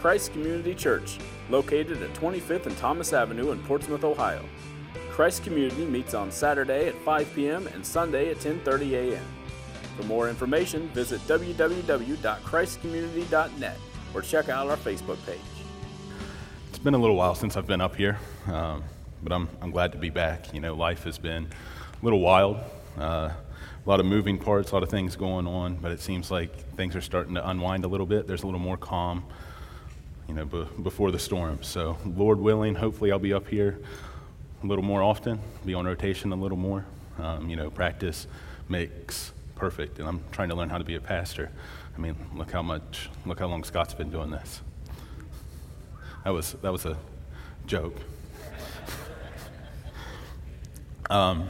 Christ 0.00 0.32
Community 0.32 0.74
Church, 0.74 1.18
located 1.50 2.02
at 2.02 2.14
25th 2.14 2.64
and 2.64 2.74
Thomas 2.78 3.12
Avenue 3.12 3.50
in 3.50 3.62
Portsmouth, 3.64 4.02
Ohio. 4.02 4.42
Christ 5.10 5.44
Community 5.44 5.84
meets 5.84 6.14
on 6.14 6.32
Saturday 6.32 6.88
at 6.88 6.94
5 7.02 7.34
p.m. 7.34 7.66
and 7.66 7.84
Sunday 7.84 8.30
at 8.30 8.38
10:30 8.38 8.92
a.m. 8.92 9.22
For 9.98 10.04
more 10.04 10.30
information, 10.30 10.88
visit 10.88 11.20
www.christcommunity.net 11.28 13.76
or 14.14 14.22
check 14.22 14.48
out 14.48 14.68
our 14.68 14.78
Facebook 14.78 15.18
page. 15.26 15.38
It's 16.70 16.78
been 16.78 16.94
a 16.94 16.98
little 16.98 17.16
while 17.16 17.34
since 17.34 17.58
I've 17.58 17.66
been 17.66 17.82
up 17.82 17.94
here, 17.94 18.18
um, 18.46 18.82
but 19.22 19.34
I'm, 19.34 19.50
I'm 19.60 19.70
glad 19.70 19.92
to 19.92 19.98
be 19.98 20.08
back. 20.08 20.54
You 20.54 20.60
know, 20.60 20.74
life 20.74 21.04
has 21.04 21.18
been 21.18 21.44
a 21.44 21.48
little 22.02 22.20
wild, 22.20 22.56
uh, 22.96 23.28
a 23.28 23.36
lot 23.84 24.00
of 24.00 24.06
moving 24.06 24.38
parts, 24.38 24.70
a 24.70 24.74
lot 24.74 24.82
of 24.82 24.88
things 24.88 25.14
going 25.14 25.46
on, 25.46 25.74
but 25.74 25.92
it 25.92 26.00
seems 26.00 26.30
like 26.30 26.56
things 26.74 26.96
are 26.96 27.02
starting 27.02 27.34
to 27.34 27.46
unwind 27.50 27.84
a 27.84 27.88
little 27.88 28.06
bit. 28.06 28.26
There's 28.26 28.44
a 28.44 28.46
little 28.46 28.60
more 28.60 28.78
calm, 28.78 29.24
you 30.30 30.36
know, 30.36 30.44
b- 30.44 30.68
before 30.80 31.10
the 31.10 31.18
storm. 31.18 31.60
So, 31.60 31.98
Lord 32.06 32.38
willing, 32.38 32.76
hopefully 32.76 33.10
I'll 33.10 33.18
be 33.18 33.32
up 33.32 33.48
here 33.48 33.80
a 34.62 34.66
little 34.66 34.84
more 34.84 35.02
often, 35.02 35.40
be 35.66 35.74
on 35.74 35.86
rotation 35.86 36.30
a 36.30 36.36
little 36.36 36.56
more. 36.56 36.86
Um, 37.18 37.50
you 37.50 37.56
know, 37.56 37.68
practice 37.68 38.28
makes 38.68 39.32
perfect, 39.56 39.98
and 39.98 40.06
I'm 40.06 40.20
trying 40.30 40.50
to 40.50 40.54
learn 40.54 40.70
how 40.70 40.78
to 40.78 40.84
be 40.84 40.94
a 40.94 41.00
pastor. 41.00 41.50
I 41.96 42.00
mean, 42.00 42.14
look 42.36 42.52
how 42.52 42.62
much, 42.62 43.10
look 43.26 43.40
how 43.40 43.48
long 43.48 43.64
Scott's 43.64 43.92
been 43.92 44.12
doing 44.12 44.30
this. 44.30 44.60
That 46.22 46.30
was 46.30 46.52
that 46.62 46.70
was 46.70 46.86
a 46.86 46.96
joke. 47.66 47.96
Um, 51.08 51.48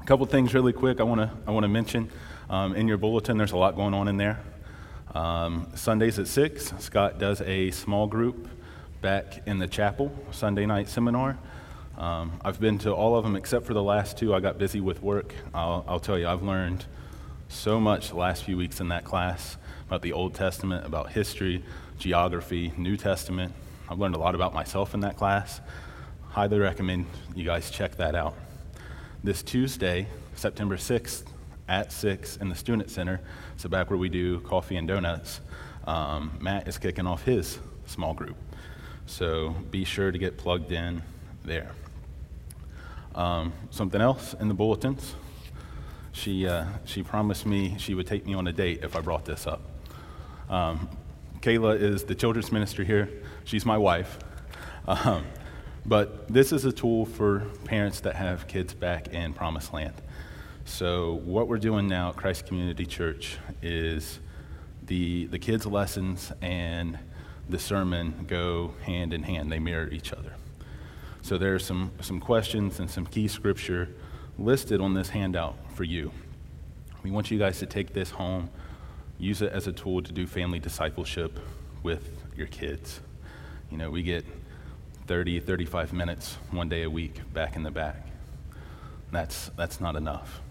a 0.00 0.04
couple 0.04 0.24
things 0.26 0.54
really 0.54 0.72
quick 0.72 1.00
I 1.00 1.02
want 1.02 1.20
to 1.20 1.28
I 1.44 1.50
want 1.50 1.64
to 1.64 1.68
mention. 1.68 2.08
Um, 2.48 2.76
in 2.76 2.86
your 2.86 2.98
bulletin, 2.98 3.36
there's 3.36 3.50
a 3.50 3.56
lot 3.56 3.74
going 3.74 3.94
on 3.94 4.06
in 4.06 4.16
there. 4.16 4.38
Um, 5.16 5.68
Sundays 5.74 6.18
at 6.18 6.26
six, 6.26 6.74
Scott 6.78 7.18
does 7.18 7.40
a 7.40 7.70
small 7.70 8.06
group 8.06 8.50
back 9.00 9.40
in 9.46 9.58
the 9.58 9.66
chapel 9.66 10.12
Sunday 10.30 10.66
night 10.66 10.90
seminar. 10.90 11.38
Um, 11.96 12.38
I've 12.44 12.60
been 12.60 12.76
to 12.80 12.92
all 12.92 13.16
of 13.16 13.24
them 13.24 13.34
except 13.34 13.64
for 13.64 13.72
the 13.72 13.82
last 13.82 14.18
two. 14.18 14.34
I 14.34 14.40
got 14.40 14.58
busy 14.58 14.82
with 14.82 15.02
work. 15.02 15.34
I'll, 15.54 15.86
I'll 15.88 16.00
tell 16.00 16.18
you, 16.18 16.28
I've 16.28 16.42
learned 16.42 16.84
so 17.48 17.80
much 17.80 18.10
the 18.10 18.16
last 18.16 18.44
few 18.44 18.58
weeks 18.58 18.78
in 18.80 18.88
that 18.88 19.04
class 19.04 19.56
about 19.86 20.02
the 20.02 20.12
Old 20.12 20.34
Testament, 20.34 20.84
about 20.84 21.12
history, 21.12 21.64
geography, 21.98 22.74
New 22.76 22.98
Testament. 22.98 23.54
I've 23.88 23.98
learned 23.98 24.16
a 24.16 24.18
lot 24.18 24.34
about 24.34 24.52
myself 24.52 24.92
in 24.92 25.00
that 25.00 25.16
class. 25.16 25.62
Highly 26.28 26.58
recommend 26.58 27.06
you 27.34 27.46
guys 27.46 27.70
check 27.70 27.96
that 27.96 28.14
out. 28.14 28.34
This 29.24 29.42
Tuesday, 29.42 30.08
September 30.34 30.76
6th, 30.76 31.24
at 31.68 31.92
6 31.92 32.36
in 32.36 32.48
the 32.48 32.54
Student 32.54 32.90
Center, 32.90 33.20
so 33.56 33.68
back 33.68 33.90
where 33.90 33.98
we 33.98 34.08
do 34.08 34.40
coffee 34.40 34.76
and 34.76 34.86
donuts, 34.86 35.40
um, 35.86 36.36
Matt 36.40 36.68
is 36.68 36.78
kicking 36.78 37.06
off 37.06 37.24
his 37.24 37.58
small 37.86 38.14
group. 38.14 38.36
So 39.06 39.50
be 39.70 39.84
sure 39.84 40.10
to 40.10 40.18
get 40.18 40.36
plugged 40.36 40.72
in 40.72 41.02
there. 41.44 41.70
Um, 43.14 43.52
something 43.70 44.00
else 44.00 44.34
in 44.34 44.48
the 44.48 44.54
bulletins. 44.54 45.14
She, 46.12 46.46
uh, 46.46 46.66
she 46.84 47.02
promised 47.02 47.46
me 47.46 47.76
she 47.78 47.94
would 47.94 48.06
take 48.06 48.26
me 48.26 48.34
on 48.34 48.46
a 48.46 48.52
date 48.52 48.80
if 48.82 48.96
I 48.96 49.00
brought 49.00 49.24
this 49.24 49.46
up. 49.46 49.62
Um, 50.48 50.88
Kayla 51.40 51.80
is 51.80 52.04
the 52.04 52.14
children's 52.14 52.50
minister 52.50 52.82
here. 52.82 53.08
She's 53.44 53.64
my 53.64 53.78
wife. 53.78 54.18
Um, 54.88 55.24
but 55.84 56.26
this 56.28 56.52
is 56.52 56.64
a 56.64 56.72
tool 56.72 57.06
for 57.06 57.40
parents 57.64 58.00
that 58.00 58.16
have 58.16 58.48
kids 58.48 58.74
back 58.74 59.08
in 59.08 59.32
Promised 59.32 59.72
Land. 59.72 59.94
So, 60.68 61.20
what 61.24 61.46
we're 61.46 61.58
doing 61.58 61.86
now 61.86 62.08
at 62.08 62.16
Christ 62.16 62.44
Community 62.44 62.86
Church 62.86 63.38
is 63.62 64.18
the, 64.84 65.26
the 65.26 65.38
kids' 65.38 65.64
lessons 65.64 66.32
and 66.42 66.98
the 67.48 67.58
sermon 67.58 68.26
go 68.26 68.74
hand 68.82 69.14
in 69.14 69.22
hand, 69.22 69.50
they 69.50 69.60
mirror 69.60 69.88
each 69.88 70.12
other. 70.12 70.34
So, 71.22 71.38
there 71.38 71.54
are 71.54 71.60
some, 71.60 71.92
some 72.00 72.18
questions 72.18 72.80
and 72.80 72.90
some 72.90 73.06
key 73.06 73.28
scripture 73.28 73.90
listed 74.40 74.80
on 74.80 74.92
this 74.92 75.10
handout 75.10 75.54
for 75.74 75.84
you. 75.84 76.10
We 77.04 77.12
want 77.12 77.30
you 77.30 77.38
guys 77.38 77.60
to 77.60 77.66
take 77.66 77.92
this 77.92 78.10
home, 78.10 78.50
use 79.20 79.42
it 79.42 79.52
as 79.52 79.68
a 79.68 79.72
tool 79.72 80.02
to 80.02 80.12
do 80.12 80.26
family 80.26 80.58
discipleship 80.58 81.38
with 81.84 82.10
your 82.36 82.48
kids. 82.48 83.00
You 83.70 83.78
know, 83.78 83.90
we 83.92 84.02
get 84.02 84.26
30, 85.06 85.38
35 85.38 85.92
minutes 85.92 86.36
one 86.50 86.68
day 86.68 86.82
a 86.82 86.90
week 86.90 87.20
back 87.32 87.54
in 87.54 87.62
the 87.62 87.70
back. 87.70 88.08
That's, 89.12 89.52
that's 89.56 89.80
not 89.80 89.94
enough. 89.94 90.42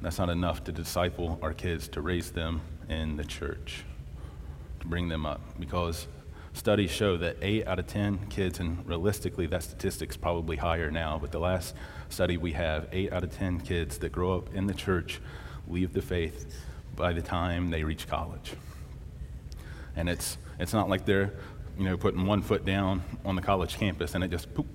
That's 0.00 0.18
not 0.18 0.30
enough 0.30 0.64
to 0.64 0.72
disciple 0.72 1.38
our 1.42 1.52
kids, 1.52 1.88
to 1.88 2.00
raise 2.00 2.30
them 2.30 2.60
in 2.88 3.16
the 3.16 3.24
church, 3.24 3.84
to 4.80 4.86
bring 4.86 5.08
them 5.08 5.26
up. 5.26 5.40
Because 5.58 6.06
studies 6.52 6.90
show 6.90 7.16
that 7.16 7.36
8 7.42 7.66
out 7.66 7.78
of 7.78 7.86
10 7.86 8.28
kids, 8.28 8.60
and 8.60 8.86
realistically, 8.86 9.46
that 9.46 9.62
statistic's 9.62 10.16
probably 10.16 10.56
higher 10.56 10.90
now, 10.90 11.18
but 11.18 11.32
the 11.32 11.40
last 11.40 11.74
study 12.08 12.36
we 12.36 12.52
have, 12.52 12.88
8 12.92 13.12
out 13.12 13.24
of 13.24 13.36
10 13.36 13.60
kids 13.60 13.98
that 13.98 14.12
grow 14.12 14.36
up 14.36 14.54
in 14.54 14.66
the 14.66 14.74
church 14.74 15.20
leave 15.66 15.92
the 15.92 16.02
faith 16.02 16.64
by 16.94 17.12
the 17.12 17.22
time 17.22 17.70
they 17.70 17.84
reach 17.84 18.06
college. 18.06 18.54
And 19.96 20.08
it's, 20.08 20.38
it's 20.58 20.72
not 20.72 20.88
like 20.88 21.04
they're 21.04 21.32
you 21.78 21.84
know, 21.84 21.96
putting 21.96 22.26
one 22.26 22.42
foot 22.42 22.64
down 22.64 23.02
on 23.24 23.36
the 23.36 23.42
college 23.42 23.76
campus 23.76 24.14
and 24.14 24.24
it 24.24 24.30
just 24.30 24.52
poop 24.52 24.66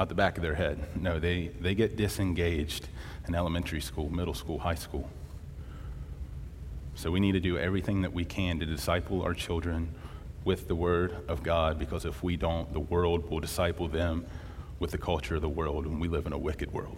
out 0.00 0.08
the 0.08 0.14
back 0.14 0.38
of 0.38 0.42
their 0.42 0.54
head. 0.54 0.78
No, 0.96 1.18
they, 1.18 1.48
they 1.60 1.74
get 1.74 1.94
disengaged 1.94 2.88
in 3.28 3.34
elementary 3.34 3.82
school, 3.82 4.08
middle 4.08 4.32
school, 4.32 4.58
high 4.58 4.74
school. 4.74 5.10
So 6.94 7.10
we 7.10 7.20
need 7.20 7.32
to 7.32 7.40
do 7.40 7.58
everything 7.58 8.00
that 8.00 8.14
we 8.14 8.24
can 8.24 8.58
to 8.60 8.66
disciple 8.66 9.20
our 9.20 9.34
children 9.34 9.94
with 10.42 10.68
the 10.68 10.74
Word 10.74 11.14
of 11.28 11.42
God 11.42 11.78
because 11.78 12.06
if 12.06 12.22
we 12.22 12.38
don't, 12.38 12.72
the 12.72 12.80
world 12.80 13.30
will 13.30 13.40
disciple 13.40 13.88
them 13.88 14.24
with 14.78 14.90
the 14.90 14.96
culture 14.96 15.34
of 15.34 15.42
the 15.42 15.48
world, 15.50 15.84
and 15.84 16.00
we 16.00 16.08
live 16.08 16.24
in 16.24 16.32
a 16.32 16.38
wicked 16.38 16.72
world. 16.72 16.96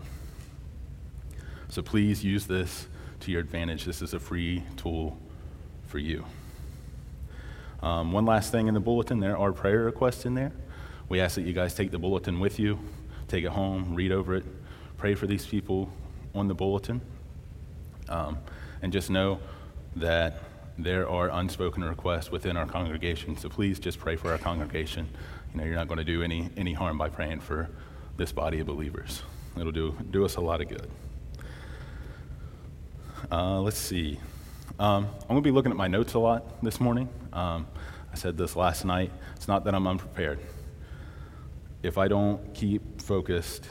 So 1.71 1.83
please 1.83 2.23
use 2.23 2.47
this 2.47 2.87
to 3.19 3.33
your 3.33 3.41
advantage. 3.41 3.85
This 3.85 4.01
is 4.01 4.15
a 4.15 4.21
free 4.21 4.63
tool 4.77 5.19
for 5.89 5.99
you. 5.99 6.25
Um, 7.83 8.13
one 8.13 8.27
last 8.27 8.53
thing 8.53 8.69
in 8.69 8.75
the 8.75 8.81
bulletin 8.81 9.19
there 9.19 9.37
are 9.37 9.53
prayer 9.53 9.83
requests 9.83 10.25
in 10.25 10.35
there. 10.35 10.53
We 11.13 11.21
ask 11.21 11.35
that 11.35 11.43
you 11.43 11.53
guys 11.53 11.75
take 11.75 11.91
the 11.91 11.99
bulletin 11.99 12.41
with 12.41 12.59
you, 12.59 12.79
take 13.29 13.45
it 13.45 13.51
home, 13.51 13.95
read 13.95 14.13
over 14.13 14.35
it, 14.35 14.47
pray 14.97 15.15
for 15.15 15.27
these 15.27 15.45
people 15.45 15.93
on 16.35 16.49
the 16.49 16.55
bulletin, 16.55 17.03
um, 18.09 18.39
and 18.81 18.91
just 18.91 19.11
know 19.11 19.39
that 19.97 20.39
there 20.79 21.07
are 21.07 21.29
unspoken 21.29 21.85
requests 21.85 22.31
within 22.31 22.57
our 22.57 22.65
congregation. 22.65 23.37
So 23.37 23.51
please 23.51 23.79
just 23.79 23.99
pray 23.99 24.17
for 24.17 24.33
our 24.33 24.39
congregation. 24.39 25.07
You 25.53 25.61
know, 25.61 25.67
you're 25.67 25.75
not 25.75 25.87
going 25.87 25.99
to 25.99 26.05
do 26.05 26.23
any, 26.23 26.49
any 26.57 26.73
harm 26.73 26.97
by 26.97 27.11
praying 27.11 27.41
for 27.41 27.69
this 28.17 28.33
body 28.33 28.61
of 28.61 28.67
believers. 28.67 29.23
It'll 29.61 29.71
do, 29.71 29.95
do 30.13 30.25
us 30.25 30.37
a 30.37 30.41
lot 30.41 30.63
of 30.63 30.71
good. 30.71 30.91
Uh, 33.31 33.61
let's 33.61 33.77
see. 33.77 34.19
Um, 34.79 35.09
I'm 35.21 35.29
going 35.29 35.43
to 35.43 35.47
be 35.47 35.51
looking 35.51 35.73
at 35.73 35.77
my 35.77 35.89
notes 35.89 36.15
a 36.15 36.19
lot 36.19 36.63
this 36.63 36.81
morning. 36.81 37.11
Um, 37.35 37.67
I 38.11 38.15
said 38.15 38.39
this 38.39 38.57
last 38.57 38.87
night. 38.87 39.13
It's 39.37 39.47
not 39.47 39.67
that 39.67 39.75
I'm 39.75 39.87
unprepared. 39.87 40.39
If 41.83 41.99
I 41.99 42.07
don't 42.07 42.55
keep 42.55 43.01
focused, 43.01 43.69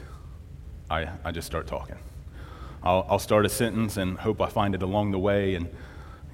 I, 0.90 1.08
I 1.24 1.30
just 1.30 1.46
start 1.46 1.66
talking. 1.66 1.96
I'll, 2.82 3.06
I'll 3.08 3.18
start 3.18 3.46
a 3.46 3.48
sentence 3.48 3.96
and 3.96 4.18
hope 4.18 4.42
I 4.42 4.48
find 4.48 4.74
it 4.74 4.82
along 4.82 5.12
the 5.12 5.18
way. 5.18 5.54
And, 5.54 5.70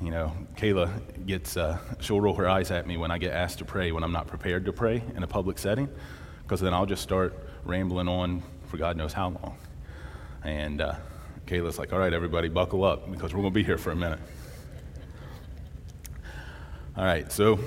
you 0.03 0.11
know, 0.11 0.33
Kayla 0.57 1.27
gets, 1.27 1.57
uh, 1.57 1.79
she'll 2.01 2.21
roll 2.21 2.35
her 2.35 2.49
eyes 2.49 2.71
at 2.73 2.87
me 2.87 2.97
when 2.97 3.11
I 3.11 3.19
get 3.19 3.33
asked 3.33 3.59
to 3.59 3.65
pray 3.65 3.93
when 3.93 4.03
I'm 4.03 4.13
not 4.13 4.27
prepared 4.27 4.65
to 4.65 4.73
pray 4.73 5.03
in 5.15 5.23
a 5.23 5.27
public 5.27 5.59
setting, 5.59 5.89
because 6.43 6.61
then 6.61 6.75
I'll 6.75 6.87
just 6.87 7.03
start 7.03 7.39
rambling 7.65 8.09
on 8.09 8.43
for 8.67 8.77
God 8.77 8.97
knows 8.97 9.13
how 9.13 9.29
long. 9.29 9.57
And 10.43 10.81
uh, 10.81 10.95
Kayla's 11.47 11.79
like, 11.79 11.93
all 11.93 11.99
right, 11.99 12.13
everybody, 12.13 12.49
buckle 12.49 12.83
up 12.85 13.11
because 13.11 13.33
we're 13.33 13.43
going 13.43 13.53
to 13.53 13.59
be 13.61 13.65
here 13.65 13.79
for 13.79 13.93
a 13.93 13.97
minute. 13.97 14.21
All 16.97 17.05
right, 17.05 17.31
so 17.31 17.61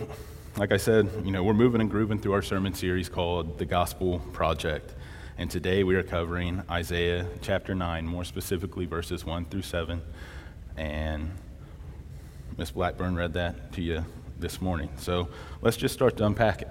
like 0.58 0.72
I 0.74 0.78
said, 0.78 1.10
you 1.24 1.32
know, 1.32 1.44
we're 1.44 1.54
moving 1.54 1.80
and 1.80 1.90
grooving 1.90 2.20
through 2.20 2.34
our 2.34 2.42
sermon 2.42 2.74
series 2.74 3.08
called 3.08 3.58
The 3.58 3.66
Gospel 3.66 4.20
Project. 4.34 4.94
And 5.38 5.50
today 5.50 5.84
we 5.84 5.96
are 5.96 6.04
covering 6.04 6.62
Isaiah 6.70 7.26
chapter 7.42 7.74
9, 7.74 8.06
more 8.06 8.26
specifically 8.26 8.86
verses 8.86 9.24
1 9.24 9.46
through 9.46 9.62
7. 9.62 10.02
And 10.76 11.32
Miss 12.58 12.72
Blackburn 12.72 13.16
read 13.16 13.34
that 13.34 13.72
to 13.74 13.82
you 13.82 14.04
this 14.40 14.62
morning. 14.62 14.90
So 14.98 15.30
let's 15.62 15.78
just 15.78 15.94
start 15.94 16.18
to 16.18 16.26
unpack 16.26 16.64
it. 16.64 16.70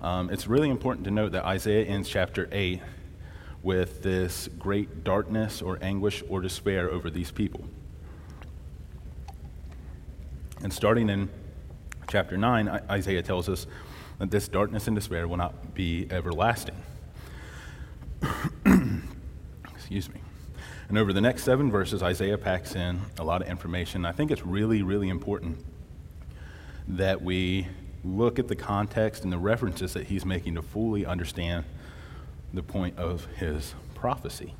Um, 0.00 0.30
it's 0.30 0.46
really 0.46 0.70
important 0.70 1.04
to 1.04 1.10
note 1.10 1.32
that 1.32 1.44
Isaiah 1.44 1.84
ends 1.84 2.08
chapter 2.08 2.48
8 2.50 2.80
with 3.62 4.02
this 4.02 4.48
great 4.58 5.04
darkness 5.04 5.60
or 5.60 5.78
anguish 5.82 6.22
or 6.28 6.40
despair 6.40 6.90
over 6.90 7.10
these 7.10 7.30
people. 7.30 7.64
And 10.62 10.72
starting 10.72 11.10
in 11.10 11.28
chapter 12.08 12.36
9, 12.36 12.68
Isaiah 12.90 13.22
tells 13.22 13.48
us 13.48 13.66
that 14.18 14.30
this 14.30 14.48
darkness 14.48 14.86
and 14.86 14.96
despair 14.96 15.26
will 15.28 15.36
not 15.36 15.74
be 15.74 16.06
everlasting. 16.10 16.76
Excuse 19.74 20.08
me. 20.08 20.20
And 20.88 20.98
over 20.98 21.12
the 21.12 21.20
next 21.20 21.44
seven 21.44 21.70
verses, 21.70 22.02
Isaiah 22.02 22.38
packs 22.38 22.74
in 22.74 23.00
a 23.18 23.24
lot 23.24 23.42
of 23.42 23.48
information. 23.48 24.04
I 24.04 24.12
think 24.12 24.30
it's 24.30 24.44
really, 24.44 24.82
really 24.82 25.08
important 25.08 25.64
that 26.88 27.22
we 27.22 27.66
look 28.04 28.38
at 28.38 28.48
the 28.48 28.56
context 28.56 29.24
and 29.24 29.32
the 29.32 29.38
references 29.38 29.94
that 29.94 30.06
he's 30.06 30.24
making 30.24 30.54
to 30.56 30.62
fully 30.62 31.06
understand 31.06 31.64
the 32.52 32.62
point 32.62 32.98
of 32.98 33.26
his 33.36 33.74
prophecy. 33.94 34.54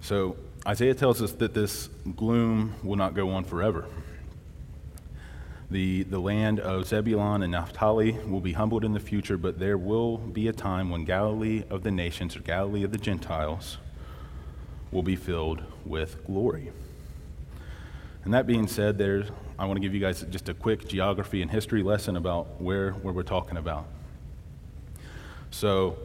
So, 0.00 0.36
Isaiah 0.66 0.94
tells 0.94 1.22
us 1.22 1.32
that 1.32 1.54
this 1.54 1.88
gloom 2.16 2.74
will 2.82 2.96
not 2.96 3.14
go 3.14 3.30
on 3.30 3.44
forever. 3.44 3.86
The, 5.74 6.04
the 6.04 6.20
land 6.20 6.60
of 6.60 6.86
Zebulun 6.86 7.42
and 7.42 7.50
Naphtali 7.50 8.12
will 8.12 8.40
be 8.40 8.52
humbled 8.52 8.84
in 8.84 8.92
the 8.92 9.00
future, 9.00 9.36
but 9.36 9.58
there 9.58 9.76
will 9.76 10.18
be 10.18 10.46
a 10.46 10.52
time 10.52 10.88
when 10.88 11.04
Galilee 11.04 11.64
of 11.68 11.82
the 11.82 11.90
nations, 11.90 12.36
or 12.36 12.42
Galilee 12.42 12.84
of 12.84 12.92
the 12.92 12.96
Gentiles, 12.96 13.78
will 14.92 15.02
be 15.02 15.16
filled 15.16 15.64
with 15.84 16.24
glory. 16.26 16.70
And 18.22 18.32
that 18.32 18.46
being 18.46 18.68
said, 18.68 18.98
there's, 18.98 19.26
I 19.58 19.64
want 19.66 19.74
to 19.74 19.80
give 19.80 19.92
you 19.92 19.98
guys 19.98 20.24
just 20.30 20.48
a 20.48 20.54
quick 20.54 20.86
geography 20.86 21.42
and 21.42 21.50
history 21.50 21.82
lesson 21.82 22.16
about 22.16 22.62
where, 22.62 22.92
where 22.92 23.12
we're 23.12 23.24
talking 23.24 23.56
about. 23.56 23.86
So, 25.50 25.98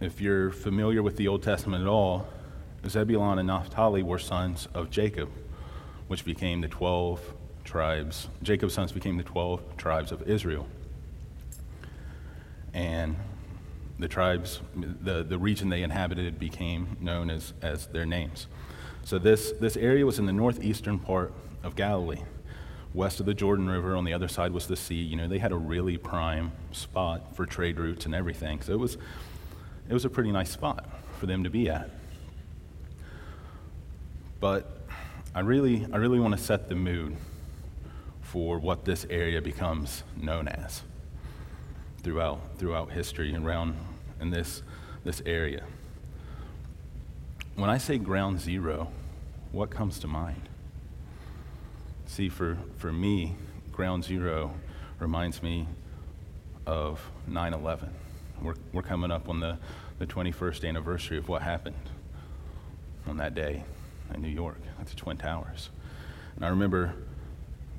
if 0.00 0.22
you're 0.22 0.50
familiar 0.50 1.02
with 1.02 1.18
the 1.18 1.28
Old 1.28 1.42
Testament 1.42 1.82
at 1.82 1.88
all, 1.88 2.26
Zebulun 2.88 3.38
and 3.38 3.46
Naphtali 3.46 4.02
were 4.02 4.18
sons 4.18 4.68
of 4.72 4.88
Jacob, 4.88 5.28
which 6.08 6.24
became 6.24 6.62
the 6.62 6.68
12 6.68 7.34
tribes. 7.64 8.28
Jacob's 8.42 8.74
sons 8.74 8.92
became 8.92 9.16
the 9.16 9.22
12 9.22 9.76
tribes 9.76 10.12
of 10.12 10.22
Israel. 10.28 10.66
And 12.72 13.16
the 13.98 14.08
tribes, 14.08 14.60
the, 14.74 15.22
the 15.22 15.38
region 15.38 15.68
they 15.68 15.82
inhabited 15.82 16.38
became 16.38 16.96
known 17.00 17.30
as, 17.30 17.52
as 17.62 17.86
their 17.86 18.06
names. 18.06 18.46
So 19.04 19.18
this, 19.18 19.52
this 19.52 19.76
area 19.76 20.04
was 20.04 20.18
in 20.18 20.26
the 20.26 20.32
northeastern 20.32 20.98
part 20.98 21.32
of 21.62 21.76
Galilee. 21.76 22.22
West 22.92 23.20
of 23.20 23.26
the 23.26 23.34
Jordan 23.34 23.68
River, 23.68 23.96
on 23.96 24.04
the 24.04 24.12
other 24.12 24.28
side 24.28 24.52
was 24.52 24.66
the 24.66 24.76
sea. 24.76 25.02
You 25.02 25.16
know, 25.16 25.28
they 25.28 25.38
had 25.38 25.52
a 25.52 25.56
really 25.56 25.96
prime 25.96 26.52
spot 26.72 27.34
for 27.36 27.44
trade 27.44 27.78
routes 27.78 28.06
and 28.06 28.14
everything. 28.14 28.60
So 28.62 28.72
it 28.72 28.78
was, 28.78 28.96
it 29.88 29.92
was 29.92 30.04
a 30.04 30.10
pretty 30.10 30.30
nice 30.30 30.50
spot 30.50 30.88
for 31.18 31.26
them 31.26 31.44
to 31.44 31.50
be 31.50 31.68
at. 31.68 31.90
But 34.40 34.78
I 35.34 35.40
really, 35.40 35.86
I 35.92 35.96
really 35.96 36.20
want 36.20 36.36
to 36.36 36.42
set 36.42 36.68
the 36.68 36.74
mood 36.74 37.16
for 38.34 38.58
what 38.58 38.84
this 38.84 39.06
area 39.10 39.40
becomes 39.40 40.02
known 40.20 40.48
as 40.48 40.82
throughout, 42.02 42.40
throughout 42.58 42.90
history 42.90 43.32
and 43.32 43.46
around 43.46 43.76
in 44.20 44.30
this, 44.30 44.64
this 45.04 45.22
area. 45.24 45.62
When 47.54 47.70
I 47.70 47.78
say 47.78 47.96
ground 47.96 48.40
zero, 48.40 48.88
what 49.52 49.70
comes 49.70 50.00
to 50.00 50.08
mind? 50.08 50.48
See, 52.06 52.28
for, 52.28 52.58
for 52.76 52.92
me, 52.92 53.36
ground 53.70 54.02
zero 54.02 54.52
reminds 54.98 55.40
me 55.40 55.68
of 56.66 57.08
9 57.28 57.54
11. 57.54 57.88
We're, 58.42 58.56
we're 58.72 58.82
coming 58.82 59.12
up 59.12 59.28
on 59.28 59.38
the, 59.38 59.58
the 60.00 60.06
21st 60.06 60.68
anniversary 60.68 61.18
of 61.18 61.28
what 61.28 61.42
happened 61.42 61.88
on 63.06 63.16
that 63.18 63.36
day 63.36 63.62
in 64.12 64.20
New 64.20 64.26
York 64.26 64.58
at 64.80 64.88
the 64.88 64.96
Twin 64.96 65.18
Towers. 65.18 65.70
And 66.34 66.44
I 66.44 66.48
remember 66.48 66.96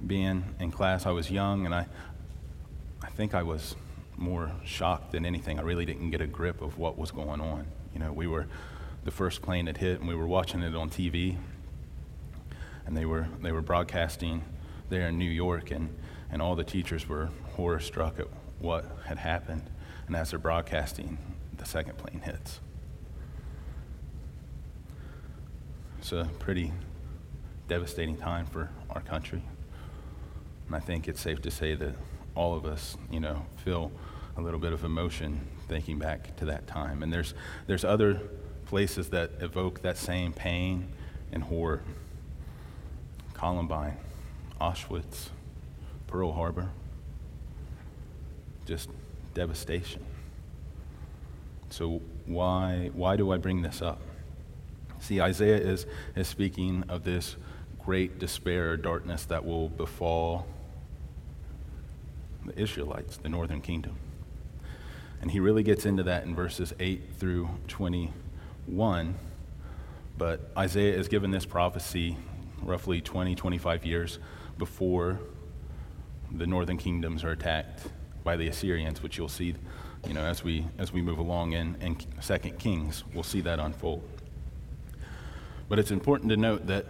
being 0.05 0.43
in 0.59 0.71
class. 0.71 1.05
I 1.05 1.11
was 1.11 1.29
young, 1.29 1.65
and 1.65 1.73
I, 1.73 1.87
I 3.01 3.09
think 3.09 3.33
I 3.33 3.43
was 3.43 3.75
more 4.17 4.51
shocked 4.63 5.11
than 5.11 5.25
anything. 5.25 5.59
I 5.59 5.63
really 5.63 5.85
didn't 5.85 6.11
get 6.11 6.21
a 6.21 6.27
grip 6.27 6.61
of 6.61 6.77
what 6.77 6.97
was 6.97 7.11
going 7.11 7.41
on. 7.41 7.67
You 7.93 7.99
know, 7.99 8.11
we 8.13 8.27
were 8.27 8.47
the 9.03 9.11
first 9.11 9.41
plane 9.41 9.65
that 9.65 9.77
hit, 9.77 9.99
and 9.99 10.07
we 10.07 10.15
were 10.15 10.27
watching 10.27 10.61
it 10.61 10.75
on 10.75 10.89
TV, 10.89 11.37
and 12.85 12.95
they 12.95 13.05
were 13.05 13.27
they 13.41 13.51
were 13.51 13.61
broadcasting 13.61 14.43
there 14.89 15.07
in 15.07 15.17
New 15.17 15.29
York, 15.29 15.71
and 15.71 15.89
and 16.31 16.41
all 16.41 16.55
the 16.55 16.63
teachers 16.63 17.07
were 17.07 17.29
horror 17.55 17.79
struck 17.79 18.19
at 18.19 18.27
what 18.59 18.85
had 19.05 19.17
happened. 19.17 19.69
And 20.07 20.15
as 20.15 20.29
they're 20.31 20.39
broadcasting, 20.39 21.17
the 21.57 21.65
second 21.65 21.97
plane 21.97 22.21
hits. 22.21 22.59
It's 25.99 26.11
a 26.11 26.29
pretty 26.39 26.71
devastating 27.67 28.17
time 28.17 28.45
for 28.45 28.69
our 28.91 29.01
country. 29.01 29.41
And 30.67 30.75
I 30.75 30.79
think 30.79 31.07
it's 31.07 31.21
safe 31.21 31.41
to 31.43 31.51
say 31.51 31.75
that 31.75 31.95
all 32.33 32.55
of 32.55 32.65
us, 32.65 32.97
you 33.11 33.19
know, 33.19 33.45
feel 33.57 33.91
a 34.37 34.41
little 34.41 34.59
bit 34.59 34.73
of 34.73 34.83
emotion 34.83 35.41
thinking 35.67 35.99
back 35.99 36.35
to 36.37 36.45
that 36.45 36.67
time. 36.67 37.01
And 37.03 37.11
there's, 37.11 37.33
there's 37.67 37.85
other 37.85 38.21
places 38.65 39.09
that 39.09 39.31
evoke 39.39 39.81
that 39.81 39.97
same 39.97 40.33
pain 40.33 40.87
and 41.31 41.43
horror 41.43 41.81
Columbine, 43.33 43.97
Auschwitz, 44.59 45.29
Pearl 46.07 46.31
Harbor. 46.31 46.69
Just 48.65 48.89
devastation. 49.33 50.03
So, 51.69 52.01
why, 52.25 52.89
why 52.93 53.17
do 53.17 53.31
I 53.31 53.37
bring 53.37 53.61
this 53.61 53.81
up? 53.81 54.01
See, 54.99 55.21
Isaiah 55.21 55.57
is, 55.57 55.85
is 56.15 56.27
speaking 56.27 56.85
of 56.87 57.03
this 57.03 57.35
great 57.77 58.17
despair 58.17 58.71
or 58.71 58.77
darkness 58.77 59.25
that 59.25 59.45
will 59.45 59.69
befall 59.69 60.47
the 62.45 62.59
Israelites, 62.59 63.17
the 63.17 63.29
northern 63.29 63.61
kingdom. 63.61 63.95
And 65.21 65.31
he 65.31 65.39
really 65.39 65.63
gets 65.63 65.85
into 65.85 66.03
that 66.03 66.23
in 66.23 66.35
verses 66.35 66.73
8 66.79 67.01
through 67.17 67.49
21. 67.67 69.15
But 70.17 70.51
Isaiah 70.57 70.95
is 70.95 71.07
given 71.07 71.31
this 71.31 71.45
prophecy 71.45 72.17
roughly 72.61 73.01
20, 73.01 73.35
25 73.35 73.85
years 73.85 74.19
before 74.57 75.19
the 76.31 76.47
northern 76.47 76.77
kingdoms 76.77 77.23
are 77.23 77.31
attacked 77.31 77.87
by 78.23 78.35
the 78.35 78.47
Assyrians, 78.47 79.03
which 79.03 79.17
you'll 79.17 79.29
see, 79.29 79.55
you 80.07 80.13
know, 80.13 80.23
as 80.23 80.43
we 80.43 80.65
as 80.77 80.91
we 80.91 81.01
move 81.01 81.19
along 81.19 81.53
in, 81.53 81.75
in 81.81 81.97
Second 82.21 82.57
Kings, 82.59 83.03
we'll 83.13 83.23
see 83.23 83.41
that 83.41 83.59
unfold. 83.59 84.03
But 85.69 85.79
it's 85.79 85.91
important 85.91 86.29
to 86.29 86.37
note 86.37 86.67
that 86.67 86.85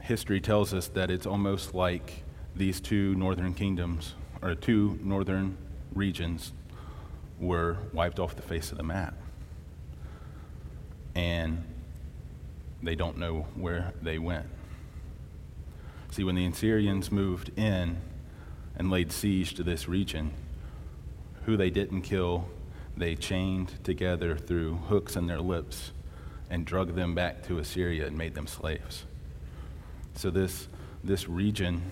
history 0.00 0.40
tells 0.40 0.74
us 0.74 0.88
that 0.88 1.10
it's 1.10 1.26
almost 1.26 1.74
like 1.74 2.24
these 2.54 2.80
two 2.80 3.14
northern 3.14 3.54
kingdoms 3.54 4.14
or 4.42 4.54
two 4.54 4.98
northern 5.02 5.56
regions 5.94 6.52
were 7.38 7.76
wiped 7.92 8.18
off 8.18 8.36
the 8.36 8.42
face 8.42 8.70
of 8.72 8.78
the 8.78 8.84
map. 8.84 9.14
And 11.14 11.64
they 12.82 12.94
don't 12.94 13.18
know 13.18 13.46
where 13.54 13.92
they 14.02 14.18
went. 14.18 14.46
See, 16.10 16.24
when 16.24 16.34
the 16.34 16.46
Assyrians 16.46 17.10
moved 17.10 17.50
in 17.56 17.98
and 18.76 18.90
laid 18.90 19.12
siege 19.12 19.54
to 19.54 19.62
this 19.62 19.88
region, 19.88 20.32
who 21.44 21.56
they 21.56 21.70
didn't 21.70 22.02
kill, 22.02 22.48
they 22.96 23.14
chained 23.14 23.82
together 23.84 24.36
through 24.36 24.76
hooks 24.88 25.16
in 25.16 25.26
their 25.26 25.40
lips 25.40 25.92
and 26.50 26.66
drug 26.66 26.94
them 26.94 27.14
back 27.14 27.42
to 27.46 27.58
Assyria 27.58 28.06
and 28.06 28.16
made 28.16 28.34
them 28.34 28.46
slaves. 28.46 29.04
So, 30.14 30.30
this, 30.30 30.68
this 31.02 31.28
region 31.28 31.82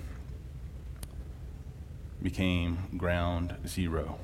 became 2.23 2.79
ground 2.97 3.57
zero. 3.67 4.19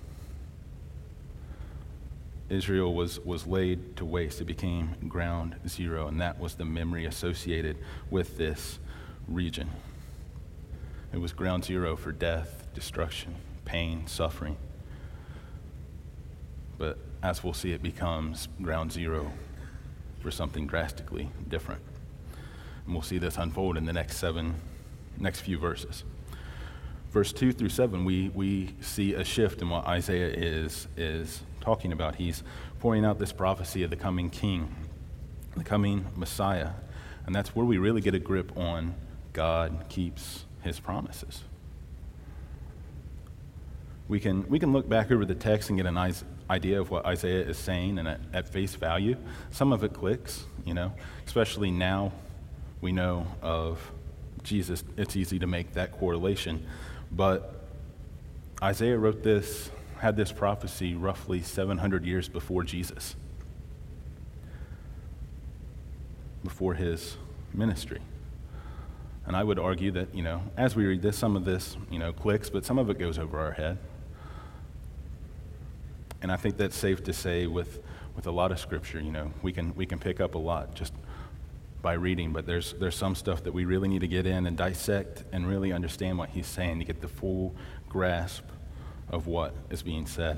Israel 2.49 2.95
was, 2.95 3.19
was 3.21 3.47
laid 3.47 3.97
to 3.97 4.05
waste. 4.05 4.41
It 4.41 4.45
became 4.45 4.95
ground 5.09 5.57
zero, 5.67 6.07
and 6.07 6.21
that 6.21 6.39
was 6.39 6.55
the 6.55 6.65
memory 6.65 7.07
associated 7.07 7.77
with 8.11 8.37
this 8.37 8.79
region. 9.27 9.69
It 11.13 11.19
was 11.19 11.33
ground 11.33 11.65
zero 11.65 11.97
for 11.97 12.13
death, 12.13 12.69
destruction, 12.75 13.35
pain, 13.65 14.07
suffering. 14.07 14.57
But 16.79 16.99
as 17.23 17.43
we'll 17.43 17.55
see, 17.55 17.73
it 17.73 17.83
becomes 17.83 18.49
ground 18.63 18.93
zero 18.93 19.33
for 20.21 20.31
something 20.31 20.67
drastically 20.67 21.31
different. 21.49 21.81
And 22.85 22.95
we'll 22.95 23.03
see 23.03 23.19
this 23.19 23.39
unfold 23.39 23.77
in 23.77 23.87
the 23.87 23.93
next 23.93 24.19
seven, 24.19 24.55
next 25.19 25.41
few 25.41 25.59
verses 25.59 26.05
verse 27.17 27.33
2 27.33 27.51
through 27.51 27.71
7, 27.71 28.05
we, 28.05 28.31
we 28.35 28.75
see 28.83 29.15
a 29.15 29.25
shift 29.25 29.63
in 29.63 29.71
what 29.71 29.87
Isaiah 29.87 30.29
is, 30.29 30.87
is 30.99 31.41
talking 31.63 31.93
about. 31.93 32.15
He's 32.15 32.43
pouring 32.79 33.07
out 33.07 33.19
this 33.19 33.33
prophecy 33.33 33.83
of 33.85 33.89
the 33.89 33.97
coming 33.97 34.29
king, 34.29 34.69
the 35.57 35.65
coming 35.65 36.05
Messiah. 36.15 36.73
And 37.25 37.35
that's 37.35 37.57
where 37.57 37.65
we 37.65 37.79
really 37.79 38.03
get 38.03 38.15
a 38.15 38.19
grip 38.19 38.55
on 38.55 38.95
God 39.33 39.87
keeps 39.89 40.45
his 40.61 40.79
promises. 40.79 41.43
We 44.09 44.21
can, 44.21 44.47
we 44.51 44.59
can 44.59 44.75
look 44.75 44.87
back 44.87 45.11
over 45.11 45.25
the 45.25 45.35
text 45.35 45.71
and 45.71 45.79
get 45.79 45.87
an 45.87 46.13
idea 46.51 46.79
of 46.79 46.91
what 46.91 47.07
Isaiah 47.07 47.47
is 47.47 47.57
saying, 47.57 47.99
and 47.99 48.09
at, 48.09 48.21
at 48.35 48.47
face 48.47 48.75
value, 48.75 49.17
some 49.51 49.73
of 49.73 49.83
it 49.85 49.95
clicks, 49.95 50.45
you 50.67 50.75
know, 50.75 50.93
especially 51.25 51.71
now 51.71 52.13
we 52.83 52.93
know 52.93 53.27
of 53.41 53.81
Jesus, 54.43 54.85
it's 54.99 55.17
easy 55.17 55.39
to 55.39 55.47
make 55.47 55.73
that 55.73 55.93
correlation. 55.93 56.67
But 57.11 57.65
Isaiah 58.63 58.99
wrote 58.99 59.23
this, 59.23 59.71
had 59.99 60.17
this 60.17 60.33
prophecy 60.33 60.95
roughly 60.95 61.43
700 61.43 62.05
years 62.05 62.29
before 62.29 62.63
Jesus, 62.63 63.17
before 66.43 66.75
his 66.75 67.17
ministry. 67.53 68.01
And 69.27 69.37
I 69.37 69.43
would 69.43 69.59
argue 69.59 69.91
that, 69.93 70.15
you 70.15 70.23
know, 70.23 70.43
as 70.57 70.77
we 70.77 70.87
read 70.87 71.03
this, 71.03 71.19
some 71.19 71.37
of 71.37 71.45
this, 71.45 71.77
you 71.91 71.99
know, 71.99 72.13
clicks, 72.13 72.49
but 72.49 72.65
some 72.65 72.79
of 72.79 72.89
it 72.91 72.99
goes 72.99 73.19
over 73.19 73.41
our 73.41 73.53
head. 73.53 73.79
And 76.23 76.31
I 76.31 76.37
think 76.37 76.57
that's 76.57 76.77
safe 76.77 77.03
to 77.05 77.13
say 77.13 77.47
with, 77.47 77.81
with 78.15 78.27
a 78.27 78.31
lot 78.31 78.53
of 78.53 78.61
scripture, 78.61 79.01
you 79.01 79.11
know, 79.11 79.33
we 79.43 79.53
can, 79.53 79.75
we 79.75 79.85
can 79.85 79.99
pick 79.99 80.21
up 80.21 80.35
a 80.35 80.39
lot 80.39 80.75
just 80.75 80.93
by 81.87 81.93
reading, 81.93 82.33
but 82.33 82.47
there's, 82.47 82.73
there's 82.81 82.97
some 82.97 83.15
stuff 83.15 83.45
that 83.45 83.55
we 83.55 83.65
really 83.65 83.87
need 83.87 84.01
to 84.01 84.09
get 84.09 84.27
in 84.27 84.49
and 84.49 84.57
dissect 84.57 85.23
and 85.31 85.47
really 85.47 85.71
understand 85.71 86.19
what 86.19 86.29
he's 86.31 86.49
saying 86.49 86.81
to 86.81 86.85
get 86.85 87.01
the 87.01 87.07
full 87.07 87.55
grasp 87.89 88.43
of 89.09 89.29
what 89.29 89.55
is 89.71 89.85
being 89.85 90.05
said. 90.05 90.37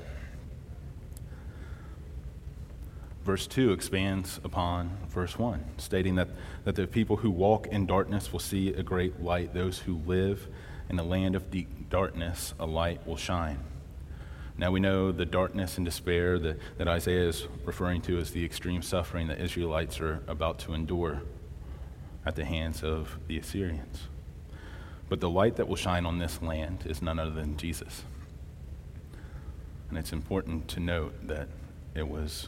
Verse 3.23 3.47
2 3.47 3.71
expands 3.71 4.39
upon 4.43 4.95
verse 5.09 5.39
1, 5.39 5.65
stating 5.77 6.13
that, 6.13 6.29
that 6.65 6.75
the 6.75 6.85
people 6.85 7.15
who 7.15 7.31
walk 7.31 7.65
in 7.65 7.87
darkness 7.87 8.31
will 8.31 8.39
see 8.39 8.71
a 8.71 8.83
great 8.83 9.19
light. 9.19 9.51
Those 9.51 9.79
who 9.79 9.95
live 10.05 10.47
in 10.87 10.99
a 10.99 11.03
land 11.03 11.35
of 11.35 11.49
deep 11.49 11.89
darkness, 11.89 12.53
a 12.59 12.67
light 12.67 13.07
will 13.07 13.17
shine. 13.17 13.57
Now 14.55 14.69
we 14.69 14.79
know 14.79 15.11
the 15.11 15.25
darkness 15.25 15.77
and 15.77 15.85
despair 15.85 16.37
that, 16.37 16.59
that 16.77 16.87
Isaiah 16.87 17.27
is 17.27 17.47
referring 17.65 18.01
to 18.03 18.19
as 18.19 18.29
the 18.29 18.45
extreme 18.45 18.83
suffering 18.83 19.29
that 19.29 19.41
Israelites 19.41 19.99
are 19.99 20.21
about 20.27 20.59
to 20.59 20.75
endure 20.75 21.23
at 22.25 22.35
the 22.35 22.45
hands 22.45 22.83
of 22.83 23.17
the 23.27 23.37
Assyrians. 23.37 24.07
But 25.07 25.19
the 25.19 25.29
light 25.29 25.55
that 25.55 25.67
will 25.67 25.75
shine 25.75 26.05
on 26.05 26.19
this 26.19 26.41
land 26.41 26.85
is 26.85 27.01
none 27.01 27.19
other 27.19 27.31
than 27.31 27.57
Jesus. 27.57 28.03
And 29.89 29.97
it's 29.97 30.13
important 30.13 30.67
to 30.69 30.79
note 30.79 31.27
that 31.27 31.47
it 31.95 32.07
was 32.07 32.47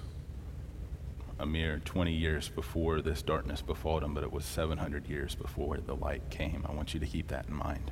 a 1.40 1.46
mere 1.46 1.82
20 1.84 2.13
years 2.13 2.50
before 2.50 3.01
this 3.01 3.24
darkness 3.24 3.63
befall 3.63 4.00
them, 4.00 4.13
but 4.13 4.24
it 4.24 4.32
was 4.32 4.46
700 4.46 5.08
years 5.08 5.34
before 5.34 5.78
the 5.78 5.96
light 5.96 6.30
came. 6.30 6.63
I 6.70 6.72
want 6.74 6.94
you 6.94 7.00
to 7.00 7.06
keep 7.08 7.30
that 7.30 7.48
in 7.48 7.56
mind. 7.56 7.92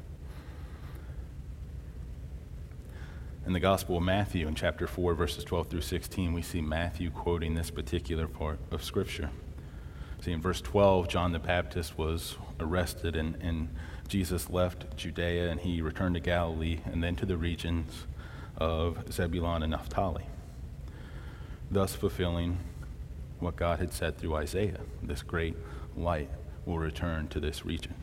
In 3.48 3.54
the 3.54 3.60
Gospel 3.60 3.98
of 3.98 4.04
Matthew, 4.04 4.48
in 4.48 4.54
chapter 4.54 4.86
4, 4.86 5.16
verses 5.16 5.44
12 5.44 5.70
through 5.70 5.82
16, 5.82 6.34
we 6.34 6.44
see 6.44 6.62
Matthew 6.62 7.10
quoting 7.10 7.56
this 7.56 7.72
particular 7.72 8.28
part 8.28 8.60
of 8.70 8.84
Scripture. 8.84 9.32
See, 10.22 10.32
in 10.34 10.42
verse 10.42 10.62
12, 10.62 11.08
John 11.08 11.32
the 11.32 11.40
Baptist 11.40 11.98
was 11.98 12.36
arrested, 12.60 13.16
and, 13.16 13.36
and 13.42 13.70
Jesus 14.10 14.50
left 14.50 14.98
Judea 14.98 15.52
and 15.52 15.60
he 15.60 15.82
returned 15.82 16.16
to 16.16 16.20
Galilee 16.20 16.80
and 16.86 17.04
then 17.04 17.16
to 17.18 17.28
the 17.28 17.38
regions 17.38 18.08
of 18.58 19.14
Zebulun 19.14 19.62
and 19.62 19.72
Naphtali, 19.72 20.26
thus 21.70 21.96
fulfilling 21.96 22.58
what 23.40 23.56
God 23.56 23.80
had 23.80 23.94
said 23.94 24.18
through 24.18 24.36
Isaiah 24.36 24.80
this 25.04 25.22
great 25.22 25.56
light 25.96 26.30
will 26.66 26.80
return 26.80 27.28
to 27.30 27.40
this 27.40 27.66
region. 27.66 27.94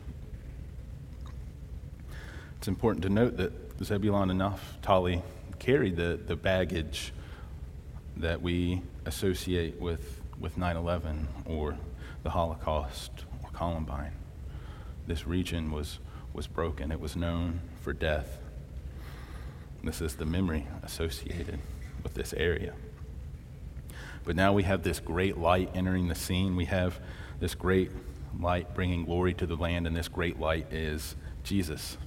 It's 2.57 2.69
important 2.69 3.03
to 3.03 3.09
note 3.09 3.35
that 3.37 3.51
Zebulun 3.83 4.29
and 4.29 4.39
Naphtali 4.39 5.21
carried 5.59 5.97
the, 5.97 6.19
the 6.25 6.37
baggage 6.37 7.13
that 8.15 8.41
we 8.41 8.81
associate 9.05 9.79
with, 9.79 10.21
with 10.39 10.57
9 10.57 10.77
11 10.77 11.27
or 11.45 11.77
the 12.27 12.31
Holocaust 12.31 13.23
or 13.41 13.49
Columbine. 13.51 14.11
This 15.07 15.25
region 15.25 15.71
was, 15.71 15.99
was 16.33 16.45
broken, 16.45 16.91
it 16.91 16.99
was 16.99 17.15
known 17.15 17.61
for 17.79 17.93
death. 17.93 18.39
This 19.81 20.01
is 20.01 20.17
the 20.17 20.25
memory 20.25 20.67
associated 20.83 21.57
with 22.03 22.15
this 22.15 22.33
area. 22.33 22.73
But 24.25 24.35
now 24.35 24.51
we 24.51 24.63
have 24.63 24.83
this 24.83 24.99
great 24.99 25.37
light 25.37 25.69
entering 25.73 26.09
the 26.09 26.15
scene. 26.15 26.57
We 26.57 26.65
have 26.65 26.99
this 27.39 27.55
great 27.55 27.91
light 28.37 28.75
bringing 28.75 29.05
glory 29.05 29.33
to 29.35 29.45
the 29.45 29.55
land, 29.55 29.87
and 29.87 29.95
this 29.95 30.09
great 30.09 30.37
light 30.37 30.73
is 30.73 31.15
Jesus. 31.45 31.97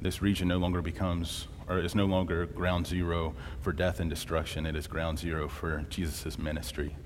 This 0.00 0.22
region 0.22 0.48
no 0.48 0.56
longer 0.56 0.80
becomes, 0.80 1.46
or 1.68 1.78
is 1.78 1.94
no 1.94 2.06
longer 2.06 2.46
ground 2.46 2.86
zero 2.86 3.34
for 3.60 3.74
death 3.74 4.00
and 4.00 4.08
destruction. 4.08 4.64
It 4.64 4.76
is 4.76 4.86
ground 4.86 5.18
zero 5.18 5.46
for 5.46 5.84
Jesus' 5.90 6.38
ministry. 6.38 6.96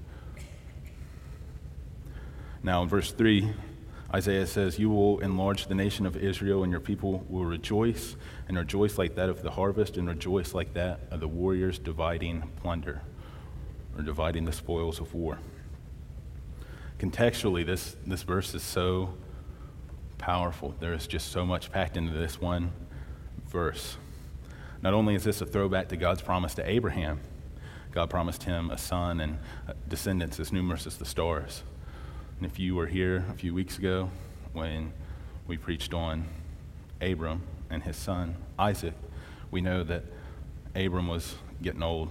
Now, 2.62 2.82
in 2.82 2.88
verse 2.88 3.12
3, 3.12 3.52
Isaiah 4.14 4.46
says, 4.46 4.78
You 4.78 4.90
will 4.90 5.18
enlarge 5.20 5.66
the 5.66 5.74
nation 5.74 6.06
of 6.06 6.16
Israel, 6.16 6.62
and 6.62 6.70
your 6.70 6.80
people 6.80 7.24
will 7.28 7.44
rejoice, 7.44 8.16
and 8.48 8.56
rejoice 8.56 8.98
like 8.98 9.14
that 9.16 9.28
of 9.28 9.42
the 9.42 9.50
harvest, 9.50 9.96
and 9.96 10.08
rejoice 10.08 10.54
like 10.54 10.74
that 10.74 11.00
of 11.10 11.20
the 11.20 11.28
warriors 11.28 11.78
dividing 11.78 12.50
plunder 12.62 13.02
or 13.96 14.02
dividing 14.02 14.44
the 14.44 14.52
spoils 14.52 15.00
of 15.00 15.12
war. 15.14 15.38
Contextually, 16.98 17.66
this, 17.66 17.96
this 18.06 18.22
verse 18.22 18.54
is 18.54 18.62
so 18.62 19.14
powerful. 20.18 20.74
There 20.80 20.94
is 20.94 21.06
just 21.06 21.30
so 21.30 21.44
much 21.44 21.70
packed 21.70 21.96
into 21.96 22.16
this 22.16 22.40
one 22.40 22.72
verse. 23.48 23.96
Not 24.82 24.94
only 24.94 25.14
is 25.14 25.24
this 25.24 25.40
a 25.40 25.46
throwback 25.46 25.88
to 25.88 25.96
God's 25.96 26.22
promise 26.22 26.54
to 26.54 26.68
Abraham, 26.68 27.20
God 27.92 28.10
promised 28.10 28.44
him 28.44 28.70
a 28.70 28.78
son 28.78 29.20
and 29.20 29.38
uh, 29.68 29.72
descendants 29.88 30.38
as 30.38 30.52
numerous 30.52 30.86
as 30.86 30.96
the 30.96 31.04
stars. 31.04 31.62
And 32.38 32.50
if 32.50 32.58
you 32.58 32.74
were 32.74 32.86
here 32.86 33.24
a 33.30 33.34
few 33.34 33.54
weeks 33.54 33.78
ago 33.78 34.10
when 34.52 34.92
we 35.46 35.56
preached 35.56 35.94
on 35.94 36.26
Abram 37.00 37.42
and 37.70 37.82
his 37.82 37.96
son 37.96 38.36
Isaac, 38.58 38.94
we 39.50 39.60
know 39.60 39.84
that 39.84 40.04
Abram 40.74 41.08
was 41.08 41.36
getting 41.62 41.82
old 41.82 42.10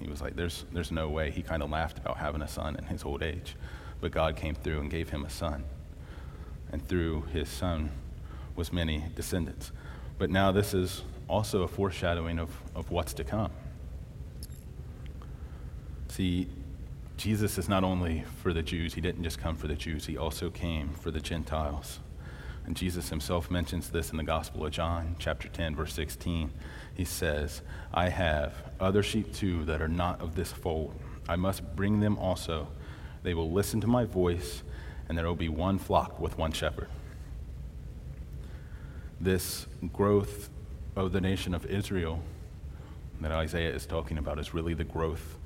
he 0.00 0.08
was 0.08 0.22
like, 0.22 0.34
there's, 0.34 0.64
there's 0.72 0.90
no 0.90 1.08
way. 1.10 1.30
He 1.30 1.42
kind 1.42 1.62
of 1.62 1.70
laughed 1.70 1.98
about 1.98 2.16
having 2.16 2.40
a 2.40 2.48
son 2.48 2.74
in 2.76 2.84
his 2.84 3.04
old 3.04 3.22
age. 3.22 3.54
But 4.00 4.12
God 4.12 4.34
came 4.34 4.54
through 4.54 4.80
and 4.80 4.90
gave 4.90 5.10
him 5.10 5.24
a 5.24 5.30
son. 5.30 5.64
And 6.72 6.86
through 6.88 7.22
his 7.32 7.48
son 7.48 7.90
was 8.56 8.72
many 8.72 9.04
descendants. 9.14 9.72
But 10.18 10.30
now 10.30 10.52
this 10.52 10.72
is 10.72 11.02
also 11.28 11.62
a 11.62 11.68
foreshadowing 11.68 12.38
of, 12.38 12.50
of 12.74 12.90
what's 12.90 13.12
to 13.14 13.24
come. 13.24 13.52
See, 16.08 16.48
Jesus 17.20 17.58
is 17.58 17.68
not 17.68 17.84
only 17.84 18.24
for 18.42 18.54
the 18.54 18.62
Jews, 18.62 18.94
he 18.94 19.02
didn't 19.02 19.24
just 19.24 19.38
come 19.38 19.54
for 19.54 19.68
the 19.68 19.74
Jews, 19.74 20.06
he 20.06 20.16
also 20.16 20.48
came 20.48 20.88
for 20.88 21.10
the 21.10 21.20
Gentiles. 21.20 22.00
And 22.64 22.74
Jesus 22.74 23.10
himself 23.10 23.50
mentions 23.50 23.90
this 23.90 24.10
in 24.10 24.16
the 24.16 24.24
Gospel 24.24 24.64
of 24.64 24.72
John, 24.72 25.16
chapter 25.18 25.46
10, 25.46 25.76
verse 25.76 25.92
16 25.92 26.50
he 26.94 27.04
says, 27.04 27.60
I 27.92 28.08
have 28.08 28.54
other 28.80 29.02
sheep 29.02 29.34
too 29.34 29.66
that 29.66 29.82
are 29.82 29.88
not 29.88 30.22
of 30.22 30.34
this 30.34 30.50
fold. 30.50 30.98
I 31.28 31.36
must 31.36 31.76
bring 31.76 32.00
them 32.00 32.16
also. 32.16 32.68
They 33.22 33.34
will 33.34 33.50
listen 33.50 33.82
to 33.82 33.86
my 33.86 34.06
voice, 34.06 34.62
and 35.06 35.18
there 35.18 35.26
will 35.26 35.34
be 35.34 35.50
one 35.50 35.78
flock 35.78 36.18
with 36.20 36.38
one 36.38 36.52
shepherd. 36.52 36.88
This 39.20 39.66
growth 39.92 40.48
of 40.96 41.12
the 41.12 41.20
nation 41.20 41.54
of 41.54 41.66
Israel 41.66 42.22
that 43.20 43.30
Isaiah 43.30 43.74
is 43.74 43.84
talking 43.84 44.16
about 44.16 44.38
is 44.38 44.54
really 44.54 44.72
the 44.72 44.84
growth 44.84 45.36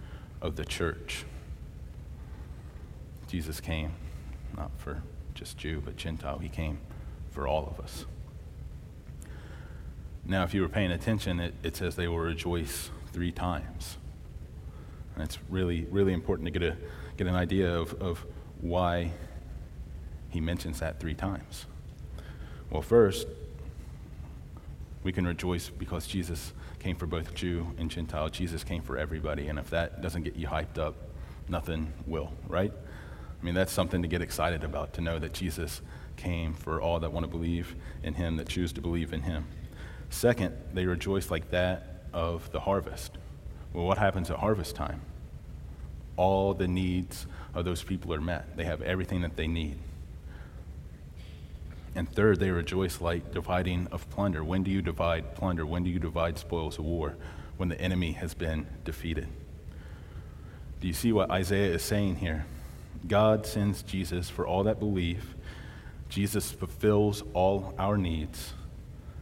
of 0.40 0.54
the 0.54 0.64
church. 0.64 1.24
Jesus 3.34 3.60
came 3.60 3.90
not 4.56 4.70
for 4.78 5.02
just 5.34 5.58
Jew, 5.58 5.82
but 5.84 5.96
Gentile. 5.96 6.38
He 6.38 6.48
came 6.48 6.78
for 7.32 7.48
all 7.48 7.66
of 7.66 7.84
us. 7.84 8.06
Now, 10.24 10.44
if 10.44 10.54
you 10.54 10.62
were 10.62 10.68
paying 10.68 10.92
attention, 10.92 11.40
it, 11.40 11.52
it 11.64 11.74
says 11.74 11.96
they 11.96 12.06
will 12.06 12.20
rejoice 12.20 12.92
three 13.12 13.32
times. 13.32 13.98
And 15.16 15.24
it's 15.24 15.40
really, 15.50 15.88
really 15.90 16.12
important 16.12 16.46
to 16.46 16.52
get, 16.56 16.62
a, 16.62 16.76
get 17.16 17.26
an 17.26 17.34
idea 17.34 17.76
of, 17.76 18.00
of 18.00 18.24
why 18.60 19.10
he 20.30 20.40
mentions 20.40 20.78
that 20.78 21.00
three 21.00 21.14
times. 21.14 21.66
Well, 22.70 22.82
first, 22.82 23.26
we 25.02 25.10
can 25.10 25.26
rejoice 25.26 25.70
because 25.70 26.06
Jesus 26.06 26.52
came 26.78 26.94
for 26.94 27.06
both 27.06 27.34
Jew 27.34 27.66
and 27.78 27.90
Gentile. 27.90 28.28
Jesus 28.28 28.62
came 28.62 28.82
for 28.82 28.96
everybody. 28.96 29.48
And 29.48 29.58
if 29.58 29.70
that 29.70 30.02
doesn't 30.02 30.22
get 30.22 30.36
you 30.36 30.46
hyped 30.46 30.78
up, 30.78 30.94
nothing 31.48 31.92
will, 32.06 32.32
right? 32.46 32.72
I 33.44 33.46
mean, 33.46 33.54
that's 33.54 33.72
something 33.72 34.00
to 34.00 34.08
get 34.08 34.22
excited 34.22 34.64
about, 34.64 34.94
to 34.94 35.02
know 35.02 35.18
that 35.18 35.34
Jesus 35.34 35.82
came 36.16 36.54
for 36.54 36.80
all 36.80 36.98
that 37.00 37.12
want 37.12 37.24
to 37.24 37.30
believe 37.30 37.76
in 38.02 38.14
him, 38.14 38.38
that 38.38 38.48
choose 38.48 38.72
to 38.72 38.80
believe 38.80 39.12
in 39.12 39.20
him. 39.20 39.44
Second, 40.08 40.56
they 40.72 40.86
rejoice 40.86 41.30
like 41.30 41.50
that 41.50 42.04
of 42.14 42.50
the 42.52 42.60
harvest. 42.60 43.18
Well, 43.74 43.84
what 43.84 43.98
happens 43.98 44.30
at 44.30 44.38
harvest 44.38 44.74
time? 44.74 45.02
All 46.16 46.54
the 46.54 46.66
needs 46.66 47.26
of 47.52 47.66
those 47.66 47.82
people 47.82 48.14
are 48.14 48.20
met. 48.20 48.56
They 48.56 48.64
have 48.64 48.80
everything 48.80 49.20
that 49.20 49.36
they 49.36 49.46
need. 49.46 49.76
And 51.94 52.10
third, 52.10 52.40
they 52.40 52.50
rejoice 52.50 52.98
like 53.02 53.30
dividing 53.30 53.88
of 53.92 54.08
plunder. 54.08 54.42
When 54.42 54.62
do 54.62 54.70
you 54.70 54.80
divide 54.80 55.34
plunder? 55.34 55.66
When 55.66 55.84
do 55.84 55.90
you 55.90 55.98
divide 55.98 56.38
spoils 56.38 56.78
of 56.78 56.86
war? 56.86 57.14
When 57.58 57.68
the 57.68 57.78
enemy 57.78 58.12
has 58.12 58.32
been 58.32 58.66
defeated. 58.86 59.28
Do 60.80 60.86
you 60.86 60.94
see 60.94 61.12
what 61.12 61.30
Isaiah 61.30 61.74
is 61.74 61.82
saying 61.82 62.16
here? 62.16 62.46
God 63.06 63.46
sends 63.46 63.82
Jesus 63.82 64.30
for 64.30 64.46
all 64.46 64.64
that 64.64 64.78
believe. 64.78 65.34
Jesus 66.08 66.52
fulfills 66.52 67.22
all 67.32 67.74
our 67.78 67.96
needs 67.98 68.54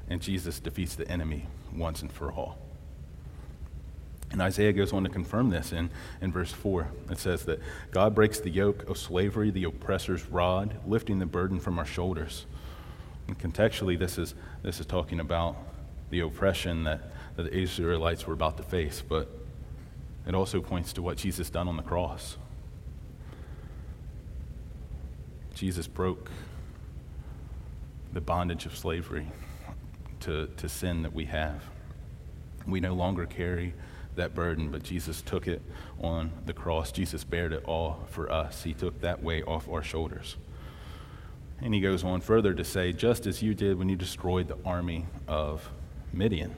and 0.08 0.20
Jesus 0.20 0.60
defeats 0.60 0.94
the 0.94 1.08
enemy 1.08 1.46
once 1.74 2.02
and 2.02 2.12
for 2.12 2.30
all. 2.30 2.58
And 4.30 4.40
Isaiah 4.40 4.72
goes 4.72 4.92
on 4.92 5.04
to 5.04 5.10
confirm 5.10 5.50
this 5.50 5.72
in, 5.72 5.90
in 6.20 6.32
verse 6.32 6.52
4. 6.52 6.88
It 7.10 7.18
says 7.18 7.44
that 7.44 7.60
God 7.90 8.14
breaks 8.14 8.40
the 8.40 8.50
yoke 8.50 8.88
of 8.88 8.96
slavery, 8.96 9.50
the 9.50 9.64
oppressor's 9.64 10.24
rod, 10.26 10.76
lifting 10.86 11.18
the 11.18 11.26
burden 11.26 11.60
from 11.60 11.78
our 11.78 11.84
shoulders. 11.84 12.46
And 13.28 13.38
contextually, 13.38 13.98
this 13.98 14.18
is, 14.18 14.34
this 14.62 14.80
is 14.80 14.86
talking 14.86 15.20
about 15.20 15.56
the 16.10 16.20
oppression 16.20 16.84
that, 16.84 17.12
that 17.36 17.44
the 17.44 17.54
Israelites 17.54 18.26
were 18.26 18.34
about 18.34 18.56
to 18.56 18.62
face, 18.62 19.02
but 19.06 19.28
it 20.26 20.34
also 20.34 20.60
points 20.60 20.92
to 20.94 21.02
what 21.02 21.18
Jesus 21.18 21.50
done 21.50 21.68
on 21.68 21.76
the 21.76 21.82
cross. 21.82 22.36
Jesus 25.62 25.86
broke 25.86 26.28
the 28.12 28.20
bondage 28.20 28.66
of 28.66 28.76
slavery 28.76 29.30
to, 30.18 30.48
to 30.56 30.68
sin 30.68 31.02
that 31.02 31.12
we 31.12 31.26
have. 31.26 31.62
We 32.66 32.80
no 32.80 32.94
longer 32.94 33.26
carry 33.26 33.72
that 34.16 34.34
burden, 34.34 34.72
but 34.72 34.82
Jesus 34.82 35.22
took 35.22 35.46
it 35.46 35.62
on 36.00 36.32
the 36.46 36.52
cross. 36.52 36.90
Jesus 36.90 37.22
bared 37.22 37.52
it 37.52 37.62
all 37.64 38.00
for 38.10 38.28
us. 38.28 38.64
He 38.64 38.74
took 38.74 39.02
that 39.02 39.22
weight 39.22 39.44
off 39.46 39.68
our 39.68 39.84
shoulders. 39.84 40.34
And 41.60 41.72
he 41.72 41.80
goes 41.80 42.02
on 42.02 42.22
further 42.22 42.54
to 42.54 42.64
say, 42.64 42.92
just 42.92 43.28
as 43.28 43.40
you 43.40 43.54
did 43.54 43.78
when 43.78 43.88
you 43.88 43.94
destroyed 43.94 44.48
the 44.48 44.58
army 44.66 45.06
of 45.28 45.70
Midian. 46.12 46.56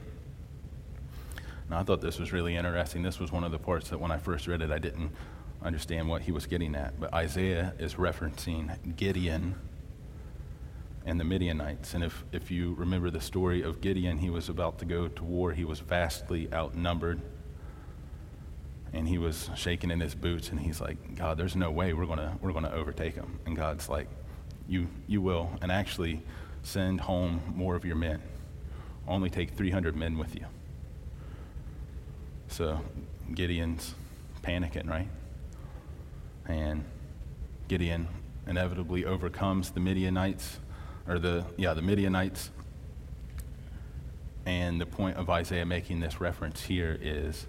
Now, 1.69 1.77
I 1.77 1.83
thought 1.83 2.01
this 2.01 2.17
was 2.17 2.33
really 2.33 2.55
interesting. 2.55 3.03
This 3.03 3.19
was 3.19 3.31
one 3.31 3.43
of 3.43 3.51
the 3.51 3.59
parts 3.59 3.89
that 3.89 3.99
when 3.99 4.09
I 4.09 4.17
first 4.17 4.47
read 4.47 4.63
it, 4.63 4.71
I 4.71 4.79
didn't 4.79 5.11
understand 5.61 6.07
what 6.09 6.23
he 6.23 6.31
was 6.31 6.45
getting 6.45 6.75
at. 6.75 6.99
But 6.99 7.13
Isaiah 7.13 7.73
is 7.79 7.95
referencing 7.95 8.95
Gideon 8.95 9.55
and 11.05 11.19
the 11.19 11.23
Midianites. 11.23 11.93
And 11.93 12.03
if, 12.03 12.23
if 12.31 12.49
you 12.49 12.73
remember 12.75 13.09
the 13.09 13.21
story 13.21 13.61
of 13.61 13.79
Gideon, 13.81 14.17
he 14.17 14.29
was 14.29 14.49
about 14.49 14.79
to 14.79 14.85
go 14.85 15.07
to 15.07 15.23
war. 15.23 15.51
He 15.51 15.63
was 15.63 15.79
vastly 15.79 16.49
outnumbered. 16.51 17.21
And 18.93 19.07
he 19.07 19.17
was 19.17 19.49
shaking 19.55 19.91
in 19.91 19.99
his 19.99 20.15
boots, 20.15 20.49
and 20.49 20.59
he's 20.59 20.79
like, 20.79 21.15
God, 21.15 21.37
there's 21.37 21.55
no 21.55 21.69
way 21.69 21.93
we're 21.93 22.05
going 22.05 22.19
to 22.19 22.33
we're 22.41 22.53
gonna 22.53 22.71
overtake 22.71 23.15
him. 23.15 23.39
And 23.45 23.55
God's 23.55 23.89
like, 23.89 24.07
you, 24.67 24.87
you 25.05 25.21
will. 25.21 25.51
And 25.61 25.71
actually, 25.71 26.23
send 26.63 27.01
home 27.01 27.41
more 27.53 27.75
of 27.75 27.85
your 27.85 27.97
men. 27.97 28.21
Only 29.07 29.29
take 29.29 29.51
300 29.51 29.95
men 29.95 30.17
with 30.17 30.33
you. 30.35 30.45
So 32.47 32.79
Gideon's 33.33 33.93
panicking, 34.43 34.89
right? 34.89 35.07
And 36.47 36.83
Gideon 37.67 38.07
inevitably 38.47 39.05
overcomes 39.05 39.71
the 39.71 39.79
Midianites 39.79 40.59
or 41.07 41.19
the 41.19 41.45
yeah 41.57 41.73
the 41.73 41.81
Midianites. 41.81 42.51
And 44.45 44.79
the 44.79 44.85
point 44.85 45.17
of 45.17 45.29
Isaiah 45.29 45.65
making 45.65 45.99
this 46.01 46.21
reference 46.21 46.61
here 46.61 46.97
is 47.01 47.47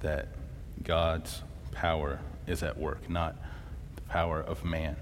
that 0.00 0.28
God's 0.82 1.42
power 1.72 2.20
is 2.46 2.62
at 2.62 2.76
work, 2.76 3.08
not 3.08 3.36
the 3.96 4.02
power 4.02 4.40
of 4.40 4.64
man. 4.64 4.96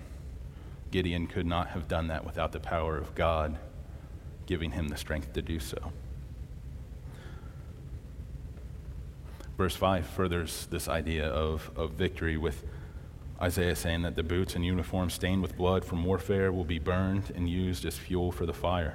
Gideon 0.92 1.26
could 1.26 1.46
not 1.46 1.68
have 1.68 1.88
done 1.88 2.08
that 2.08 2.24
without 2.24 2.52
the 2.52 2.60
power 2.60 2.96
of 2.96 3.14
God 3.14 3.58
giving 4.46 4.72
him 4.72 4.88
the 4.88 4.96
strength 4.96 5.32
to 5.32 5.42
do 5.42 5.58
so. 5.58 5.92
Verse 9.56 9.74
5 9.74 10.06
furthers 10.06 10.66
this 10.70 10.88
idea 10.88 11.26
of, 11.26 11.70
of 11.76 11.92
victory 11.92 12.36
with 12.36 12.64
Isaiah 13.42 13.74
saying 13.74 14.02
that 14.02 14.14
the 14.14 14.22
boots 14.22 14.54
and 14.54 14.64
uniform 14.64 15.10
stained 15.10 15.42
with 15.42 15.56
blood 15.56 15.84
from 15.84 16.04
warfare 16.04 16.52
will 16.52 16.64
be 16.64 16.78
burned 16.78 17.32
and 17.34 17.48
used 17.48 17.84
as 17.84 17.98
fuel 17.98 18.30
for 18.30 18.46
the 18.46 18.52
fire. 18.52 18.94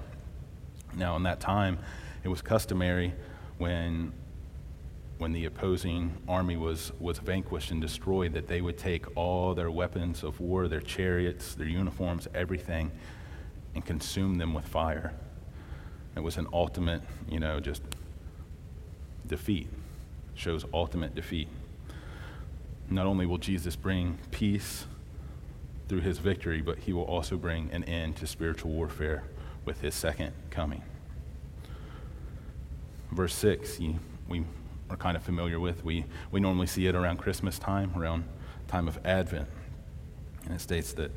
Now, 0.95 1.17
in 1.17 1.23
that 1.23 1.41
time, 1.41 1.79
it 2.23 2.29
was 2.29 2.41
customary 2.41 3.13
when, 3.57 4.13
when 5.17 5.33
the 5.33 5.45
opposing 5.45 6.15
army 6.29 6.55
was, 6.55 6.93
was 6.97 7.19
vanquished 7.19 7.71
and 7.71 7.81
destroyed 7.81 8.33
that 8.33 8.47
they 8.47 8.61
would 8.61 8.77
take 8.77 9.17
all 9.17 9.53
their 9.53 9.69
weapons 9.69 10.23
of 10.23 10.39
war, 10.39 10.69
their 10.69 10.79
chariots, 10.79 11.53
their 11.53 11.67
uniforms, 11.67 12.29
everything, 12.33 12.91
and 13.75 13.85
consume 13.85 14.37
them 14.37 14.53
with 14.53 14.65
fire. 14.65 15.13
It 16.15 16.21
was 16.21 16.37
an 16.37 16.47
ultimate, 16.53 17.01
you 17.29 17.41
know, 17.41 17.59
just 17.59 17.83
defeat. 19.27 19.67
Shows 20.35 20.63
ultimate 20.73 21.15
defeat. 21.15 21.49
Not 22.89 23.05
only 23.05 23.25
will 23.25 23.37
Jesus 23.37 23.75
bring 23.75 24.17
peace 24.31 24.85
through 25.87 26.01
his 26.01 26.19
victory, 26.19 26.61
but 26.61 26.79
he 26.79 26.93
will 26.93 27.03
also 27.03 27.37
bring 27.37 27.69
an 27.71 27.83
end 27.85 28.17
to 28.17 28.27
spiritual 28.27 28.71
warfare 28.71 29.23
with 29.65 29.81
his 29.81 29.95
second 29.95 30.33
coming. 30.49 30.81
Verse 33.11 33.33
6, 33.35 33.79
we 34.27 34.43
are 34.89 34.97
kind 34.97 35.17
of 35.17 35.23
familiar 35.23 35.59
with. 35.59 35.83
We, 35.83 36.05
we 36.31 36.39
normally 36.39 36.67
see 36.67 36.87
it 36.87 36.95
around 36.95 37.17
Christmas 37.17 37.59
time, 37.59 37.91
around 37.95 38.25
time 38.67 38.87
of 38.87 38.99
Advent. 39.05 39.47
And 40.45 40.55
it 40.55 40.61
states 40.61 40.93
that 40.93 41.11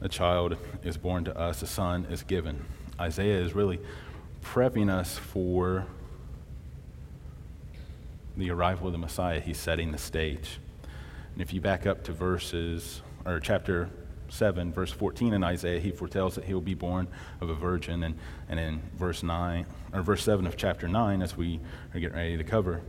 a 0.00 0.08
child 0.08 0.56
is 0.82 0.96
born 0.96 1.24
to 1.24 1.36
us, 1.36 1.62
a 1.62 1.66
son 1.66 2.06
is 2.10 2.22
given. 2.22 2.64
Isaiah 3.00 3.40
is 3.40 3.54
really 3.54 3.80
prepping 4.42 4.90
us 4.90 5.18
for 5.18 5.86
the 8.36 8.50
arrival 8.50 8.86
of 8.86 8.92
the 8.92 8.98
Messiah. 8.98 9.40
He's 9.40 9.58
setting 9.58 9.92
the 9.92 9.98
stage. 9.98 10.58
And 11.34 11.42
if 11.42 11.52
you 11.52 11.60
back 11.60 11.86
up 11.86 12.04
to 12.04 12.12
verses, 12.12 13.02
or 13.26 13.40
chapter 13.40 13.90
7, 14.28 14.72
verse 14.72 14.92
14 14.92 15.32
in 15.34 15.42
Isaiah, 15.44 15.80
he 15.80 15.90
foretells 15.90 16.36
that 16.36 16.44
he 16.44 16.54
will 16.54 16.60
be 16.60 16.74
born 16.74 17.08
of 17.40 17.50
a 17.50 17.54
virgin. 17.54 18.04
And, 18.04 18.16
and 18.48 18.60
in 18.60 18.82
verse 18.96 19.22
9, 19.22 19.66
or 19.92 20.02
verse 20.02 20.22
7 20.22 20.46
of 20.46 20.56
chapter 20.56 20.86
9, 20.86 21.22
as 21.22 21.36
we 21.36 21.60
are 21.92 22.00
getting 22.00 22.16
ready 22.16 22.36
to 22.36 22.44
cover, 22.44 22.82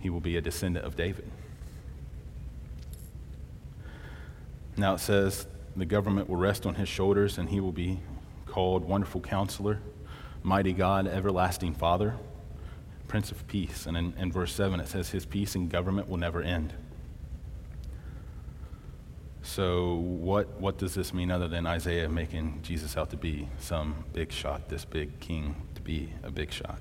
he 0.00 0.10
will 0.10 0.20
be 0.20 0.36
a 0.36 0.40
descendant 0.40 0.84
of 0.84 0.96
David. 0.96 1.30
Now 4.76 4.94
it 4.94 5.00
says, 5.00 5.46
the 5.76 5.86
government 5.86 6.28
will 6.28 6.36
rest 6.36 6.66
on 6.66 6.74
his 6.74 6.88
shoulders, 6.88 7.38
and 7.38 7.48
he 7.48 7.60
will 7.60 7.72
be 7.72 8.00
called 8.46 8.84
Wonderful 8.84 9.20
Counselor, 9.20 9.80
Mighty 10.42 10.72
God, 10.72 11.06
Everlasting 11.06 11.74
Father, 11.74 12.16
Prince 13.06 13.30
of 13.30 13.46
Peace. 13.46 13.86
And 13.86 13.96
in, 13.96 14.14
in 14.18 14.32
verse 14.32 14.52
7, 14.52 14.80
it 14.80 14.88
says, 14.88 15.10
His 15.10 15.26
peace 15.26 15.54
and 15.54 15.70
government 15.70 16.08
will 16.08 16.16
never 16.16 16.42
end. 16.42 16.72
So, 19.46 19.94
what, 19.94 20.60
what 20.60 20.76
does 20.76 20.94
this 20.94 21.14
mean 21.14 21.30
other 21.30 21.46
than 21.46 21.66
Isaiah 21.66 22.08
making 22.08 22.58
Jesus 22.62 22.96
out 22.96 23.10
to 23.10 23.16
be 23.16 23.48
some 23.60 24.04
big 24.12 24.32
shot, 24.32 24.68
this 24.68 24.84
big 24.84 25.20
king 25.20 25.54
to 25.76 25.80
be 25.80 26.12
a 26.24 26.32
big 26.32 26.50
shot? 26.50 26.80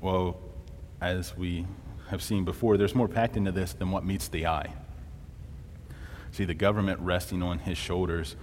Well, 0.00 0.40
as 0.98 1.36
we 1.36 1.66
have 2.08 2.22
seen 2.22 2.46
before, 2.46 2.78
there's 2.78 2.94
more 2.94 3.06
packed 3.06 3.36
into 3.36 3.52
this 3.52 3.74
than 3.74 3.90
what 3.90 4.04
meets 4.04 4.28
the 4.28 4.46
eye. 4.46 4.72
See, 6.32 6.46
the 6.46 6.54
government 6.54 7.00
resting 7.00 7.42
on 7.42 7.58
his 7.58 7.76
shoulders 7.76 8.34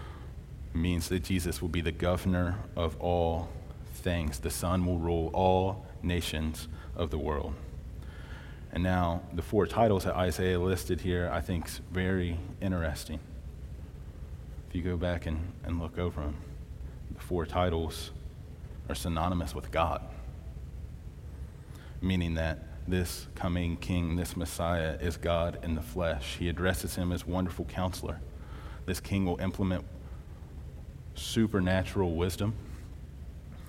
means 0.76 1.10
that 1.10 1.24
Jesus 1.24 1.64
will 1.64 1.70
be 1.70 1.82
the 1.82 1.92
governor 1.92 2.60
of 2.76 2.96
all 3.02 3.50
things. 3.96 4.38
The 4.40 4.52
Son 4.52 4.86
will 4.86 5.00
rule 5.00 5.32
all 5.34 5.88
nations 6.04 6.68
of 6.96 7.10
the 7.10 7.18
world. 7.18 7.56
And 8.78 8.84
now, 8.84 9.24
the 9.34 9.42
four 9.42 9.66
titles 9.66 10.04
that 10.04 10.16
Isaiah 10.16 10.60
listed 10.60 11.02
here, 11.02 11.32
I 11.34 11.42
think, 11.42 11.66
is 11.66 11.82
very 11.92 12.38
interesting. 12.62 13.20
If 14.70 14.76
you 14.76 14.84
go 14.84 14.96
back 14.96 15.26
and, 15.26 15.52
and 15.64 15.82
look 15.82 15.98
over 15.98 16.22
them, 16.22 16.36
the 17.12 17.20
four 17.20 17.48
titles 17.48 18.12
are 18.88 18.94
synonymous 18.94 19.56
with 19.56 19.72
God, 19.72 20.04
meaning 22.04 22.36
that 22.36 22.68
this 22.88 23.26
coming 23.34 23.78
king, 23.78 24.16
this 24.16 24.38
Messiah, 24.38 24.96
is 25.02 25.18
God 25.18 25.58
in 25.64 25.74
the 25.74 25.82
flesh. 25.82 26.36
He 26.38 26.48
addresses 26.48 26.94
him 26.94 27.12
as 27.12 27.26
wonderful 27.26 27.66
counselor. 27.66 28.20
This 28.86 29.00
king 29.00 29.26
will 29.26 29.42
implement 29.42 29.86
supernatural 31.16 32.14
wisdom. 32.14 32.54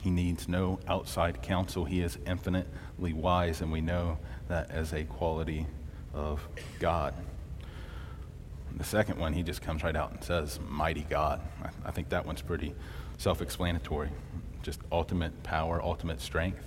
He 0.00 0.10
needs 0.10 0.48
no 0.48 0.78
outside 0.86 1.42
counsel. 1.42 1.84
He 1.84 2.00
is 2.00 2.18
infinitely 2.26 3.12
wise, 3.12 3.60
and 3.60 3.72
we 3.72 3.80
know 3.80 4.18
that 4.48 4.70
as 4.70 4.92
a 4.92 5.04
quality 5.04 5.66
of 6.14 6.46
God. 6.78 7.14
The 8.76 8.84
second 8.84 9.18
one, 9.18 9.32
he 9.32 9.42
just 9.42 9.60
comes 9.60 9.82
right 9.82 9.96
out 9.96 10.12
and 10.12 10.22
says, 10.22 10.60
Mighty 10.68 11.02
God. 11.08 11.40
I, 11.62 11.88
I 11.88 11.90
think 11.90 12.10
that 12.10 12.24
one's 12.24 12.42
pretty 12.42 12.74
self 13.16 13.42
explanatory. 13.42 14.10
Just 14.62 14.80
ultimate 14.92 15.42
power, 15.42 15.82
ultimate 15.82 16.20
strength. 16.20 16.66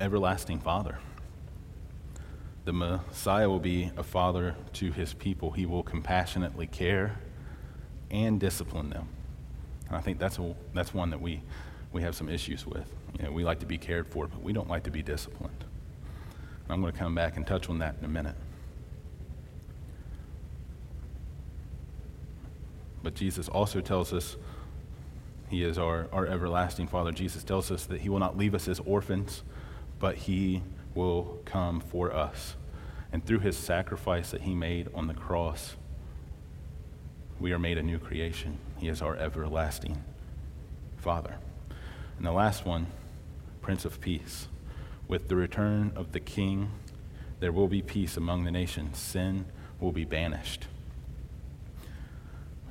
Everlasting 0.00 0.58
Father. 0.60 0.98
The 2.64 2.72
Messiah 2.72 3.48
will 3.48 3.60
be 3.60 3.90
a 3.96 4.02
father 4.02 4.56
to 4.74 4.92
his 4.92 5.14
people. 5.14 5.50
He 5.50 5.66
will 5.66 5.82
compassionately 5.82 6.66
care 6.66 7.18
and 8.10 8.38
discipline 8.38 8.90
them. 8.90 9.08
And 9.92 9.98
I 9.98 10.00
think 10.00 10.18
that's, 10.18 10.38
a, 10.38 10.54
that's 10.72 10.94
one 10.94 11.10
that 11.10 11.20
we, 11.20 11.42
we 11.92 12.00
have 12.00 12.14
some 12.14 12.30
issues 12.30 12.66
with. 12.66 12.90
You 13.18 13.26
know, 13.26 13.32
we 13.32 13.44
like 13.44 13.60
to 13.60 13.66
be 13.66 13.76
cared 13.76 14.06
for, 14.06 14.26
but 14.26 14.42
we 14.42 14.54
don't 14.54 14.68
like 14.68 14.84
to 14.84 14.90
be 14.90 15.02
disciplined. 15.02 15.66
I'm 16.70 16.80
going 16.80 16.94
to 16.94 16.98
come 16.98 17.14
back 17.14 17.36
and 17.36 17.46
touch 17.46 17.68
on 17.68 17.80
that 17.80 17.96
in 17.98 18.06
a 18.06 18.08
minute. 18.08 18.34
But 23.02 23.14
Jesus 23.14 23.50
also 23.50 23.82
tells 23.82 24.14
us 24.14 24.36
He 25.50 25.62
is 25.62 25.76
our, 25.76 26.08
our 26.10 26.26
everlasting 26.26 26.86
Father. 26.86 27.12
Jesus 27.12 27.44
tells 27.44 27.70
us 27.70 27.84
that 27.84 28.00
He 28.00 28.08
will 28.08 28.18
not 28.18 28.38
leave 28.38 28.54
us 28.54 28.68
as 28.68 28.80
orphans, 28.80 29.42
but 29.98 30.16
He 30.16 30.62
will 30.94 31.38
come 31.44 31.80
for 31.80 32.14
us. 32.14 32.56
And 33.12 33.22
through 33.26 33.40
His 33.40 33.58
sacrifice 33.58 34.30
that 34.30 34.40
He 34.40 34.54
made 34.54 34.88
on 34.94 35.06
the 35.06 35.12
cross, 35.12 35.76
we 37.40 37.52
are 37.52 37.58
made 37.58 37.78
a 37.78 37.82
new 37.82 37.98
creation. 37.98 38.58
He 38.78 38.88
is 38.88 39.02
our 39.02 39.16
everlasting 39.16 40.02
Father. 40.96 41.36
And 42.16 42.26
the 42.26 42.32
last 42.32 42.64
one, 42.64 42.86
Prince 43.60 43.84
of 43.84 44.00
Peace. 44.00 44.48
With 45.08 45.28
the 45.28 45.36
return 45.36 45.92
of 45.96 46.12
the 46.12 46.20
King, 46.20 46.70
there 47.40 47.52
will 47.52 47.68
be 47.68 47.82
peace 47.82 48.16
among 48.16 48.44
the 48.44 48.50
nations. 48.50 48.98
Sin 48.98 49.46
will 49.80 49.92
be 49.92 50.04
banished. 50.04 50.66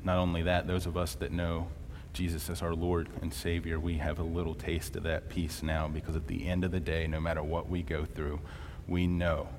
Not 0.04 0.17
only 0.17 0.41
that, 0.43 0.67
those 0.67 0.86
of 0.86 0.97
us 0.97 1.15
that 1.15 1.32
know 1.32 1.67
Jesus 2.13 2.50
as 2.50 2.62
our 2.62 2.74
Lord 2.74 3.10
and 3.21 3.34
Savior, 3.34 3.80
we 3.80 3.97
have 3.97 4.19
a 4.19 4.24
little 4.24 4.56
taste 4.56 4.95
of 4.95 5.04
that 5.04 5.30
peace 5.30 5.62
now 5.62 5.88
because 5.88 6.15
at 6.15 6.28
the 6.28 6.47
end 6.47 6.63
of 6.63 6.71
the 6.71 6.80
day, 6.80 7.08
no 7.08 7.19
matter 7.19 7.43
what 7.43 7.69
we 7.69 7.82
go 7.82 8.06
through, 8.06 8.39
we 8.88 9.08
know 9.08 9.50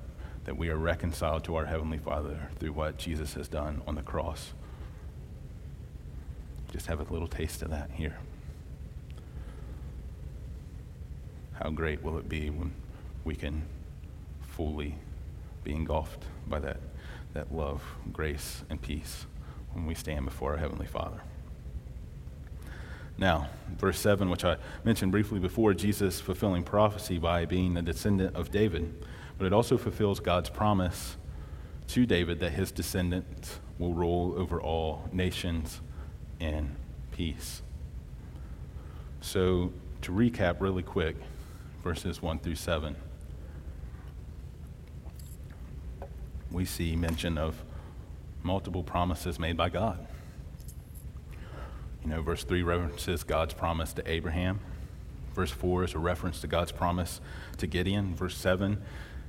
that 0.45 0.57
we 0.57 0.69
are 0.69 0.77
reconciled 0.77 1.43
to 1.45 1.55
our 1.55 1.65
Heavenly 1.65 1.97
Father 1.97 2.49
through 2.59 2.73
what 2.73 2.97
Jesus 2.97 3.33
has 3.35 3.47
done 3.47 3.81
on 3.87 3.95
the 3.95 4.01
cross. 4.01 4.53
Just 6.73 6.87
have 6.87 6.99
a 6.99 7.13
little 7.13 7.27
taste 7.27 7.61
of 7.61 7.69
that 7.69 7.91
here. 7.93 8.17
How 11.53 11.69
great 11.69 12.01
will 12.01 12.17
it 12.17 12.27
be 12.27 12.49
when 12.49 12.73
we 13.23 13.35
can 13.35 13.61
fully 14.41 14.95
be 15.63 15.71
engulfed 15.71 16.25
by 16.47 16.59
that, 16.59 16.79
that 17.33 17.53
love, 17.53 17.83
grace, 18.11 18.63
and 18.71 18.81
peace 18.81 19.27
when 19.73 19.85
we 19.85 19.93
stand 19.93 20.25
before 20.25 20.53
our 20.53 20.57
Heavenly 20.57 20.87
Father. 20.87 21.21
Now, 23.19 23.49
verse 23.77 23.99
7, 23.99 24.27
which 24.31 24.43
I 24.43 24.57
mentioned 24.83 25.11
briefly 25.11 25.39
before, 25.39 25.75
Jesus 25.75 26.19
fulfilling 26.19 26.63
prophecy 26.63 27.19
by 27.19 27.45
being 27.45 27.77
a 27.77 27.83
descendant 27.83 28.35
of 28.35 28.49
David, 28.49 29.05
but 29.37 29.45
it 29.45 29.53
also 29.53 29.77
fulfills 29.77 30.19
God's 30.19 30.49
promise 30.49 31.17
to 31.89 32.07
David 32.07 32.39
that 32.39 32.53
his 32.53 32.71
descendants 32.71 33.59
will 33.77 33.93
rule 33.93 34.33
over 34.37 34.59
all 34.59 35.07
nations 35.11 35.81
in 36.43 36.75
peace. 37.11 37.61
So, 39.21 39.71
to 40.01 40.11
recap 40.11 40.57
really 40.59 40.83
quick, 40.83 41.15
verses 41.81 42.21
1 42.21 42.39
through 42.39 42.55
7, 42.55 42.95
we 46.51 46.65
see 46.65 46.95
mention 46.97 47.37
of 47.37 47.63
multiple 48.43 48.83
promises 48.83 49.39
made 49.39 49.55
by 49.55 49.69
God. 49.69 50.05
You 52.03 52.09
know, 52.09 52.21
verse 52.21 52.43
3 52.43 52.61
references 52.63 53.23
God's 53.23 53.53
promise 53.53 53.93
to 53.93 54.09
Abraham. 54.09 54.59
Verse 55.33 55.51
4 55.51 55.85
is 55.85 55.93
a 55.93 55.99
reference 55.99 56.41
to 56.41 56.47
God's 56.47 56.73
promise 56.73 57.21
to 57.57 57.65
Gideon. 57.65 58.13
Verse 58.13 58.35
7 58.35 58.81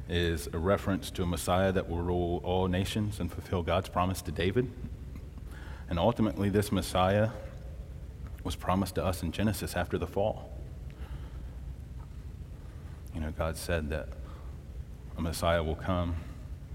is 0.09 0.49
a 0.53 0.59
reference 0.59 1.11
to 1.13 1.23
a 1.23 1.27
Messiah 1.27 1.71
that 1.71 1.89
will 1.89 2.03
rule 2.03 2.41
all 2.43 2.67
nations 2.67 3.21
and 3.21 3.33
fulfill 3.33 3.63
God's 3.63 3.89
promise 3.89 4.21
to 4.23 4.33
David. 4.33 4.71
And 5.89 5.99
ultimately, 5.99 6.49
this 6.49 6.73
Messiah 6.73 7.31
was 8.43 8.57
promised 8.57 8.95
to 8.97 9.05
us 9.05 9.23
in 9.23 9.33
Genesis 9.33 9.75
after 9.75 9.99
the 9.99 10.07
fall. 10.07 10.51
You 13.15 13.21
know, 13.21 13.31
God 13.31 13.57
said 13.57 13.91
that 13.91 14.09
a 15.17 15.21
Messiah 15.21 15.63
will 15.63 15.77
come 15.77 16.17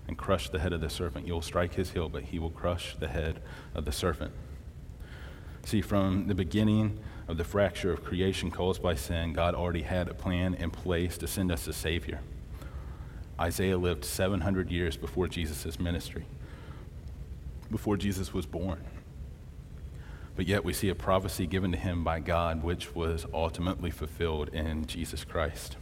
and 0.07 0.17
crush 0.17 0.49
the 0.49 0.59
head 0.59 0.73
of 0.73 0.81
the 0.81 0.89
serpent. 0.89 1.27
You'll 1.27 1.41
strike 1.41 1.75
his 1.75 1.91
heel, 1.91 2.09
but 2.09 2.23
he 2.23 2.39
will 2.39 2.49
crush 2.49 2.95
the 2.95 3.07
head 3.07 3.41
of 3.75 3.85
the 3.85 3.91
serpent. 3.91 4.31
See, 5.65 5.81
from 5.81 6.27
the 6.27 6.33
beginning 6.33 6.99
of 7.27 7.37
the 7.37 7.43
fracture 7.43 7.91
of 7.91 8.03
creation 8.03 8.49
caused 8.49 8.81
by 8.81 8.95
sin, 8.95 9.33
God 9.33 9.53
already 9.53 9.83
had 9.83 10.07
a 10.07 10.13
plan 10.13 10.55
in 10.55 10.71
place 10.71 11.17
to 11.19 11.27
send 11.27 11.51
us 11.51 11.67
a 11.67 11.73
Savior. 11.73 12.21
Isaiah 13.39 13.77
lived 13.77 14.03
700 14.03 14.71
years 14.71 14.97
before 14.97 15.27
Jesus' 15.27 15.79
ministry, 15.79 16.25
before 17.69 17.97
Jesus 17.97 18.33
was 18.33 18.45
born. 18.45 18.83
But 20.39 20.47
yet 20.47 20.63
we 20.63 20.71
see 20.71 20.88
a 20.88 20.95
prophecy 20.95 21.47
given 21.47 21.73
to 21.73 21.78
him 21.78 22.06
by 22.06 22.21
God, 22.21 22.63
which 22.63 22.95
was 22.95 23.25
ultimately 23.34 23.91
fulfilled 23.91 24.47
in 24.54 24.86
Jesus 24.86 25.25
Christ. 25.25 25.75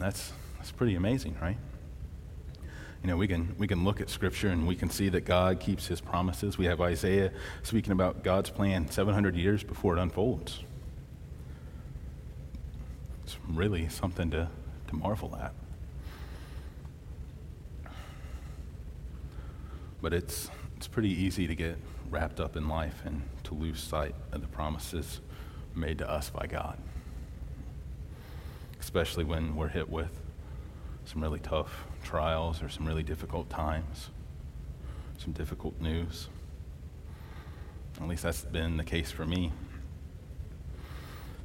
That's, 0.00 0.32
that's 0.56 0.72
pretty 0.72 0.96
amazing, 0.96 1.36
right? 1.40 1.58
you 3.04 3.08
know, 3.08 3.16
we 3.16 3.28
can, 3.28 3.54
we 3.56 3.68
can 3.68 3.84
look 3.84 4.00
at 4.00 4.10
Scripture 4.10 4.48
and 4.48 4.66
we 4.66 4.74
can 4.74 4.90
see 4.90 5.10
that 5.10 5.20
God 5.20 5.60
keeps 5.60 5.86
his 5.86 6.00
promises. 6.00 6.58
We 6.58 6.64
have 6.64 6.80
Isaiah 6.80 7.30
speaking 7.62 7.92
about 7.92 8.24
God's 8.24 8.50
plan 8.50 8.90
700 8.90 9.36
years 9.36 9.62
before 9.62 9.96
it 9.96 10.00
unfolds. 10.00 10.58
It's 13.22 13.36
really 13.48 13.88
something 13.88 14.28
to, 14.32 14.48
to 14.88 14.96
marvel 14.96 15.38
at. 15.40 15.54
But 20.00 20.12
it's, 20.12 20.50
it's 20.76 20.88
pretty 20.88 21.10
easy 21.10 21.46
to 21.46 21.54
get 21.54 21.76
wrapped 22.12 22.40
up 22.40 22.56
in 22.56 22.68
life 22.68 23.02
and 23.06 23.22
to 23.42 23.54
lose 23.54 23.80
sight 23.80 24.14
of 24.32 24.42
the 24.42 24.46
promises 24.46 25.20
made 25.74 25.96
to 25.98 26.08
us 26.08 26.28
by 26.28 26.46
God, 26.46 26.76
especially 28.78 29.24
when 29.24 29.56
we're 29.56 29.68
hit 29.68 29.88
with 29.88 30.10
some 31.06 31.22
really 31.22 31.40
tough 31.40 31.86
trials 32.04 32.62
or 32.62 32.68
some 32.68 32.86
really 32.86 33.02
difficult 33.02 33.48
times, 33.48 34.10
some 35.16 35.32
difficult 35.32 35.80
news. 35.80 36.28
At 37.98 38.06
least 38.06 38.22
that's 38.22 38.44
been 38.44 38.76
the 38.76 38.84
case 38.84 39.10
for 39.10 39.24
me. 39.24 39.50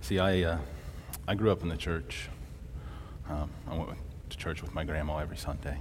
See, 0.02 0.20
I, 0.20 0.42
uh, 0.44 0.58
I 1.28 1.36
grew 1.36 1.50
up 1.50 1.62
in 1.62 1.70
the 1.70 1.78
church. 1.78 2.28
Um, 3.30 3.50
I 3.70 3.76
went 3.76 3.98
to 4.30 4.38
church 4.38 4.62
with 4.62 4.74
my 4.74 4.84
grandma 4.84 5.20
every 5.20 5.38
Sunday. 5.38 5.78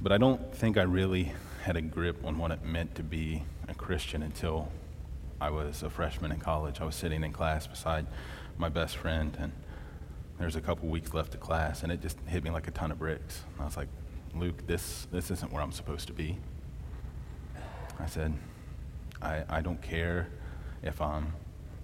But 0.00 0.12
I 0.12 0.18
don't 0.18 0.54
think 0.54 0.78
I 0.78 0.82
really 0.82 1.32
had 1.62 1.76
a 1.76 1.82
grip 1.82 2.24
on 2.24 2.38
what 2.38 2.50
it 2.50 2.64
meant 2.64 2.94
to 2.94 3.02
be 3.02 3.42
a 3.68 3.74
Christian 3.74 4.22
until 4.22 4.70
I 5.40 5.50
was 5.50 5.82
a 5.82 5.90
freshman 5.90 6.32
in 6.32 6.38
college. 6.38 6.80
I 6.80 6.84
was 6.84 6.94
sitting 6.94 7.22
in 7.22 7.32
class 7.32 7.66
beside 7.66 8.06
my 8.56 8.68
best 8.68 8.96
friend, 8.96 9.36
and 9.38 9.52
there's 10.38 10.56
a 10.56 10.60
couple 10.60 10.88
weeks 10.88 11.12
left 11.12 11.34
of 11.34 11.40
class, 11.40 11.82
and 11.82 11.92
it 11.92 12.00
just 12.00 12.18
hit 12.26 12.42
me 12.44 12.50
like 12.50 12.66
a 12.66 12.70
ton 12.70 12.90
of 12.90 12.98
bricks. 12.98 13.42
I 13.58 13.64
was 13.64 13.76
like, 13.76 13.88
Luke, 14.34 14.66
this, 14.66 15.06
this 15.12 15.30
isn't 15.30 15.52
where 15.52 15.62
I'm 15.62 15.72
supposed 15.72 16.06
to 16.06 16.12
be. 16.12 16.38
I 17.98 18.06
said, 18.06 18.32
I, 19.20 19.44
I 19.48 19.60
don't 19.60 19.80
care 19.82 20.28
if 20.82 21.00
I'm 21.00 21.34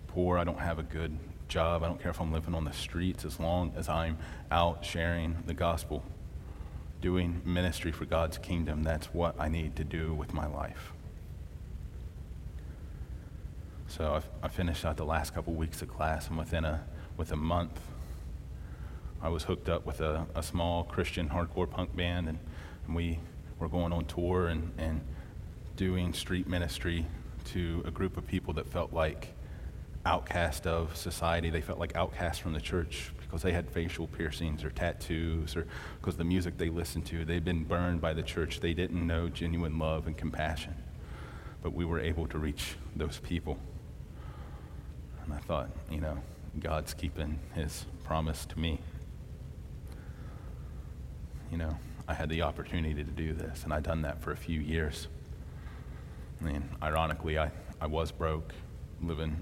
poor, 0.06 0.38
I 0.38 0.44
don't 0.44 0.58
have 0.58 0.78
a 0.78 0.82
good 0.82 1.18
job, 1.48 1.82
I 1.82 1.88
don't 1.88 2.00
care 2.00 2.10
if 2.10 2.20
I'm 2.20 2.32
living 2.32 2.54
on 2.54 2.64
the 2.64 2.72
streets, 2.72 3.24
as 3.24 3.38
long 3.38 3.72
as 3.76 3.88
I'm 3.88 4.16
out 4.50 4.84
sharing 4.84 5.36
the 5.46 5.54
gospel, 5.54 6.02
doing 7.06 7.40
ministry 7.44 7.92
for 7.92 8.04
God's 8.04 8.36
kingdom. 8.36 8.82
That's 8.82 9.06
what 9.14 9.36
I 9.38 9.48
need 9.48 9.76
to 9.76 9.84
do 9.84 10.12
with 10.12 10.34
my 10.34 10.48
life. 10.48 10.92
So 13.86 14.20
I, 14.42 14.46
I 14.46 14.48
finished 14.48 14.84
out 14.84 14.96
the 14.96 15.04
last 15.04 15.32
couple 15.32 15.52
weeks 15.52 15.82
of 15.82 15.88
class, 15.88 16.26
and 16.26 16.36
within 16.36 16.64
a, 16.64 16.84
with 17.16 17.30
a 17.30 17.36
month, 17.36 17.80
I 19.22 19.28
was 19.28 19.44
hooked 19.44 19.68
up 19.68 19.86
with 19.86 20.00
a, 20.00 20.26
a 20.34 20.42
small 20.42 20.82
Christian 20.82 21.28
hardcore 21.28 21.70
punk 21.70 21.94
band, 21.94 22.28
and, 22.28 22.40
and 22.88 22.96
we 22.96 23.20
were 23.60 23.68
going 23.68 23.92
on 23.92 24.06
tour 24.06 24.48
and, 24.48 24.72
and 24.76 25.00
doing 25.76 26.12
street 26.12 26.48
ministry 26.48 27.06
to 27.52 27.84
a 27.86 27.92
group 27.92 28.16
of 28.16 28.26
people 28.26 28.52
that 28.54 28.66
felt 28.66 28.92
like 28.92 29.32
outcast 30.04 30.66
of 30.66 30.96
society. 30.96 31.50
They 31.50 31.60
felt 31.60 31.78
like 31.78 31.94
outcasts 31.94 32.40
from 32.40 32.52
the 32.52 32.60
church 32.60 33.12
because 33.26 33.42
they 33.42 33.52
had 33.52 33.68
facial 33.70 34.06
piercings 34.06 34.64
or 34.64 34.70
tattoos 34.70 35.56
or 35.56 35.66
because 36.00 36.16
the 36.16 36.24
music 36.24 36.56
they 36.58 36.68
listened 36.68 37.06
to, 37.06 37.24
they'd 37.24 37.44
been 37.44 37.64
burned 37.64 38.00
by 38.00 38.12
the 38.12 38.22
church. 38.22 38.60
They 38.60 38.74
didn't 38.74 39.06
know 39.06 39.28
genuine 39.28 39.78
love 39.78 40.06
and 40.06 40.16
compassion. 40.16 40.74
But 41.62 41.72
we 41.72 41.84
were 41.84 42.00
able 42.00 42.26
to 42.28 42.38
reach 42.38 42.76
those 42.94 43.18
people. 43.18 43.58
And 45.24 45.34
I 45.34 45.38
thought, 45.38 45.70
you 45.90 46.00
know, 46.00 46.18
God's 46.60 46.94
keeping 46.94 47.40
his 47.54 47.84
promise 48.04 48.46
to 48.46 48.58
me 48.58 48.78
you 51.50 51.58
know, 51.58 51.76
I 52.08 52.14
had 52.14 52.28
the 52.28 52.42
opportunity 52.42 52.94
to 52.94 53.10
do 53.10 53.32
this, 53.32 53.64
and 53.64 53.72
I'd 53.72 53.82
done 53.82 54.02
that 54.02 54.20
for 54.20 54.32
a 54.32 54.36
few 54.36 54.60
years. 54.60 55.08
I 56.40 56.44
mean, 56.44 56.68
ironically, 56.82 57.38
I, 57.38 57.50
I 57.80 57.86
was 57.86 58.12
broke, 58.12 58.52
living 59.02 59.36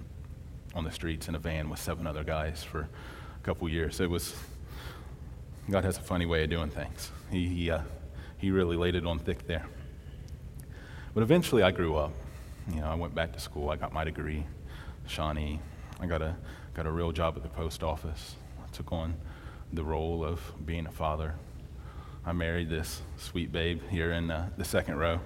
on 0.74 0.84
the 0.84 0.90
streets 0.90 1.28
in 1.28 1.34
a 1.34 1.38
van 1.38 1.68
with 1.68 1.78
seven 1.78 2.06
other 2.06 2.24
guys 2.24 2.62
for 2.62 2.88
couple 3.44 3.68
years. 3.68 4.00
It 4.00 4.10
was, 4.10 4.34
God 5.70 5.84
has 5.84 5.98
a 5.98 6.00
funny 6.00 6.26
way 6.26 6.44
of 6.44 6.50
doing 6.50 6.70
things. 6.70 7.10
He, 7.30 7.46
he, 7.48 7.70
uh, 7.70 7.82
he 8.38 8.50
really 8.50 8.76
laid 8.76 8.94
it 8.94 9.06
on 9.06 9.18
thick 9.18 9.46
there. 9.46 9.66
But 11.14 11.22
eventually 11.22 11.62
I 11.62 11.70
grew 11.70 11.96
up. 11.96 12.12
You 12.72 12.80
know, 12.80 12.86
I 12.86 12.94
went 12.94 13.14
back 13.14 13.32
to 13.34 13.40
school. 13.40 13.70
I 13.70 13.76
got 13.76 13.92
my 13.92 14.04
degree, 14.04 14.44
Shawnee. 15.06 15.60
I 16.00 16.06
got 16.06 16.22
a, 16.22 16.34
got 16.74 16.86
a 16.86 16.90
real 16.90 17.12
job 17.12 17.36
at 17.36 17.42
the 17.42 17.48
post 17.48 17.82
office. 17.82 18.36
I 18.62 18.68
took 18.74 18.90
on 18.92 19.14
the 19.72 19.84
role 19.84 20.24
of 20.24 20.40
being 20.64 20.86
a 20.86 20.92
father 20.92 21.34
I 22.26 22.32
married 22.32 22.70
this 22.70 23.02
sweet 23.18 23.52
babe 23.52 23.82
here 23.90 24.12
in 24.12 24.30
uh, 24.30 24.48
the 24.56 24.64
second 24.64 24.96
row. 24.96 25.20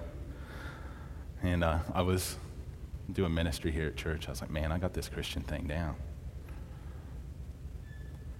And 1.41 1.63
uh, 1.63 1.79
I 1.93 2.01
was 2.01 2.35
doing 3.09 3.33
ministry 3.33 3.71
here 3.71 3.87
at 3.87 3.95
church, 3.95 4.27
I 4.27 4.31
was 4.31 4.41
like, 4.41 4.51
man, 4.51 4.73
I 4.73 4.77
got 4.79 4.93
this 4.93 5.07
Christian 5.07 5.41
thing 5.41 5.65
down. 5.65 5.95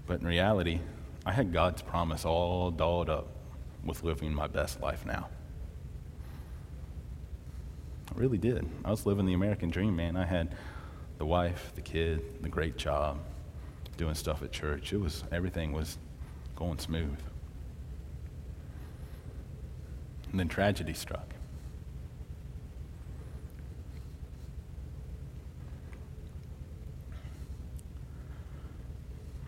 But 0.10 0.22
in 0.22 0.26
reality, 0.26 0.80
I 1.24 1.32
had 1.32 1.54
God's 1.54 1.84
promise 1.84 2.26
all 2.26 2.72
dolled 2.72 3.12
up 3.12 3.28
with 3.86 4.04
living 4.04 4.34
my 4.34 4.48
best 4.48 4.82
life 4.82 5.06
now. 5.06 5.30
I 8.12 8.18
really 8.18 8.40
did. 8.40 8.68
I 8.84 8.90
was 8.90 9.06
living 9.06 9.28
the 9.28 9.36
American 9.36 9.70
dream, 9.70 9.96
man. 9.96 10.18
I 10.18 10.26
had 10.26 10.56
the 11.20 11.28
wife, 11.28 11.74
the 11.76 11.82
kid, 11.82 12.42
the 12.42 12.50
great 12.50 12.76
job, 12.76 13.20
doing 13.98 14.16
stuff 14.16 14.42
at 14.42 14.52
church. 14.52 14.94
It 14.94 14.98
was 14.98 15.26
everything 15.32 15.74
was 15.74 16.00
going 16.56 16.80
smooth. 16.80 17.20
And 20.32 20.40
then 20.40 20.48
tragedy 20.48 20.96
struck. 20.96 21.36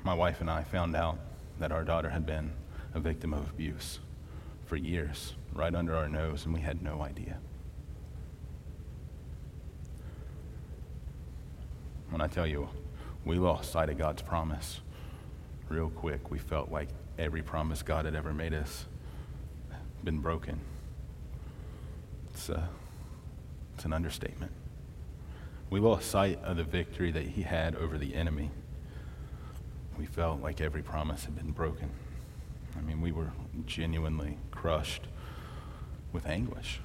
My 0.04 0.14
wife 0.14 0.42
and 0.42 0.50
I 0.50 0.64
found 0.64 0.96
out 0.96 1.20
that 1.60 1.72
our 1.72 1.84
daughter 1.84 2.10
had 2.10 2.26
been 2.26 2.52
a 2.94 3.00
victim 3.00 3.34
of 3.34 3.50
abuse 3.50 4.00
for 4.66 4.76
years, 4.76 5.34
right 5.54 5.74
under 5.74 5.96
our 5.96 6.10
nose, 6.10 6.46
and 6.46 6.54
we 6.54 6.62
had 6.62 6.82
no 6.82 7.02
idea. 7.02 7.38
When 12.10 12.20
I 12.20 12.28
tell 12.28 12.48
you, 12.48 12.68
we 13.26 13.38
lost 13.38 13.72
sight 13.72 13.90
of 13.90 13.98
God's 13.98 14.22
promise 14.22 14.82
real 15.70 15.90
quick. 15.90 16.32
We 16.32 16.40
felt 16.40 16.72
like 16.72 16.90
every 17.20 17.44
promise 17.44 17.84
God 17.84 18.06
had 18.06 18.16
ever 18.16 18.34
made 18.34 18.54
us 18.54 18.86
been 20.04 20.20
broken. 20.20 20.60
It's, 22.34 22.50
a, 22.50 22.70
it's 23.76 23.86
an 23.86 23.94
understatement. 23.94 24.52
We 25.70 25.80
lost 25.80 26.10
sight 26.10 26.40
of 26.44 26.58
the 26.58 26.64
victory 26.64 27.12
that 27.12 27.24
He 27.24 27.44
had 27.44 27.76
over 27.76 27.98
the 27.98 28.16
enemy. 28.16 28.50
We 30.02 30.08
felt 30.08 30.42
like 30.42 30.62
every 30.62 30.82
promise 30.82 31.26
had 31.26 31.36
been 31.36 31.52
broken. 31.52 31.92
I 32.76 32.82
mean, 32.82 33.02
we 33.02 33.12
were 33.12 33.34
genuinely 33.68 34.40
crushed 34.50 35.04
with 36.12 36.26
anguish. 36.26 36.80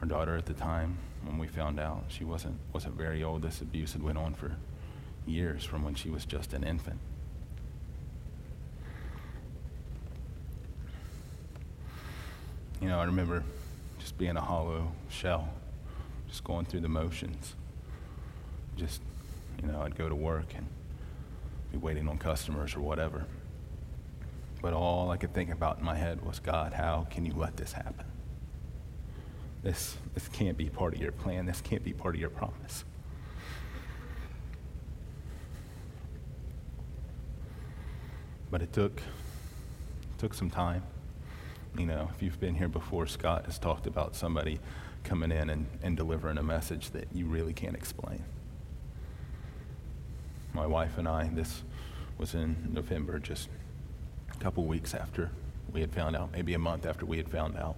Our 0.00 0.06
daughter 0.06 0.36
at 0.36 0.46
the 0.46 0.54
time 0.54 0.98
when 1.24 1.38
we 1.38 1.48
found 1.48 1.80
out. 1.80 2.04
She 2.06 2.22
wasn't, 2.22 2.60
wasn't 2.72 2.94
very 2.94 3.24
old. 3.24 3.42
This 3.42 3.60
abuse 3.60 3.94
had 3.94 4.04
went 4.04 4.18
on 4.18 4.34
for 4.34 4.54
years 5.26 5.64
from 5.64 5.82
when 5.82 5.96
she 5.96 6.10
was 6.10 6.24
just 6.24 6.52
an 6.52 6.62
infant. 6.62 7.00
You 12.80 12.86
know, 12.86 13.00
I 13.00 13.04
remember 13.04 13.42
just 13.98 14.16
being 14.16 14.36
a 14.36 14.42
hollow 14.42 14.92
shell, 15.10 15.48
just 16.28 16.44
going 16.44 16.66
through 16.66 16.82
the 16.82 16.88
motions. 16.88 17.56
Just, 18.76 19.02
you 19.60 19.66
know, 19.66 19.82
I'd 19.82 19.96
go 19.96 20.08
to 20.08 20.14
work 20.14 20.54
and 20.54 20.68
be 21.74 21.80
waiting 21.84 22.08
on 22.08 22.18
customers 22.18 22.76
or 22.76 22.80
whatever. 22.80 23.26
But 24.62 24.72
all 24.72 25.10
I 25.10 25.16
could 25.16 25.34
think 25.34 25.50
about 25.50 25.78
in 25.78 25.84
my 25.84 25.96
head 25.96 26.24
was, 26.24 26.38
God, 26.38 26.72
how 26.72 27.06
can 27.10 27.26
you 27.26 27.34
let 27.34 27.56
this 27.56 27.72
happen? 27.72 28.06
This, 29.62 29.96
this 30.14 30.28
can't 30.28 30.56
be 30.56 30.68
part 30.68 30.94
of 30.94 31.00
your 31.00 31.12
plan. 31.12 31.46
This 31.46 31.60
can't 31.60 31.82
be 31.82 31.92
part 31.92 32.14
of 32.14 32.20
your 32.20 32.30
promise. 32.30 32.84
But 38.50 38.62
it 38.62 38.72
took, 38.72 38.98
it 38.98 40.18
took 40.18 40.34
some 40.34 40.50
time. 40.50 40.84
You 41.76 41.86
know, 41.86 42.08
if 42.14 42.22
you've 42.22 42.38
been 42.38 42.54
here 42.54 42.68
before, 42.68 43.06
Scott 43.08 43.46
has 43.46 43.58
talked 43.58 43.88
about 43.88 44.14
somebody 44.14 44.60
coming 45.02 45.32
in 45.32 45.50
and, 45.50 45.66
and 45.82 45.96
delivering 45.96 46.38
a 46.38 46.42
message 46.42 46.90
that 46.90 47.08
you 47.12 47.26
really 47.26 47.52
can't 47.52 47.74
explain. 47.74 48.22
My 50.54 50.66
wife 50.66 50.98
and 50.98 51.08
I, 51.08 51.28
this 51.32 51.62
was 52.16 52.34
in 52.34 52.70
November, 52.72 53.18
just 53.18 53.48
a 54.32 54.38
couple 54.38 54.64
weeks 54.64 54.94
after 54.94 55.30
we 55.72 55.80
had 55.80 55.92
found 55.92 56.14
out, 56.14 56.30
maybe 56.32 56.54
a 56.54 56.58
month 56.58 56.86
after 56.86 57.04
we 57.04 57.16
had 57.16 57.28
found 57.28 57.56
out 57.56 57.76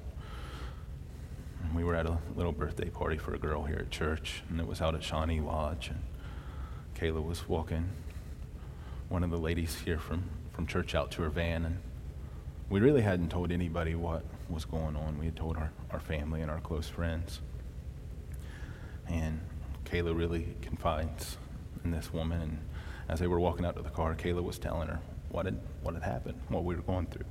we 1.75 1.85
were 1.85 1.95
at 1.95 2.07
a 2.07 2.19
little 2.37 2.53
birthday 2.53 2.89
party 2.89 3.17
for 3.17 3.35
a 3.35 3.39
girl 3.39 3.65
here 3.65 3.79
at 3.79 3.91
church, 3.91 4.43
and 4.49 4.61
it 4.61 4.67
was 4.67 4.81
out 4.81 4.95
at 4.95 5.03
Shawnee 5.03 5.41
Lodge. 5.41 5.89
And 5.89 6.03
Kayla 6.95 7.25
was 7.25 7.49
walking 7.49 7.89
one 9.09 9.25
of 9.25 9.31
the 9.31 9.39
ladies 9.39 9.81
here 9.85 9.99
from, 9.99 10.25
from 10.53 10.67
church 10.67 10.95
out 10.95 11.11
to 11.13 11.23
her 11.23 11.31
van, 11.31 11.65
and 11.65 11.79
we 12.69 12.81
really 12.81 13.03
hadn't 13.03 13.31
told 13.31 13.53
anybody 13.53 13.95
what 13.95 14.25
was 14.49 14.65
going 14.65 14.97
on. 14.97 15.19
We 15.19 15.27
had 15.27 15.37
told 15.37 15.57
our, 15.57 15.71
our 15.91 16.01
family 16.01 16.43
and 16.43 16.51
our 16.51 16.61
close 16.61 16.89
friends. 16.89 17.41
And 19.09 19.41
Kayla 19.85 20.17
really 20.17 20.57
confides 20.63 21.39
in 21.87 21.93
this 21.93 22.13
woman. 22.13 22.41
And 22.41 22.59
as 23.09 23.21
they 23.21 23.27
were 23.27 23.41
walking 23.41 23.65
out 23.65 23.77
to 23.77 23.83
the 23.83 23.91
car, 23.91 24.15
Kayla 24.15 24.43
was 24.43 24.59
telling 24.59 24.89
her 24.89 25.01
what 25.31 25.47
had, 25.47 25.59
what 25.83 25.95
had 25.95 26.03
happened, 26.03 26.41
what 26.49 26.65
we 26.65 26.75
were 26.75 26.83
going 26.83 27.07
through. 27.07 27.25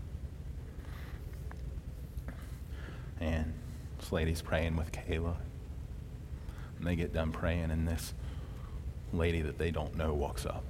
And 3.20 3.54
this 4.00 4.12
lady's 4.12 4.41
praying 4.41 4.76
with 4.76 4.91
Kayla. 4.91 5.36
And 6.78 6.88
they 6.88 6.96
get 6.96 7.13
done 7.13 7.32
praying, 7.32 7.72
and 7.72 7.88
this 7.88 8.13
lady 9.13 9.41
that 9.41 9.58
they 9.58 9.72
don't 9.72 9.96
know 9.96 10.13
walks 10.13 10.46
up 10.46 10.63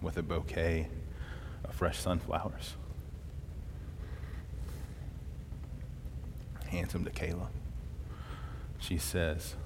with 0.00 0.16
a 0.16 0.22
bouquet 0.22 0.88
of 1.64 1.74
fresh 1.74 1.98
sunflowers. 1.98 2.76
Hands 6.66 6.92
them 6.92 7.04
to 7.04 7.10
Kayla. 7.10 7.48
She 8.78 8.98
says, 8.98 9.56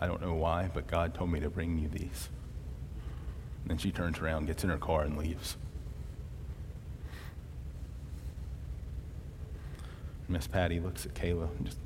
I 0.00 0.06
don't 0.06 0.22
know 0.22 0.34
why, 0.34 0.70
but 0.72 0.86
God 0.86 1.14
told 1.14 1.30
me 1.30 1.40
to 1.40 1.50
bring 1.50 1.78
you 1.78 1.88
these. 1.88 2.30
And 3.62 3.70
then 3.70 3.78
she 3.78 3.92
turns 3.92 4.18
around, 4.18 4.46
gets 4.46 4.64
in 4.64 4.70
her 4.70 4.78
car, 4.78 5.02
and 5.02 5.18
leaves. 5.18 5.56
Miss 10.28 10.46
Patty 10.46 10.80
looks 10.80 11.04
at 11.04 11.14
Kayla, 11.14 11.48
and 11.58 11.66
just 11.66 11.78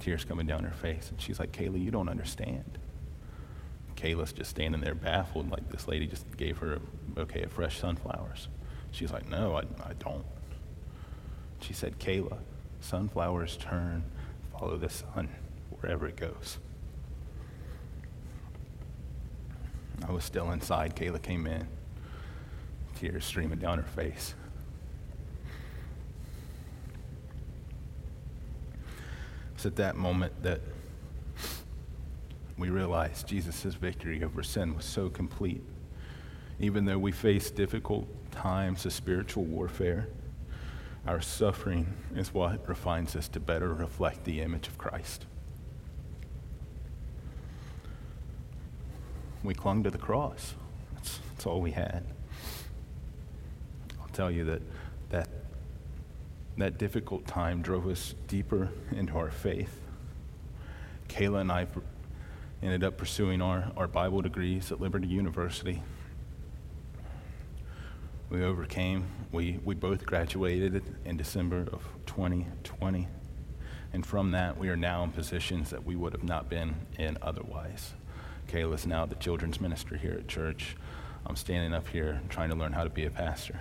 tears 0.00 0.24
coming 0.24 0.46
down 0.46 0.64
her 0.64 0.70
face, 0.70 1.10
and 1.10 1.20
she's 1.20 1.38
like, 1.38 1.52
Kayla, 1.52 1.82
you 1.82 1.90
don't 1.90 2.08
understand. 2.08 2.78
Kayla's 3.96 4.32
just 4.32 4.50
standing 4.50 4.80
there 4.80 4.94
baffled, 4.94 5.50
like 5.50 5.70
this 5.70 5.86
lady 5.86 6.06
just 6.06 6.24
gave 6.36 6.58
her 6.58 6.74
a 6.74 6.80
bouquet 7.08 7.42
of 7.42 7.52
fresh 7.52 7.78
sunflowers. 7.78 8.48
She's 8.90 9.12
like, 9.12 9.28
No, 9.28 9.56
I, 9.56 9.60
I 9.88 9.92
don't. 9.98 10.24
She 11.60 11.72
said, 11.72 11.98
Kayla, 11.98 12.38
sunflowers 12.80 13.56
turn, 13.56 14.04
follow 14.52 14.76
the 14.76 14.88
sun 14.88 15.28
wherever 15.80 16.06
it 16.06 16.16
goes. 16.16 16.58
I 20.06 20.12
was 20.12 20.24
still 20.24 20.50
inside. 20.50 20.96
Kayla 20.96 21.22
came 21.22 21.46
in, 21.46 21.66
tears 22.96 23.24
streaming 23.24 23.58
down 23.58 23.78
her 23.78 23.84
face. 23.84 24.34
It's 29.54 29.66
at 29.66 29.76
that 29.76 29.96
moment 29.96 30.42
that 30.42 30.60
we 32.58 32.70
realized 32.70 33.26
Jesus' 33.26 33.74
victory 33.74 34.22
over 34.24 34.42
sin 34.42 34.74
was 34.74 34.84
so 34.84 35.08
complete. 35.08 35.62
Even 36.58 36.84
though 36.84 36.98
we 36.98 37.12
face 37.12 37.50
difficult 37.50 38.06
times 38.32 38.84
of 38.86 38.92
spiritual 38.92 39.44
warfare, 39.44 40.08
our 41.06 41.20
suffering 41.20 41.92
is 42.14 42.32
what 42.34 42.68
refines 42.68 43.16
us 43.16 43.28
to 43.28 43.40
better 43.40 43.72
reflect 43.72 44.24
the 44.24 44.40
image 44.40 44.68
of 44.68 44.78
Christ. 44.78 45.26
We 49.42 49.54
clung 49.54 49.82
to 49.82 49.90
the 49.90 49.98
cross. 49.98 50.54
That's, 50.94 51.18
that's 51.30 51.46
all 51.46 51.60
we 51.60 51.72
had. 51.72 52.04
I'll 54.00 54.08
tell 54.08 54.30
you 54.30 54.44
that 54.44 54.62
that 55.10 55.28
that 56.58 56.78
difficult 56.78 57.26
time 57.26 57.62
drove 57.62 57.86
us 57.88 58.14
deeper 58.28 58.68
into 58.92 59.14
our 59.14 59.30
faith. 59.30 59.80
Kayla 61.08 61.40
and 61.40 61.52
I 61.52 61.66
ended 62.62 62.84
up 62.84 62.96
pursuing 62.96 63.42
our, 63.42 63.70
our 63.76 63.88
Bible 63.88 64.20
degrees 64.20 64.70
at 64.70 64.80
Liberty 64.80 65.08
University. 65.08 65.82
We 68.30 68.44
overcame, 68.44 69.06
we, 69.30 69.58
we 69.64 69.74
both 69.74 70.06
graduated 70.06 70.82
in 71.04 71.16
December 71.16 71.66
of 71.72 71.86
2020. 72.06 73.08
And 73.92 74.06
from 74.06 74.30
that, 74.30 74.56
we 74.56 74.70
are 74.70 74.76
now 74.76 75.04
in 75.04 75.10
positions 75.10 75.70
that 75.70 75.84
we 75.84 75.96
would 75.96 76.12
have 76.12 76.24
not 76.24 76.48
been 76.48 76.74
in 76.98 77.18
otherwise. 77.20 77.92
Is 78.54 78.86
now 78.86 79.06
the 79.06 79.14
children's 79.14 79.62
minister 79.62 79.96
here 79.96 80.12
at 80.12 80.28
church. 80.28 80.76
I'm 81.24 81.36
standing 81.36 81.72
up 81.72 81.88
here 81.88 82.20
trying 82.28 82.50
to 82.50 82.54
learn 82.54 82.74
how 82.74 82.84
to 82.84 82.90
be 82.90 83.06
a 83.06 83.10
pastor. 83.10 83.58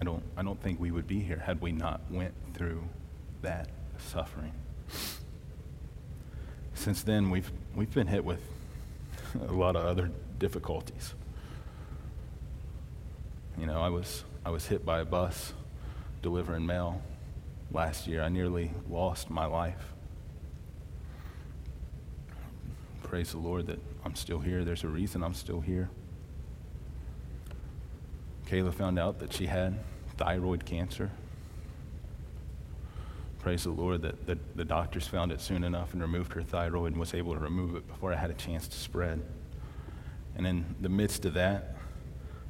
I 0.00 0.04
don't, 0.04 0.22
I 0.38 0.42
don't 0.42 0.60
think 0.62 0.80
we 0.80 0.90
would 0.90 1.06
be 1.06 1.20
here 1.20 1.36
had 1.36 1.60
we 1.60 1.72
not 1.72 2.00
went 2.10 2.32
through 2.54 2.82
that 3.42 3.68
suffering. 3.98 4.52
Since 6.72 7.02
then, 7.02 7.28
we've, 7.28 7.52
we've 7.76 7.92
been 7.92 8.06
hit 8.06 8.24
with 8.24 8.40
a 9.46 9.52
lot 9.52 9.76
of 9.76 9.84
other 9.84 10.10
difficulties. 10.38 11.12
You 13.58 13.66
know, 13.66 13.82
I 13.82 13.90
was, 13.90 14.24
I 14.46 14.50
was 14.50 14.66
hit 14.66 14.86
by 14.86 15.00
a 15.00 15.04
bus 15.04 15.52
delivering 16.22 16.64
mail 16.64 17.02
last 17.70 18.06
year. 18.06 18.22
I 18.22 18.30
nearly 18.30 18.70
lost 18.88 19.28
my 19.28 19.44
life. 19.44 19.92
Praise 23.10 23.32
the 23.32 23.38
Lord 23.38 23.66
that 23.66 23.80
I'm 24.04 24.14
still 24.14 24.38
here. 24.38 24.62
There's 24.64 24.84
a 24.84 24.88
reason 24.88 25.24
I'm 25.24 25.34
still 25.34 25.60
here. 25.60 25.90
Kayla 28.46 28.72
found 28.72 29.00
out 29.00 29.18
that 29.18 29.32
she 29.32 29.46
had 29.46 29.80
thyroid 30.16 30.64
cancer. 30.64 31.10
Praise 33.40 33.64
the 33.64 33.70
Lord 33.70 34.02
that 34.02 34.28
the, 34.28 34.38
the 34.54 34.64
doctors 34.64 35.08
found 35.08 35.32
it 35.32 35.40
soon 35.40 35.64
enough 35.64 35.92
and 35.92 36.00
removed 36.00 36.34
her 36.34 36.44
thyroid 36.44 36.92
and 36.92 37.00
was 37.00 37.12
able 37.12 37.34
to 37.34 37.40
remove 37.40 37.74
it 37.74 37.88
before 37.88 38.12
it 38.12 38.18
had 38.18 38.30
a 38.30 38.34
chance 38.34 38.68
to 38.68 38.78
spread. 38.78 39.20
And 40.36 40.46
in 40.46 40.76
the 40.80 40.88
midst 40.88 41.24
of 41.24 41.34
that, 41.34 41.74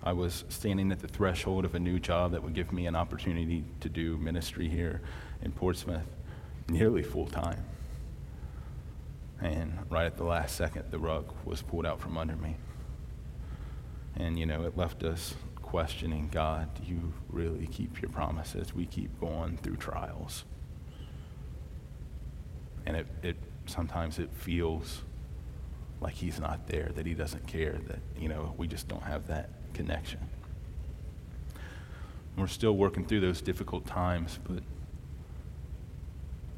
I 0.03 0.12
was 0.12 0.44
standing 0.51 0.92
at 0.92 1.01
the 1.01 1.09
threshold 1.09 1.64
of 1.64 1.75
a 1.75 1.81
new 1.81 1.99
job 1.99 2.33
that 2.33 2.42
would 2.42 2.53
give 2.53 2.70
me 2.70 2.85
an 2.85 2.96
opportunity 2.96 3.64
to 3.81 3.88
do 3.88 4.18
ministry 4.18 4.68
here 4.68 5.01
in 5.40 5.53
Portsmouth 5.53 6.05
nearly 6.68 7.03
full 7.03 7.29
time. 7.29 7.64
And 9.42 9.79
right 9.88 10.07
at 10.07 10.16
the 10.16 10.24
last 10.24 10.57
second, 10.57 10.90
the 10.90 10.98
rug 10.98 11.33
was 11.44 11.62
pulled 11.62 11.87
out 11.87 12.00
from 12.00 12.18
under 12.18 12.37
me. 12.37 12.57
And, 14.16 14.38
you 14.38 14.44
know, 14.44 14.64
it 14.64 14.76
left 14.76 15.03
us 15.03 15.35
questioning 15.62 16.29
God, 16.31 16.68
do 16.74 16.87
you 16.87 17.12
really 17.29 17.66
keep 17.66 18.03
your 18.03 18.11
promises? 18.11 18.74
We 18.74 18.87
keep 18.87 19.18
going 19.20 19.57
through 19.57 19.76
trials. 19.76 20.44
And 22.85 22.96
it, 22.96 23.07
it 23.22 23.37
sometimes 23.66 24.18
it 24.18 24.31
feels 24.33 25.03
like 26.00 26.14
he's 26.14 26.40
not 26.40 26.66
there, 26.66 26.90
that 26.94 27.07
he 27.07 27.14
doesn't 27.14 27.46
care, 27.46 27.79
that, 27.87 28.00
you 28.18 28.29
know, 28.29 28.55
we 28.57 28.66
just 28.66 28.88
don't 28.88 29.03
have 29.03 29.26
that 29.29 29.50
connection. 29.74 30.20
We're 32.37 32.46
still 32.46 32.76
working 32.76 33.07
through 33.07 33.20
those 33.20 33.40
difficult 33.40 33.87
times, 33.87 34.38
but 34.44 34.62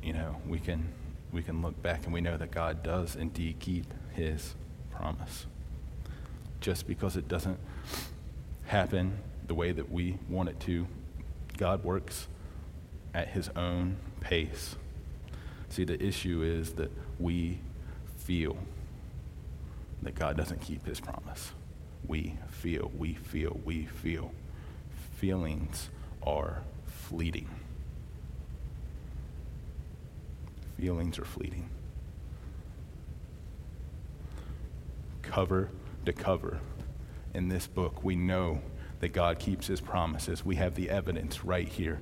you 0.03 0.13
know, 0.13 0.37
we 0.47 0.59
can 0.59 0.93
we 1.33 1.43
can 1.43 1.63
look 1.63 1.83
back 1.83 2.05
and 2.05 2.13
we 2.13 2.21
know 2.21 2.37
that 2.37 2.51
God 2.51 2.83
does 2.83 3.17
indeed 3.17 3.59
keep 3.59 3.87
his 4.11 4.55
promise. 4.91 5.47
Just 6.61 6.87
because 6.87 7.17
it 7.17 7.27
doesn't 7.27 7.59
happen 8.67 9.19
the 9.47 9.55
way 9.55 9.73
that 9.73 9.91
we 9.91 10.19
want 10.29 10.49
it 10.49 10.61
to, 10.61 10.87
God 11.57 11.83
works 11.83 12.29
at 13.15 13.29
his 13.29 13.49
own 13.57 13.97
pace. 14.21 14.77
See, 15.69 15.85
the 15.85 16.01
issue 16.03 16.43
is 16.43 16.75
that 16.75 16.91
we 17.19 17.59
feel 18.19 18.57
that 20.03 20.15
God 20.15 20.37
doesn't 20.37 20.61
keep 20.61 20.87
his 20.87 21.01
promise. 21.01 21.53
We 22.07 22.35
feel, 22.49 22.91
we 22.97 23.15
feel, 23.15 23.59
we 23.65 23.87
feel. 23.87 24.33
Feelings 25.17 25.89
are 26.23 26.63
fleeting. 26.87 27.49
Feelings 30.83 31.17
are 31.21 31.25
fleeting. 31.25 31.71
Cover 35.23 35.71
to 36.05 36.13
cover 36.13 36.59
in 37.35 37.49
this 37.49 37.69
book, 37.69 38.03
we 38.03 38.17
know 38.17 38.61
that 38.99 39.13
God 39.13 39.39
keeps 39.39 39.69
his 39.69 39.81
promises. 39.81 40.45
We 40.45 40.57
have 40.57 40.75
the 40.75 40.91
evidence 40.91 41.45
right 41.45 41.69
here. 41.69 42.01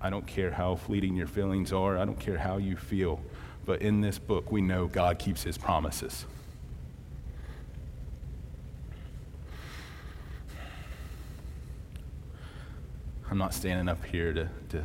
I 0.00 0.08
don't 0.08 0.26
care 0.26 0.50
how 0.50 0.76
fleeting 0.76 1.14
your 1.14 1.26
feelings 1.26 1.74
are, 1.74 1.98
I 1.98 2.06
don't 2.06 2.18
care 2.18 2.38
how 2.38 2.56
you 2.56 2.74
feel, 2.74 3.20
but 3.66 3.82
in 3.82 4.00
this 4.00 4.18
book, 4.18 4.50
we 4.50 4.62
know 4.62 4.86
God 4.86 5.18
keeps 5.18 5.42
his 5.42 5.58
promises. 5.58 6.24
I'm 13.30 13.36
not 13.36 13.52
standing 13.52 13.90
up 13.90 14.02
here 14.06 14.32
to, 14.32 14.48
to 14.70 14.84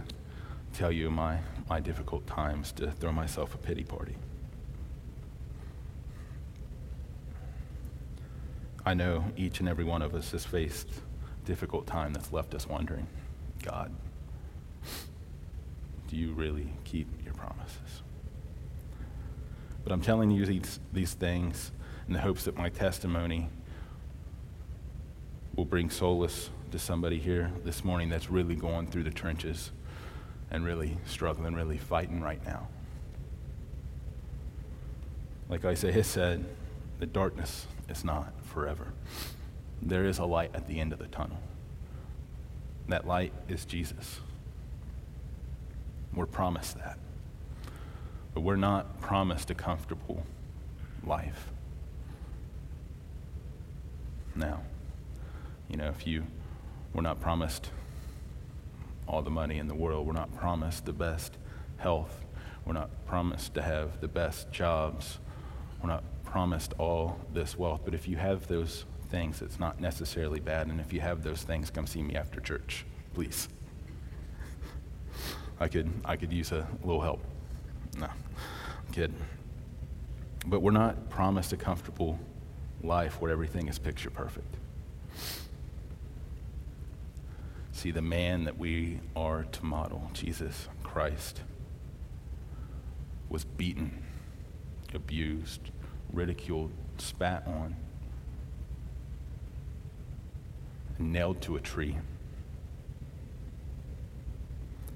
tell 0.74 0.92
you 0.92 1.10
my, 1.10 1.40
my 1.72 1.80
difficult 1.80 2.28
times, 2.28 2.74
to 2.74 2.92
throw 2.92 3.14
myself 3.14 3.56
a 3.56 3.58
pity 3.58 3.86
party. 3.86 4.18
I 8.86 8.94
know 8.94 9.24
each 9.38 9.62
and 9.62 9.70
every 9.70 9.86
one 9.86 10.02
of 10.02 10.14
us 10.14 10.32
has 10.34 10.44
faced 10.44 10.90
difficult 11.46 11.88
time 11.88 12.12
that's 12.12 12.34
left 12.34 12.54
us 12.56 12.68
wondering, 12.68 13.08
God, 13.64 13.90
do 16.10 16.18
you 16.18 16.34
really 16.34 16.74
keep 16.84 17.08
your 17.24 17.34
promises? 17.36 18.02
But 19.86 19.94
I'm 19.94 20.02
telling 20.02 20.30
you 20.30 20.46
these, 20.46 20.82
these 20.92 21.14
things 21.14 21.72
in 22.06 22.14
the 22.14 22.20
hopes 22.20 22.44
that 22.44 22.58
my 22.58 22.68
testimony 22.68 23.48
will 25.56 25.64
bring 25.64 25.90
solace 25.90 26.50
to 26.72 26.80
somebody 26.80 27.18
here 27.18 27.50
this 27.64 27.86
morning 27.86 28.10
that's 28.10 28.30
really 28.30 28.56
going 28.56 28.88
through 28.88 29.04
the 29.04 29.12
trenches 29.12 29.72
and 30.52 30.66
really 30.66 30.98
struggling, 31.06 31.56
really 31.56 31.78
fighting 31.78 32.22
right 32.22 32.46
now. 32.46 32.68
Like 35.50 35.66
Isaiah 35.66 36.04
said, 36.04 36.46
the 37.00 37.06
darkness 37.06 37.68
is 37.90 38.04
not 38.04 38.34
forever. 38.46 38.94
There 39.82 40.06
is 40.06 40.20
a 40.20 40.26
light 40.26 40.52
at 40.54 40.68
the 40.68 40.80
end 40.80 40.94
of 40.94 41.00
the 41.00 41.08
tunnel. 41.08 41.40
That 42.88 43.08
light 43.08 43.34
is 43.48 43.66
Jesus. 43.66 44.20
We're 46.14 46.26
promised 46.26 46.78
that. 46.78 47.00
But 48.34 48.42
we're 48.42 48.56
not 48.58 49.00
promised 49.02 49.50
a 49.50 49.56
comfortable 49.56 50.26
life. 51.04 51.50
Now, 54.36 54.62
you 55.70 55.78
know, 55.78 55.88
if 55.88 56.06
you 56.06 56.26
we're 56.94 57.02
not 57.02 57.22
promised 57.22 57.70
all 59.12 59.22
the 59.22 59.30
money 59.30 59.58
in 59.58 59.68
the 59.68 59.76
world. 59.76 60.08
We're 60.08 60.14
not 60.14 60.34
promised 60.38 60.86
the 60.86 60.94
best 60.94 61.38
health. 61.78 62.24
We're 62.66 62.74
not 62.74 62.90
promised 63.06 63.54
to 63.56 63.62
have 63.62 64.00
the 64.00 64.08
best 64.08 64.50
jobs. 64.52 65.20
We're 65.82 65.90
not 65.90 66.04
promised 66.24 66.74
all 66.78 67.20
this 67.34 67.58
wealth. 67.58 67.82
But 67.84 67.94
if 67.94 68.08
you 68.08 68.16
have 68.16 68.48
those 68.48 68.86
things, 69.10 69.42
it's 69.42 69.60
not 69.60 69.82
necessarily 69.82 70.40
bad. 70.40 70.68
And 70.68 70.80
if 70.80 70.94
you 70.94 71.02
have 71.02 71.24
those 71.24 71.44
things, 71.44 71.70
come 71.70 71.86
see 71.86 72.02
me 72.02 72.16
after 72.16 72.40
church, 72.40 72.86
please. 73.14 73.50
I 75.60 75.68
could, 75.68 75.92
I 76.06 76.16
could 76.16 76.32
use 76.32 76.54
a 76.54 76.66
little 76.82 77.02
help. 77.02 77.22
No, 78.00 78.08
I'm. 78.94 79.14
But 80.48 80.62
we're 80.62 80.72
not 80.72 81.10
promised 81.10 81.52
a 81.52 81.58
comfortable 81.58 82.18
life 82.82 83.20
where 83.20 83.30
everything 83.30 83.68
is 83.68 83.78
picture 83.78 84.10
perfect. 84.10 84.56
See, 87.82 87.90
the 87.90 88.00
man 88.00 88.44
that 88.44 88.60
we 88.60 89.00
are 89.16 89.44
to 89.44 89.66
model, 89.66 90.12
Jesus 90.14 90.68
Christ, 90.84 91.42
was 93.28 93.44
beaten, 93.44 94.04
abused, 94.94 95.72
ridiculed, 96.14 96.70
spat 97.00 97.42
on, 97.48 97.76
and 101.00 101.12
nailed 101.12 101.42
to 101.42 101.56
a 101.56 101.60
tree. 101.60 101.98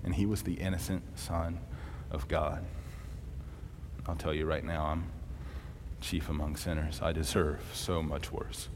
And 0.04 0.14
he 0.14 0.28
was 0.28 0.44
the 0.44 0.54
innocent 0.54 1.18
Son 1.18 1.58
of 2.12 2.28
God. 2.28 2.64
I'll 4.06 4.16
tell 4.16 4.32
you 4.32 4.46
right 4.46 4.64
now, 4.64 4.86
I'm 4.86 5.06
chief 6.02 6.30
among 6.30 6.56
sinners. 6.56 7.02
I 7.02 7.14
deserve 7.14 7.64
so 7.74 8.04
much 8.04 8.32
worse. 8.32 8.70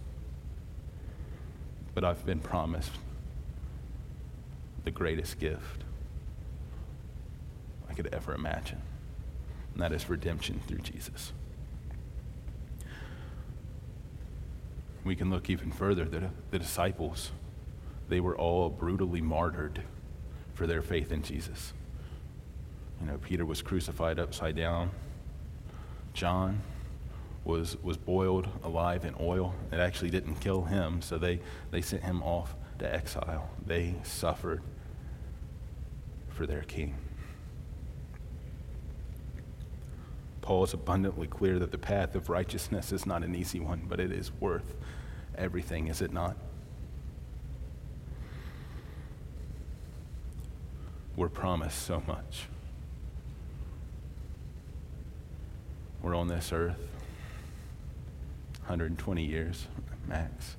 But 1.93 2.03
I've 2.03 2.25
been 2.25 2.39
promised 2.39 2.93
the 4.83 4.91
greatest 4.91 5.39
gift 5.39 5.83
I 7.89 7.93
could 7.93 8.07
ever 8.13 8.33
imagine, 8.33 8.81
and 9.73 9.81
that 9.81 9.91
is 9.91 10.09
redemption 10.09 10.61
through 10.67 10.79
Jesus. 10.79 11.33
We 15.03 15.15
can 15.15 15.29
look 15.29 15.49
even 15.49 15.71
further. 15.71 16.05
The, 16.05 16.29
the 16.51 16.59
disciples, 16.59 17.31
they 18.09 18.19
were 18.19 18.37
all 18.37 18.69
brutally 18.69 19.21
martyred 19.21 19.81
for 20.53 20.67
their 20.67 20.81
faith 20.81 21.11
in 21.11 21.23
Jesus. 21.23 21.73
You 23.01 23.07
know, 23.07 23.17
Peter 23.17 23.45
was 23.45 23.61
crucified 23.61 24.19
upside 24.19 24.55
down. 24.55 24.91
John 26.13 26.61
was, 27.45 27.77
was 27.81 27.97
boiled 27.97 28.47
alive 28.63 29.05
in 29.05 29.15
oil. 29.19 29.55
It 29.71 29.79
actually 29.79 30.09
didn't 30.09 30.35
kill 30.35 30.63
him, 30.63 31.01
so 31.01 31.17
they, 31.17 31.39
they 31.71 31.81
sent 31.81 32.03
him 32.03 32.21
off 32.21 32.53
to 32.79 32.93
exile. 32.93 33.49
They 33.65 33.95
suffered 34.03 34.61
for 36.29 36.45
their 36.45 36.61
king. 36.61 36.95
Paul 40.41 40.63
is 40.63 40.73
abundantly 40.73 41.27
clear 41.27 41.59
that 41.59 41.71
the 41.71 41.77
path 41.77 42.15
of 42.15 42.29
righteousness 42.29 42.91
is 42.91 43.05
not 43.05 43.23
an 43.23 43.35
easy 43.35 43.59
one, 43.59 43.83
but 43.87 43.99
it 43.99 44.11
is 44.11 44.31
worth 44.39 44.75
everything, 45.37 45.87
is 45.87 46.01
it 46.01 46.11
not? 46.11 46.35
We're 51.15 51.29
promised 51.29 51.83
so 51.83 52.01
much. 52.07 52.47
We're 56.01 56.15
on 56.15 56.29
this 56.29 56.53
earth 56.53 56.79
120 58.61 59.25
years 59.25 59.67
max 60.07 60.55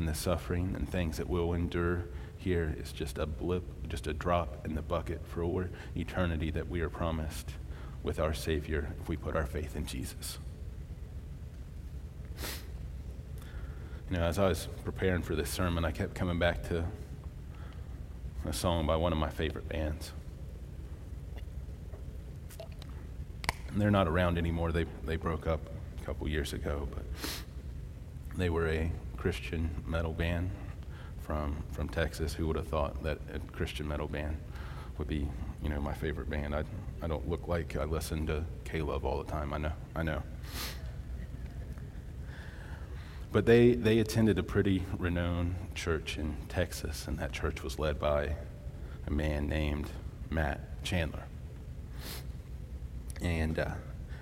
and 0.00 0.08
the 0.08 0.14
suffering 0.14 0.72
and 0.74 0.88
things 0.88 1.18
that 1.18 1.28
we'll 1.28 1.52
endure 1.52 2.06
here 2.38 2.74
is 2.80 2.90
just 2.90 3.18
a 3.18 3.26
blip, 3.26 3.62
just 3.86 4.06
a 4.06 4.14
drop 4.14 4.64
in 4.64 4.74
the 4.74 4.80
bucket 4.80 5.20
for 5.26 5.68
eternity 5.94 6.50
that 6.50 6.70
we 6.70 6.80
are 6.80 6.88
promised 6.88 7.50
with 8.02 8.18
our 8.18 8.32
Savior 8.32 8.94
if 8.98 9.10
we 9.10 9.16
put 9.18 9.36
our 9.36 9.44
faith 9.44 9.76
in 9.76 9.84
Jesus. 9.84 10.38
You 14.10 14.16
know, 14.16 14.22
as 14.22 14.38
I 14.38 14.48
was 14.48 14.68
preparing 14.84 15.20
for 15.20 15.34
this 15.34 15.50
sermon, 15.50 15.84
I 15.84 15.90
kept 15.90 16.14
coming 16.14 16.38
back 16.38 16.66
to 16.70 16.82
a 18.46 18.52
song 18.54 18.86
by 18.86 18.96
one 18.96 19.12
of 19.12 19.18
my 19.18 19.28
favorite 19.28 19.68
bands. 19.68 20.12
And 23.68 23.78
they're 23.78 23.90
not 23.90 24.08
around 24.08 24.38
anymore. 24.38 24.72
They, 24.72 24.86
they 25.04 25.16
broke 25.16 25.46
up 25.46 25.60
a 26.00 26.04
couple 26.06 26.26
years 26.26 26.54
ago, 26.54 26.88
but 26.90 27.04
they 28.38 28.48
were 28.48 28.66
a 28.66 28.90
Christian 29.20 29.68
metal 29.86 30.14
band 30.14 30.50
from, 31.20 31.54
from 31.72 31.90
Texas. 31.90 32.32
Who 32.32 32.46
would 32.46 32.56
have 32.56 32.68
thought 32.68 33.02
that 33.02 33.18
a 33.34 33.38
Christian 33.52 33.86
metal 33.86 34.08
band 34.08 34.38
would 34.96 35.08
be, 35.08 35.28
you 35.62 35.68
know, 35.68 35.78
my 35.78 35.92
favorite 35.92 36.30
band? 36.30 36.54
I, 36.54 36.64
I 37.02 37.06
don't 37.06 37.28
look 37.28 37.46
like 37.46 37.76
I 37.76 37.84
listen 37.84 38.26
to 38.28 38.42
K-Love 38.64 39.04
all 39.04 39.22
the 39.22 39.30
time. 39.30 39.52
I 39.52 39.58
know, 39.58 39.72
I 39.94 40.02
know. 40.02 40.22
But 43.30 43.44
they, 43.44 43.74
they 43.74 43.98
attended 43.98 44.38
a 44.38 44.42
pretty 44.42 44.84
renowned 44.98 45.54
church 45.74 46.16
in 46.16 46.34
Texas, 46.48 47.06
and 47.06 47.18
that 47.18 47.30
church 47.30 47.62
was 47.62 47.78
led 47.78 48.00
by 48.00 48.34
a 49.06 49.10
man 49.10 49.50
named 49.50 49.90
Matt 50.30 50.82
Chandler. 50.82 51.24
And 53.20 53.58
uh, 53.58 53.72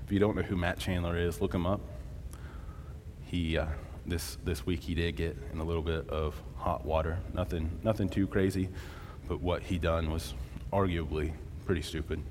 if 0.05 0.11
you 0.11 0.19
don't 0.19 0.35
know 0.35 0.43
who 0.43 0.57
Matt 0.57 0.81
Chandler 0.81 1.17
is, 1.17 1.41
look 1.41 1.55
him 1.55 1.67
up. 1.67 1.81
He 3.25 3.57
uh, 3.57 3.67
this 4.09 4.39
this 4.45 4.65
week 4.65 4.83
he 4.83 4.95
did 4.95 5.17
get 5.17 5.37
in 5.53 5.61
a 5.61 5.65
little 5.65 5.83
bit 5.83 6.09
of 6.09 6.35
hot 6.57 6.85
water. 6.85 7.19
Nothing 7.35 7.71
nothing 7.83 8.09
too 8.09 8.27
crazy, 8.27 8.69
but 9.29 9.41
what 9.41 9.63
he 9.63 9.79
done 9.79 10.11
was 10.11 10.35
arguably 10.73 11.33
pretty 11.67 11.83
stupid. 11.83 12.23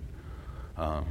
Um, 0.76 1.06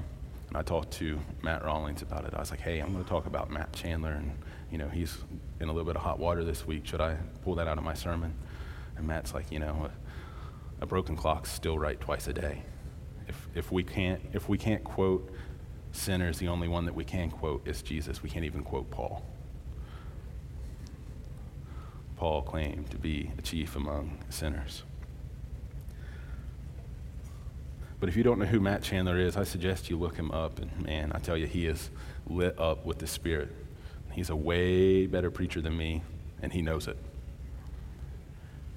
and 0.48 0.56
I 0.56 0.62
talked 0.62 0.92
to 0.94 1.18
Matt 1.42 1.64
Rawlings 1.64 2.02
about 2.02 2.24
it. 2.24 2.34
I 2.34 2.38
was 2.38 2.50
like, 2.50 2.60
"Hey, 2.60 2.80
I'm 2.80 2.92
going 2.92 3.04
to 3.04 3.10
talk 3.10 3.26
about 3.26 3.50
Matt 3.50 3.72
Chandler, 3.72 4.12
and 4.12 4.32
you 4.70 4.78
know 4.78 4.88
he's 4.88 5.18
in 5.60 5.68
a 5.68 5.72
little 5.72 5.86
bit 5.86 5.96
of 5.96 6.02
hot 6.02 6.18
water 6.18 6.44
this 6.44 6.66
week. 6.66 6.86
Should 6.86 7.00
I 7.00 7.16
pull 7.42 7.54
that 7.56 7.68
out 7.68 7.78
of 7.78 7.84
my 7.84 7.94
sermon?" 7.94 8.34
And 8.96 9.06
Matt's 9.06 9.34
like, 9.34 9.50
"You 9.50 9.58
know, 9.58 9.90
a, 10.80 10.84
a 10.84 10.86
broken 10.86 11.16
clock's 11.16 11.50
still 11.50 11.78
right 11.78 12.00
twice 12.00 12.28
a 12.28 12.32
day. 12.32 12.62
If 13.28 13.48
if 13.54 13.72
we 13.72 13.82
can't 13.82 14.20
if 14.32 14.48
we 14.48 14.58
can't 14.58 14.84
quote 14.84 15.32
sinners, 15.92 16.38
the 16.38 16.48
only 16.48 16.68
one 16.68 16.84
that 16.84 16.94
we 16.94 17.04
can 17.04 17.30
quote 17.30 17.66
is 17.66 17.82
Jesus. 17.82 18.22
We 18.22 18.30
can't 18.30 18.44
even 18.44 18.62
quote 18.62 18.90
Paul." 18.90 19.24
Paul 22.16 22.42
claimed 22.42 22.90
to 22.90 22.96
be 22.96 23.30
a 23.38 23.42
chief 23.42 23.76
among 23.76 24.18
sinners. 24.30 24.82
But 28.00 28.08
if 28.08 28.16
you 28.16 28.22
don't 28.22 28.38
know 28.38 28.46
who 28.46 28.60
Matt 28.60 28.82
Chandler 28.82 29.18
is, 29.18 29.36
I 29.36 29.44
suggest 29.44 29.88
you 29.88 29.98
look 29.98 30.16
him 30.16 30.30
up. 30.30 30.58
And 30.58 30.84
man, 30.84 31.12
I 31.14 31.18
tell 31.18 31.36
you, 31.36 31.46
he 31.46 31.66
is 31.66 31.90
lit 32.26 32.58
up 32.58 32.84
with 32.84 32.98
the 32.98 33.06
Spirit. 33.06 33.50
He's 34.12 34.30
a 34.30 34.36
way 34.36 35.06
better 35.06 35.30
preacher 35.30 35.60
than 35.60 35.76
me, 35.76 36.02
and 36.42 36.52
he 36.52 36.62
knows 36.62 36.88
it. 36.88 36.96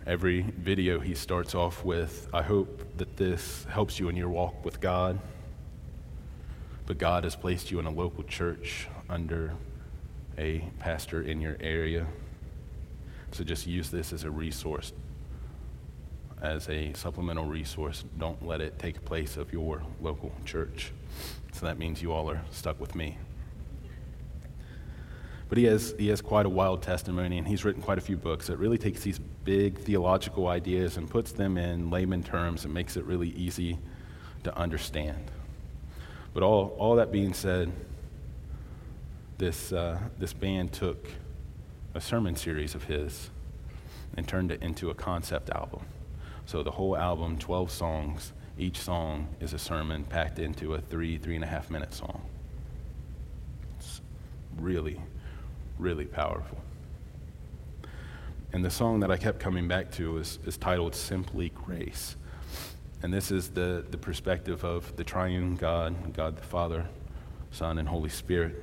Every 0.05 0.41
video 0.41 0.99
he 0.99 1.13
starts 1.15 1.55
off 1.55 1.83
with, 1.83 2.27
I 2.33 2.41
hope 2.41 2.97
that 2.97 3.17
this 3.17 3.65
helps 3.69 3.99
you 3.99 4.09
in 4.09 4.15
your 4.15 4.29
walk 4.29 4.65
with 4.65 4.81
God. 4.81 5.19
But 6.85 6.97
God 6.97 7.23
has 7.23 7.35
placed 7.35 7.71
you 7.71 7.79
in 7.79 7.85
a 7.85 7.91
local 7.91 8.23
church 8.23 8.87
under 9.09 9.53
a 10.37 10.63
pastor 10.79 11.21
in 11.21 11.39
your 11.41 11.57
area 11.59 12.07
so 13.31 13.43
just 13.43 13.67
use 13.67 13.89
this 13.89 14.13
as 14.13 14.23
a 14.23 14.31
resource, 14.31 14.93
as 16.41 16.67
a 16.69 16.93
supplemental 16.93 17.45
resource. 17.45 18.03
Don't 18.17 18.45
let 18.45 18.61
it 18.61 18.79
take 18.79 19.03
place 19.05 19.37
of 19.37 19.53
your 19.53 19.81
local 20.01 20.31
church. 20.45 20.91
So 21.53 21.65
that 21.65 21.77
means 21.77 22.01
you 22.01 22.11
all 22.11 22.29
are 22.29 22.41
stuck 22.51 22.79
with 22.79 22.95
me. 22.95 23.17
But 25.49 25.57
he 25.57 25.63
has, 25.63 25.95
he 25.97 26.09
has 26.09 26.21
quite 26.21 26.45
a 26.45 26.49
wild 26.49 26.83
testimony, 26.83 27.39
and 27.39 27.47
he's 27.47 27.65
written 27.65 27.81
quite 27.81 27.97
a 27.97 28.01
few 28.01 28.17
books 28.17 28.47
that 28.47 28.57
really 28.57 28.77
takes 28.77 29.01
these 29.01 29.19
big 29.43 29.79
theological 29.79 30.47
ideas 30.47 30.97
and 30.97 31.09
puts 31.09 31.31
them 31.31 31.57
in 31.57 31.89
layman 31.89 32.21
terms 32.21 32.65
and 32.65 32.73
makes 32.73 32.95
it 32.97 33.03
really 33.05 33.29
easy 33.29 33.79
to 34.43 34.55
understand. 34.55 35.31
But 36.35 36.43
all, 36.43 36.75
all 36.77 36.95
that 36.97 37.11
being 37.11 37.33
said, 37.33 37.71
this, 39.39 39.73
uh, 39.73 39.97
this 40.19 40.33
band 40.33 40.71
took 40.71 41.07
a 41.93 42.01
sermon 42.01 42.35
series 42.35 42.75
of 42.75 42.85
his 42.85 43.29
and 44.15 44.27
turned 44.27 44.51
it 44.51 44.61
into 44.61 44.89
a 44.89 44.93
concept 44.93 45.49
album. 45.49 45.85
So 46.45 46.63
the 46.63 46.71
whole 46.71 46.97
album, 46.97 47.37
12 47.37 47.71
songs, 47.71 48.33
each 48.57 48.77
song 48.77 49.27
is 49.39 49.53
a 49.53 49.59
sermon 49.59 50.03
packed 50.03 50.39
into 50.39 50.73
a 50.73 50.81
three, 50.81 51.17
three 51.17 51.35
and 51.35 51.43
a 51.43 51.47
half 51.47 51.69
minute 51.69 51.93
song. 51.93 52.21
It's 53.77 54.01
really, 54.57 54.99
really 55.77 56.05
powerful. 56.05 56.57
And 58.51 58.65
the 58.65 58.71
song 58.71 58.99
that 59.01 59.11
I 59.11 59.17
kept 59.17 59.39
coming 59.39 59.67
back 59.67 59.91
to 59.91 60.17
is, 60.17 60.39
is 60.45 60.57
titled 60.57 60.95
Simply 60.95 61.49
Grace. 61.49 62.15
And 63.01 63.13
this 63.13 63.31
is 63.31 63.49
the, 63.49 63.85
the 63.89 63.97
perspective 63.97 64.65
of 64.65 64.95
the 64.97 65.03
triune 65.03 65.55
God, 65.55 66.13
God 66.13 66.35
the 66.35 66.43
Father, 66.43 66.85
Son, 67.51 67.77
and 67.77 67.87
Holy 67.87 68.09
Spirit, 68.09 68.61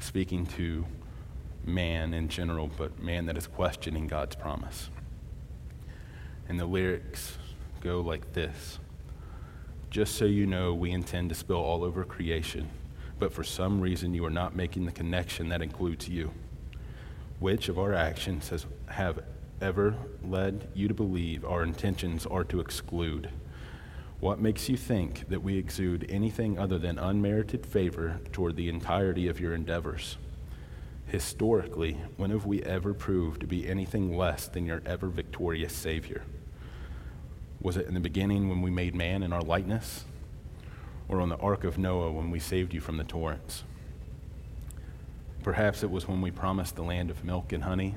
speaking 0.00 0.46
to 0.46 0.84
man 1.66 2.14
in 2.14 2.28
general, 2.28 2.70
but 2.76 3.02
man 3.02 3.26
that 3.26 3.36
is 3.36 3.46
questioning 3.46 4.06
God's 4.06 4.36
promise. 4.36 4.88
And 6.48 6.58
the 6.58 6.66
lyrics 6.66 7.36
go 7.80 8.00
like 8.00 8.32
this 8.32 8.78
Just 9.90 10.14
so 10.14 10.24
you 10.24 10.46
know, 10.46 10.72
we 10.72 10.92
intend 10.92 11.28
to 11.30 11.34
spill 11.34 11.56
all 11.56 11.84
over 11.84 12.04
creation, 12.04 12.70
but 13.18 13.32
for 13.32 13.44
some 13.44 13.80
reason 13.80 14.14
you 14.14 14.24
are 14.24 14.30
not 14.30 14.54
making 14.54 14.86
the 14.86 14.92
connection 14.92 15.48
that 15.48 15.62
includes 15.62 16.08
you. 16.08 16.32
Which 17.40 17.68
of 17.68 17.78
our 17.78 17.92
actions 17.92 18.48
has, 18.48 18.66
have 18.88 19.20
ever 19.60 19.94
led 20.24 20.68
you 20.74 20.88
to 20.88 20.94
believe 20.94 21.44
our 21.44 21.62
intentions 21.62 22.26
are 22.26 22.44
to 22.44 22.60
exclude? 22.60 23.30
What 24.20 24.40
makes 24.40 24.68
you 24.68 24.76
think 24.78 25.28
that 25.28 25.42
we 25.42 25.58
exude 25.58 26.06
anything 26.08 26.58
other 26.58 26.78
than 26.78 26.98
unmerited 26.98 27.66
favor 27.66 28.20
toward 28.32 28.56
the 28.56 28.70
entirety 28.70 29.28
of 29.28 29.38
your 29.38 29.54
endeavors? 29.54 30.16
Historically, 31.06 31.98
when 32.16 32.30
have 32.30 32.46
we 32.46 32.62
ever 32.62 32.92
proved 32.92 33.40
to 33.40 33.46
be 33.46 33.68
anything 33.68 34.16
less 34.16 34.48
than 34.48 34.66
your 34.66 34.82
ever 34.84 35.08
victorious 35.08 35.72
Savior? 35.72 36.22
Was 37.60 37.76
it 37.76 37.86
in 37.86 37.94
the 37.94 38.00
beginning 38.00 38.48
when 38.48 38.62
we 38.62 38.70
made 38.70 38.94
man 38.94 39.22
in 39.22 39.32
our 39.32 39.42
likeness? 39.42 40.04
Or 41.08 41.20
on 41.20 41.28
the 41.28 41.36
ark 41.36 41.64
of 41.64 41.78
Noah 41.78 42.12
when 42.12 42.30
we 42.30 42.40
saved 42.40 42.74
you 42.74 42.80
from 42.80 42.96
the 42.96 43.04
torrents? 43.04 43.62
Perhaps 45.42 45.84
it 45.84 45.90
was 45.90 46.08
when 46.08 46.20
we 46.20 46.32
promised 46.32 46.74
the 46.74 46.82
land 46.82 47.10
of 47.10 47.24
milk 47.24 47.52
and 47.52 47.62
honey, 47.62 47.94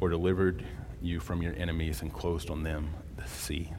or 0.00 0.08
delivered 0.08 0.64
you 1.00 1.20
from 1.20 1.40
your 1.40 1.54
enemies 1.56 2.02
and 2.02 2.12
closed 2.12 2.50
on 2.50 2.64
them 2.64 2.90
the 3.16 3.26
sea. 3.26 3.72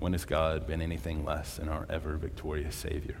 When 0.00 0.12
has 0.12 0.24
God 0.24 0.66
been 0.66 0.82
anything 0.82 1.24
less 1.24 1.56
than 1.56 1.68
our 1.68 1.86
ever 1.88 2.16
victorious 2.16 2.74
Savior? 2.74 3.16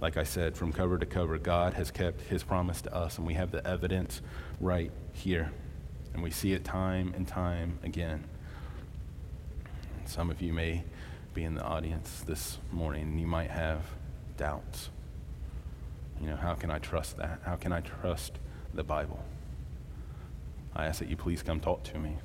Like 0.00 0.16
I 0.16 0.24
said, 0.24 0.56
from 0.56 0.72
cover 0.72 0.96
to 0.98 1.06
cover, 1.06 1.36
God 1.38 1.74
has 1.74 1.90
kept 1.90 2.22
his 2.22 2.42
promise 2.42 2.80
to 2.82 2.94
us, 2.94 3.18
and 3.18 3.26
we 3.26 3.34
have 3.34 3.50
the 3.50 3.66
evidence 3.66 4.22
right 4.58 4.90
here. 5.12 5.52
And 6.14 6.22
we 6.22 6.30
see 6.30 6.52
it 6.52 6.64
time 6.64 7.12
and 7.14 7.28
time 7.28 7.78
again. 7.82 8.24
Some 10.06 10.30
of 10.30 10.40
you 10.40 10.52
may 10.52 10.84
be 11.34 11.44
in 11.44 11.54
the 11.54 11.62
audience 11.62 12.22
this 12.26 12.58
morning, 12.72 13.02
and 13.02 13.20
you 13.20 13.26
might 13.26 13.50
have 13.50 13.82
doubts. 14.36 14.90
You 16.20 16.28
know, 16.28 16.36
how 16.36 16.54
can 16.54 16.70
I 16.70 16.78
trust 16.78 17.18
that? 17.18 17.40
How 17.44 17.56
can 17.56 17.72
I 17.72 17.80
trust 17.80 18.32
the 18.74 18.82
Bible? 18.82 19.22
I 20.74 20.86
ask 20.86 20.98
that 21.00 21.08
you 21.08 21.16
please 21.16 21.42
come 21.42 21.60
talk 21.60 21.82
to 21.84 21.98
me. 21.98 22.16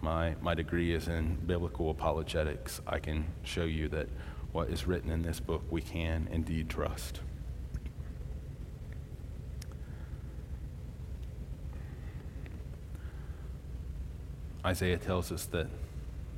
My, 0.00 0.36
my 0.40 0.54
degree 0.54 0.94
is 0.94 1.08
in 1.08 1.36
biblical 1.46 1.90
apologetics. 1.90 2.80
I 2.86 2.98
can 2.98 3.26
show 3.42 3.64
you 3.64 3.88
that 3.88 4.08
what 4.56 4.70
is 4.70 4.86
written 4.86 5.10
in 5.10 5.20
this 5.20 5.38
book 5.38 5.62
we 5.68 5.82
can 5.82 6.26
indeed 6.32 6.66
trust. 6.70 7.20
Isaiah 14.64 14.96
tells 14.96 15.30
us 15.30 15.44
that 15.44 15.66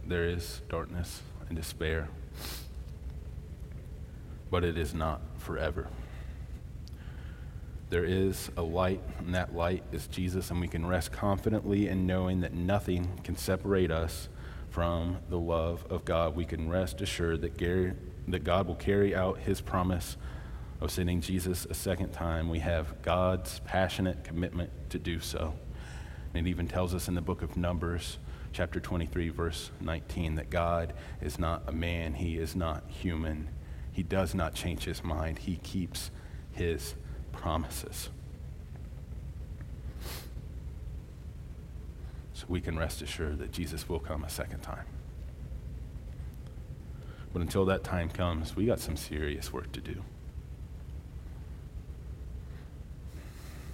there 0.05 0.25
is 0.25 0.63
darkness 0.69 1.23
and 1.49 1.57
despair, 1.57 2.09
but 4.51 4.65
it 4.65 4.77
is 4.77 4.95
not 4.95 5.21
forever. 5.37 5.87
There 7.89 8.05
is 8.05 8.51
a 8.57 8.63
light, 8.63 9.01
and 9.21 9.33
that 9.37 9.55
light 9.55 9.85
is 9.93 10.09
Jesus, 10.09 10.51
and 10.51 10.61
we 10.61 10.67
can 10.67 10.85
rest 10.85 11.13
confidently 11.13 11.87
in 11.87 12.05
knowing 12.05 12.41
that 12.41 12.53
nothing 12.53 13.21
can 13.23 13.37
separate 13.37 13.93
us 13.93 14.29
from 14.71 15.19
the 15.29 15.39
love 15.39 15.85
of 15.91 16.05
God. 16.05 16.37
We 16.37 16.45
can 16.45 16.69
rest 16.69 17.01
assured 17.01 17.43
that 17.43 17.57
Gary, 17.57 17.93
that 18.29 18.45
God 18.45 18.67
will 18.67 18.75
carry 18.75 19.15
out 19.15 19.39
his 19.39 19.61
promise 19.61 20.17
of 20.81 20.91
sending 20.91 21.21
Jesus 21.21 21.67
a 21.67 21.75
second 21.75 22.13
time. 22.13 22.49
We 22.49 22.61
have 22.61 23.03
God's 23.03 23.61
passionate 23.61 24.25
commitment 24.25 24.71
to 24.91 24.99
do 24.99 25.21
so. 25.21 25.55
And 26.35 26.47
it 26.47 26.51
even 26.51 26.69
tells 26.69 26.95
us 26.95 27.09
in 27.09 27.15
the 27.15 27.21
book 27.21 27.43
of 27.43 27.57
Numbers, 27.57 28.19
chapter 28.53 28.81
23, 28.81 29.31
verse 29.31 29.71
19, 29.81 30.37
that 30.37 30.51
God 30.51 30.95
is 31.21 31.39
not 31.39 31.63
a 31.67 31.73
man, 31.73 32.15
he 32.15 32.39
is 32.39 32.55
not 32.55 32.85
human. 32.89 33.49
He 33.93 34.03
does 34.03 34.35
not 34.35 34.55
change 34.55 34.85
his 34.85 35.03
mind, 35.03 35.39
he 35.39 35.57
keeps 35.57 36.11
his 36.53 36.95
promises. 37.33 38.11
So 42.35 42.38
we 42.49 42.61
can 42.61 42.79
rest 42.79 43.03
assured 43.03 43.39
that 43.39 43.53
Jesus 43.53 43.89
will 43.89 43.99
come 43.99 44.25
a 44.25 44.31
second 44.31 44.61
time. 44.61 44.87
But 47.33 47.43
until 47.43 47.67
that 47.67 47.85
time 47.85 48.09
comes, 48.09 48.57
we 48.57 48.65
got 48.65 48.81
some 48.81 48.97
serious 48.97 49.53
work 49.53 49.71
to 49.73 49.81
do. 49.81 50.03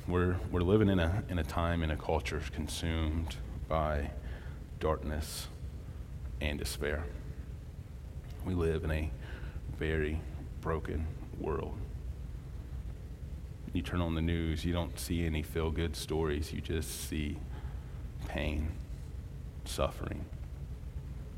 We're, 0.09 0.37
we're 0.51 0.61
living 0.61 0.89
in 0.89 0.99
a, 0.99 1.23
in 1.29 1.39
a 1.39 1.45
time, 1.45 1.83
in 1.83 1.91
a 1.91 1.97
culture 1.97 2.43
consumed 2.53 3.37
by 3.69 4.11
darkness 4.81 5.47
and 6.41 6.59
despair. 6.59 7.05
We 8.45 8.55
live 8.55 8.85
in 8.85 8.91
a 8.91 9.11
very 9.79 10.21
broken 10.61 11.07
world. 11.39 11.79
You 13.73 13.83
turn 13.83 14.01
on 14.01 14.15
the 14.15 14.21
news, 14.21 14.65
you 14.65 14.73
don't 14.73 14.99
see 14.99 15.25
any 15.25 15.43
feel 15.43 15.71
good 15.71 15.97
stories, 15.97 16.53
you 16.53 16.61
just 16.61 17.09
see 17.09 17.39
pain, 18.35 18.69
suffering, 19.65 20.25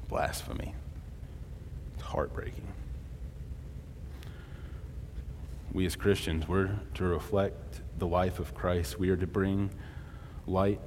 blasphemy. 0.08 0.74
It's 1.92 2.02
heartbreaking. 2.02 2.66
We 5.74 5.84
as 5.84 5.94
Christians, 5.94 6.48
we're 6.48 6.70
to 6.94 7.04
reflect 7.04 7.82
the 7.98 8.06
life 8.06 8.38
of 8.38 8.54
Christ. 8.54 8.98
We 8.98 9.10
are 9.10 9.16
to 9.16 9.26
bring 9.26 9.68
light 10.46 10.80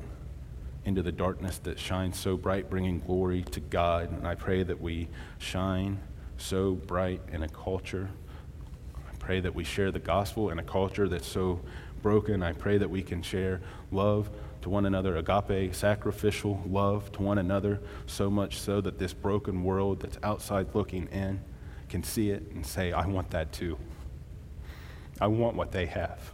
into 0.83 1.03
the 1.03 1.11
darkness 1.11 1.59
that 1.59 1.77
shines 1.77 2.17
so 2.17 2.35
bright, 2.35 2.71
bringing 2.71 3.01
glory 3.01 3.43
to 3.43 3.59
God. 3.59 4.11
And 4.11 4.27
I 4.27 4.33
pray 4.33 4.63
that 4.63 4.81
we 4.81 5.09
shine 5.37 5.99
so 6.37 6.71
bright 6.73 7.21
in 7.31 7.43
a 7.43 7.49
culture. 7.49 8.09
I 8.95 9.15
pray 9.19 9.41
that 9.41 9.53
we 9.53 9.63
share 9.63 9.91
the 9.91 9.99
gospel 9.99 10.49
in 10.49 10.57
a 10.57 10.63
culture 10.63 11.07
that's 11.07 11.27
so 11.27 11.61
broken. 12.01 12.41
I 12.41 12.53
pray 12.53 12.79
that 12.79 12.89
we 12.89 13.03
can 13.03 13.21
share 13.21 13.61
love 13.91 14.31
to 14.61 14.69
one 14.69 14.85
another, 14.85 15.15
agape, 15.17 15.73
sacrificial 15.73 16.61
love 16.67 17.11
to 17.13 17.21
one 17.21 17.37
another, 17.37 17.79
so 18.05 18.29
much 18.29 18.59
so 18.59 18.81
that 18.81 18.99
this 18.99 19.13
broken 19.13 19.63
world 19.63 20.01
that's 20.01 20.17
outside 20.23 20.67
looking 20.73 21.07
in 21.07 21.41
can 21.87 22.03
see 22.03 22.29
it 22.29 22.43
and 22.53 22.65
say, 22.65 22.91
I 22.91 23.05
want 23.05 23.31
that 23.31 23.51
too. 23.51 23.77
I 25.21 25.27
want 25.27 25.55
what 25.55 25.71
they 25.71 25.85
have. 25.87 26.33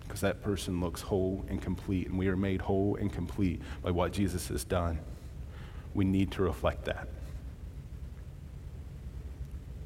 Because 0.00 0.20
that 0.20 0.42
person 0.42 0.80
looks 0.80 1.00
whole 1.00 1.44
and 1.48 1.60
complete, 1.60 2.08
and 2.08 2.18
we 2.18 2.28
are 2.28 2.36
made 2.36 2.60
whole 2.60 2.96
and 2.96 3.12
complete 3.12 3.60
by 3.82 3.90
what 3.90 4.12
Jesus 4.12 4.48
has 4.48 4.64
done. 4.64 4.98
We 5.94 6.04
need 6.04 6.30
to 6.32 6.42
reflect 6.42 6.84
that. 6.84 7.08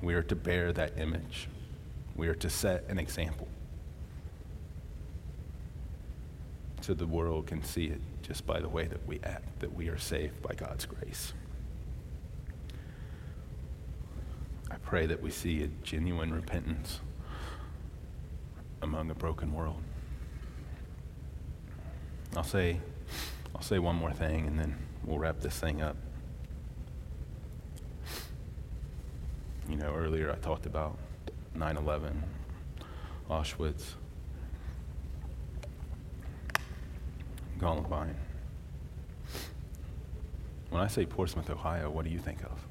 We 0.02 0.14
are 0.14 0.22
to 0.24 0.36
bear 0.36 0.72
that 0.72 0.98
image. 0.98 1.48
We 2.16 2.28
are 2.28 2.34
to 2.34 2.50
set 2.50 2.84
an 2.88 2.98
example. 2.98 3.48
So 6.86 6.94
the 6.94 7.04
world 7.04 7.48
can 7.48 7.64
see 7.64 7.86
it 7.86 8.00
just 8.22 8.46
by 8.46 8.60
the 8.60 8.68
way 8.68 8.86
that 8.86 9.04
we 9.08 9.18
act, 9.24 9.58
that 9.58 9.74
we 9.74 9.88
are 9.88 9.98
saved 9.98 10.40
by 10.40 10.54
God's 10.54 10.86
grace. 10.86 11.32
I 14.70 14.76
pray 14.76 15.06
that 15.06 15.20
we 15.20 15.32
see 15.32 15.64
a 15.64 15.66
genuine 15.82 16.32
repentance 16.32 17.00
among 18.82 19.10
a 19.10 19.16
broken 19.16 19.52
world. 19.52 19.82
I'll 22.36 22.44
say, 22.44 22.78
I'll 23.56 23.62
say 23.62 23.80
one 23.80 23.96
more 23.96 24.12
thing 24.12 24.46
and 24.46 24.56
then 24.56 24.78
we'll 25.02 25.18
wrap 25.18 25.40
this 25.40 25.58
thing 25.58 25.82
up. 25.82 25.96
You 29.68 29.74
know, 29.74 29.92
earlier 29.92 30.30
I 30.30 30.36
talked 30.36 30.66
about 30.66 30.96
9 31.52 31.78
11, 31.78 32.22
Auschwitz, 33.28 33.96
Columbine. 37.58 38.16
When 40.70 40.82
I 40.82 40.88
say 40.88 41.06
Portsmouth, 41.06 41.48
Ohio, 41.48 41.90
what 41.90 42.04
do 42.04 42.10
you 42.10 42.18
think 42.18 42.42
of? 42.42 42.66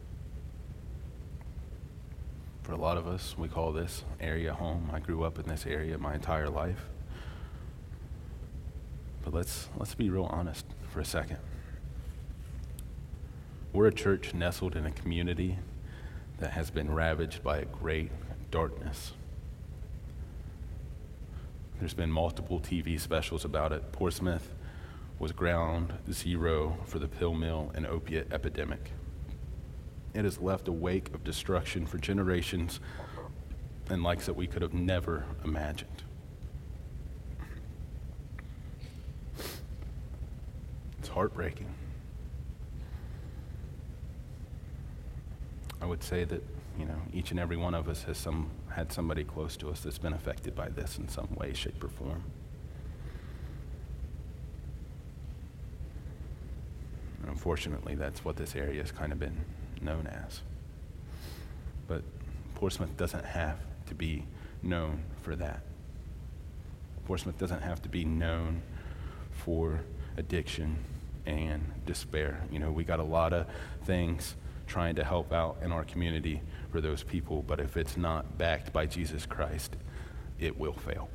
For 2.64 2.74
a 2.74 2.78
lot 2.78 2.98
of 2.98 3.08
us, 3.08 3.36
we 3.38 3.48
call 3.48 3.72
this 3.72 4.04
area 4.20 4.54
home. 4.54 4.90
I 4.94 5.00
grew 5.00 5.24
up 5.24 5.40
in 5.40 5.46
this 5.48 5.66
area 5.66 5.98
my 5.98 6.16
entire 6.16 6.50
life. 6.50 6.90
But 9.24 9.34
let's, 9.34 9.70
let's 9.78 9.96
be 9.96 10.10
real 10.10 10.26
honest 10.26 10.66
for 10.90 11.00
a 11.00 11.06
second. 11.06 11.38
We're 13.74 13.88
a 13.88 13.94
church 13.94 14.34
nestled 14.34 14.76
in 14.76 14.86
a 14.86 14.92
community 14.92 15.58
that 16.40 16.52
has 16.52 16.70
been 16.70 16.94
ravaged 16.94 17.44
by 17.44 17.58
a 17.58 17.66
great 17.66 18.12
darkness. 18.52 19.14
There's 21.80 21.94
been 21.94 22.12
multiple 22.12 22.60
TV 22.60 23.00
specials 23.00 23.44
about 23.44 23.72
it. 23.72 23.92
Portsmouth 23.92 24.50
was 25.20 25.32
ground 25.32 25.94
zero 26.12 26.78
for 26.86 27.00
the 27.00 27.08
pill 27.08 27.34
mill 27.34 27.72
and 27.74 27.86
opiate 27.86 28.32
epidemic. 28.32 28.92
It 30.14 30.24
has 30.24 30.40
left 30.40 30.68
a 30.68 30.72
wake 30.72 31.14
of 31.14 31.24
destruction 31.24 31.86
for 31.86 31.98
generations 31.98 32.80
and 33.90 34.04
likes 34.04 34.26
that 34.26 34.36
we 34.36 34.48
could 34.48 34.62
have 34.62 34.74
never 34.74 35.26
imagined. 35.44 36.04
It's 41.00 41.10
heartbreaking. 41.10 41.74
I 45.82 45.86
would 45.86 46.02
say 46.02 46.24
that, 46.24 46.44
you 46.80 46.86
know, 46.86 47.00
each 47.14 47.32
and 47.32 47.40
every 47.40 47.58
one 47.58 47.76
of 47.76 47.88
us 47.88 48.04
has 48.04 48.18
some 48.18 48.50
had 48.70 48.92
somebody 48.92 49.24
close 49.24 49.56
to 49.58 49.70
us 49.70 49.82
that's 49.82 49.98
been 49.98 50.14
affected 50.14 50.56
by 50.56 50.68
this 50.68 50.98
in 50.98 51.08
some 51.08 51.30
way, 51.36 51.54
shape, 51.54 51.82
or 51.84 51.88
form. 51.88 52.24
And 57.22 57.25
unfortunately, 57.36 57.96
that's 57.96 58.24
what 58.24 58.38
this 58.38 58.56
area 58.56 58.82
has 58.82 58.94
kind 58.94 59.12
of 59.12 59.20
been 59.20 59.44
known 59.82 60.08
as. 60.08 60.40
But 61.86 62.02
Portsmouth 62.56 62.96
doesn't 62.96 63.26
have 63.26 63.58
to 63.88 63.94
be 63.94 64.24
known 64.64 65.04
for 65.22 65.36
that. 65.36 65.60
Portsmouth 67.06 67.38
doesn't 67.38 67.62
have 67.62 67.82
to 67.82 67.90
be 67.90 68.06
known 68.06 68.62
for 69.34 69.82
addiction 70.16 70.78
and 71.26 71.62
despair. 71.86 72.42
You 72.50 72.60
know, 72.60 72.72
we 72.72 72.86
got 72.86 73.02
a 73.02 73.04
lot 73.04 73.34
of 73.34 73.48
things 73.84 74.36
trying 74.66 74.96
to 74.96 75.04
help 75.04 75.34
out 75.34 75.58
in 75.62 75.74
our 75.74 75.84
community 75.84 76.42
for 76.72 76.80
those 76.80 77.04
people, 77.04 77.44
but 77.46 77.60
if 77.60 77.76
it's 77.76 77.98
not 77.98 78.38
backed 78.38 78.72
by 78.72 78.86
Jesus 78.86 79.26
Christ, 79.26 79.76
it 80.40 80.58
will 80.58 80.74
fail. 80.74 81.10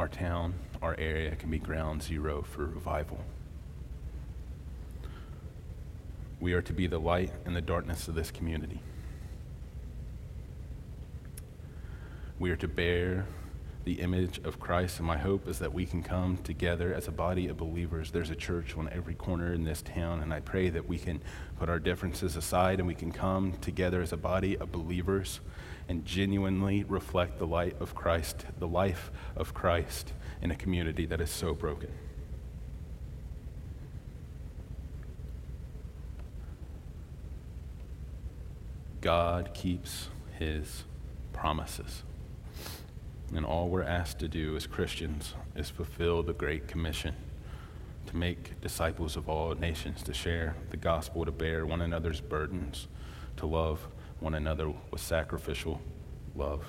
Our 0.00 0.08
town, 0.08 0.54
our 0.80 0.96
area 0.98 1.36
can 1.36 1.50
be 1.50 1.58
ground 1.58 2.02
zero 2.02 2.40
for 2.40 2.64
revival. 2.64 3.22
We 6.40 6.54
are 6.54 6.62
to 6.62 6.72
be 6.72 6.86
the 6.86 6.98
light 6.98 7.30
in 7.44 7.52
the 7.52 7.60
darkness 7.60 8.08
of 8.08 8.14
this 8.14 8.30
community. 8.30 8.80
We 12.38 12.50
are 12.50 12.56
to 12.56 12.66
bear 12.66 13.26
the 13.84 14.00
image 14.00 14.38
of 14.44 14.60
Christ, 14.60 14.98
and 14.98 15.06
my 15.06 15.16
hope 15.16 15.48
is 15.48 15.58
that 15.58 15.72
we 15.72 15.86
can 15.86 16.02
come 16.02 16.36
together 16.38 16.92
as 16.92 17.08
a 17.08 17.12
body 17.12 17.48
of 17.48 17.56
believers. 17.56 18.10
There's 18.10 18.30
a 18.30 18.36
church 18.36 18.76
on 18.76 18.90
every 18.92 19.14
corner 19.14 19.54
in 19.54 19.64
this 19.64 19.80
town, 19.80 20.20
and 20.20 20.34
I 20.34 20.40
pray 20.40 20.68
that 20.68 20.86
we 20.86 20.98
can 20.98 21.22
put 21.58 21.70
our 21.70 21.78
differences 21.78 22.36
aside 22.36 22.78
and 22.78 22.86
we 22.86 22.94
can 22.94 23.10
come 23.10 23.54
together 23.60 24.02
as 24.02 24.12
a 24.12 24.18
body 24.18 24.56
of 24.58 24.70
believers 24.70 25.40
and 25.88 26.04
genuinely 26.04 26.84
reflect 26.84 27.38
the 27.38 27.46
light 27.46 27.74
of 27.80 27.94
Christ, 27.94 28.44
the 28.58 28.68
life 28.68 29.10
of 29.34 29.54
Christ 29.54 30.12
in 30.42 30.50
a 30.50 30.56
community 30.56 31.06
that 31.06 31.20
is 31.20 31.30
so 31.30 31.54
broken. 31.54 31.90
God 39.00 39.54
keeps 39.54 40.08
his 40.38 40.84
promises. 41.32 42.02
And 43.34 43.46
all 43.46 43.68
we're 43.68 43.82
asked 43.82 44.18
to 44.20 44.28
do 44.28 44.56
as 44.56 44.66
Christians 44.66 45.34
is 45.54 45.70
fulfill 45.70 46.22
the 46.22 46.32
Great 46.32 46.66
Commission 46.66 47.14
to 48.06 48.16
make 48.16 48.60
disciples 48.60 49.16
of 49.16 49.28
all 49.28 49.54
nations, 49.54 50.02
to 50.02 50.12
share 50.12 50.56
the 50.70 50.76
gospel, 50.76 51.24
to 51.24 51.30
bear 51.30 51.64
one 51.64 51.80
another's 51.80 52.20
burdens, 52.20 52.88
to 53.36 53.46
love 53.46 53.86
one 54.18 54.34
another 54.34 54.72
with 54.90 55.00
sacrificial 55.00 55.80
love. 56.34 56.64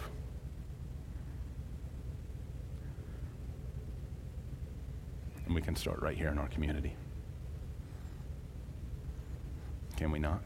And 5.45 5.55
we 5.55 5.62
can 5.62 5.76
start 5.76 6.01
right 6.01 6.16
here 6.16 6.30
in 6.30 6.38
our 6.38 6.47
community. 6.47 6.95
Can 9.97 10.12
we 10.12 10.20
not? 10.20 10.41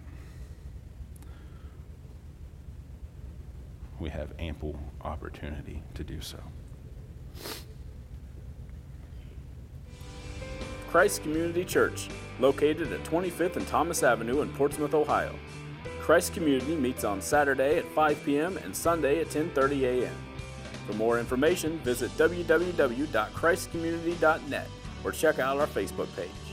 We 4.05 4.11
have 4.11 4.29
ample 4.37 4.79
opportunity 5.01 5.81
to 5.95 6.03
do 6.03 6.21
so. 6.21 6.37
Christ 10.87 11.23
Community 11.23 11.65
Church, 11.65 12.09
located 12.39 12.93
at 12.93 13.03
25th 13.03 13.55
and 13.55 13.67
Thomas 13.67 14.03
Avenue 14.03 14.43
in 14.43 14.53
Portsmouth, 14.53 14.93
Ohio. 14.93 15.33
Christ 16.01 16.35
Community 16.35 16.75
meets 16.75 17.03
on 17.03 17.19
Saturday 17.19 17.79
at 17.79 17.87
5 17.93 18.23
p.m. 18.23 18.57
and 18.57 18.75
Sunday 18.75 19.21
at 19.21 19.29
10:30 19.29 19.81
a.m. 19.81 20.15
For 20.85 20.93
more 20.93 21.19
information, 21.19 21.79
visit 21.79 22.11
www.christcommunity.net 22.11 24.67
or 25.03 25.11
check 25.11 25.39
out 25.39 25.57
our 25.57 25.65
Facebook 25.65 26.15
page. 26.15 26.44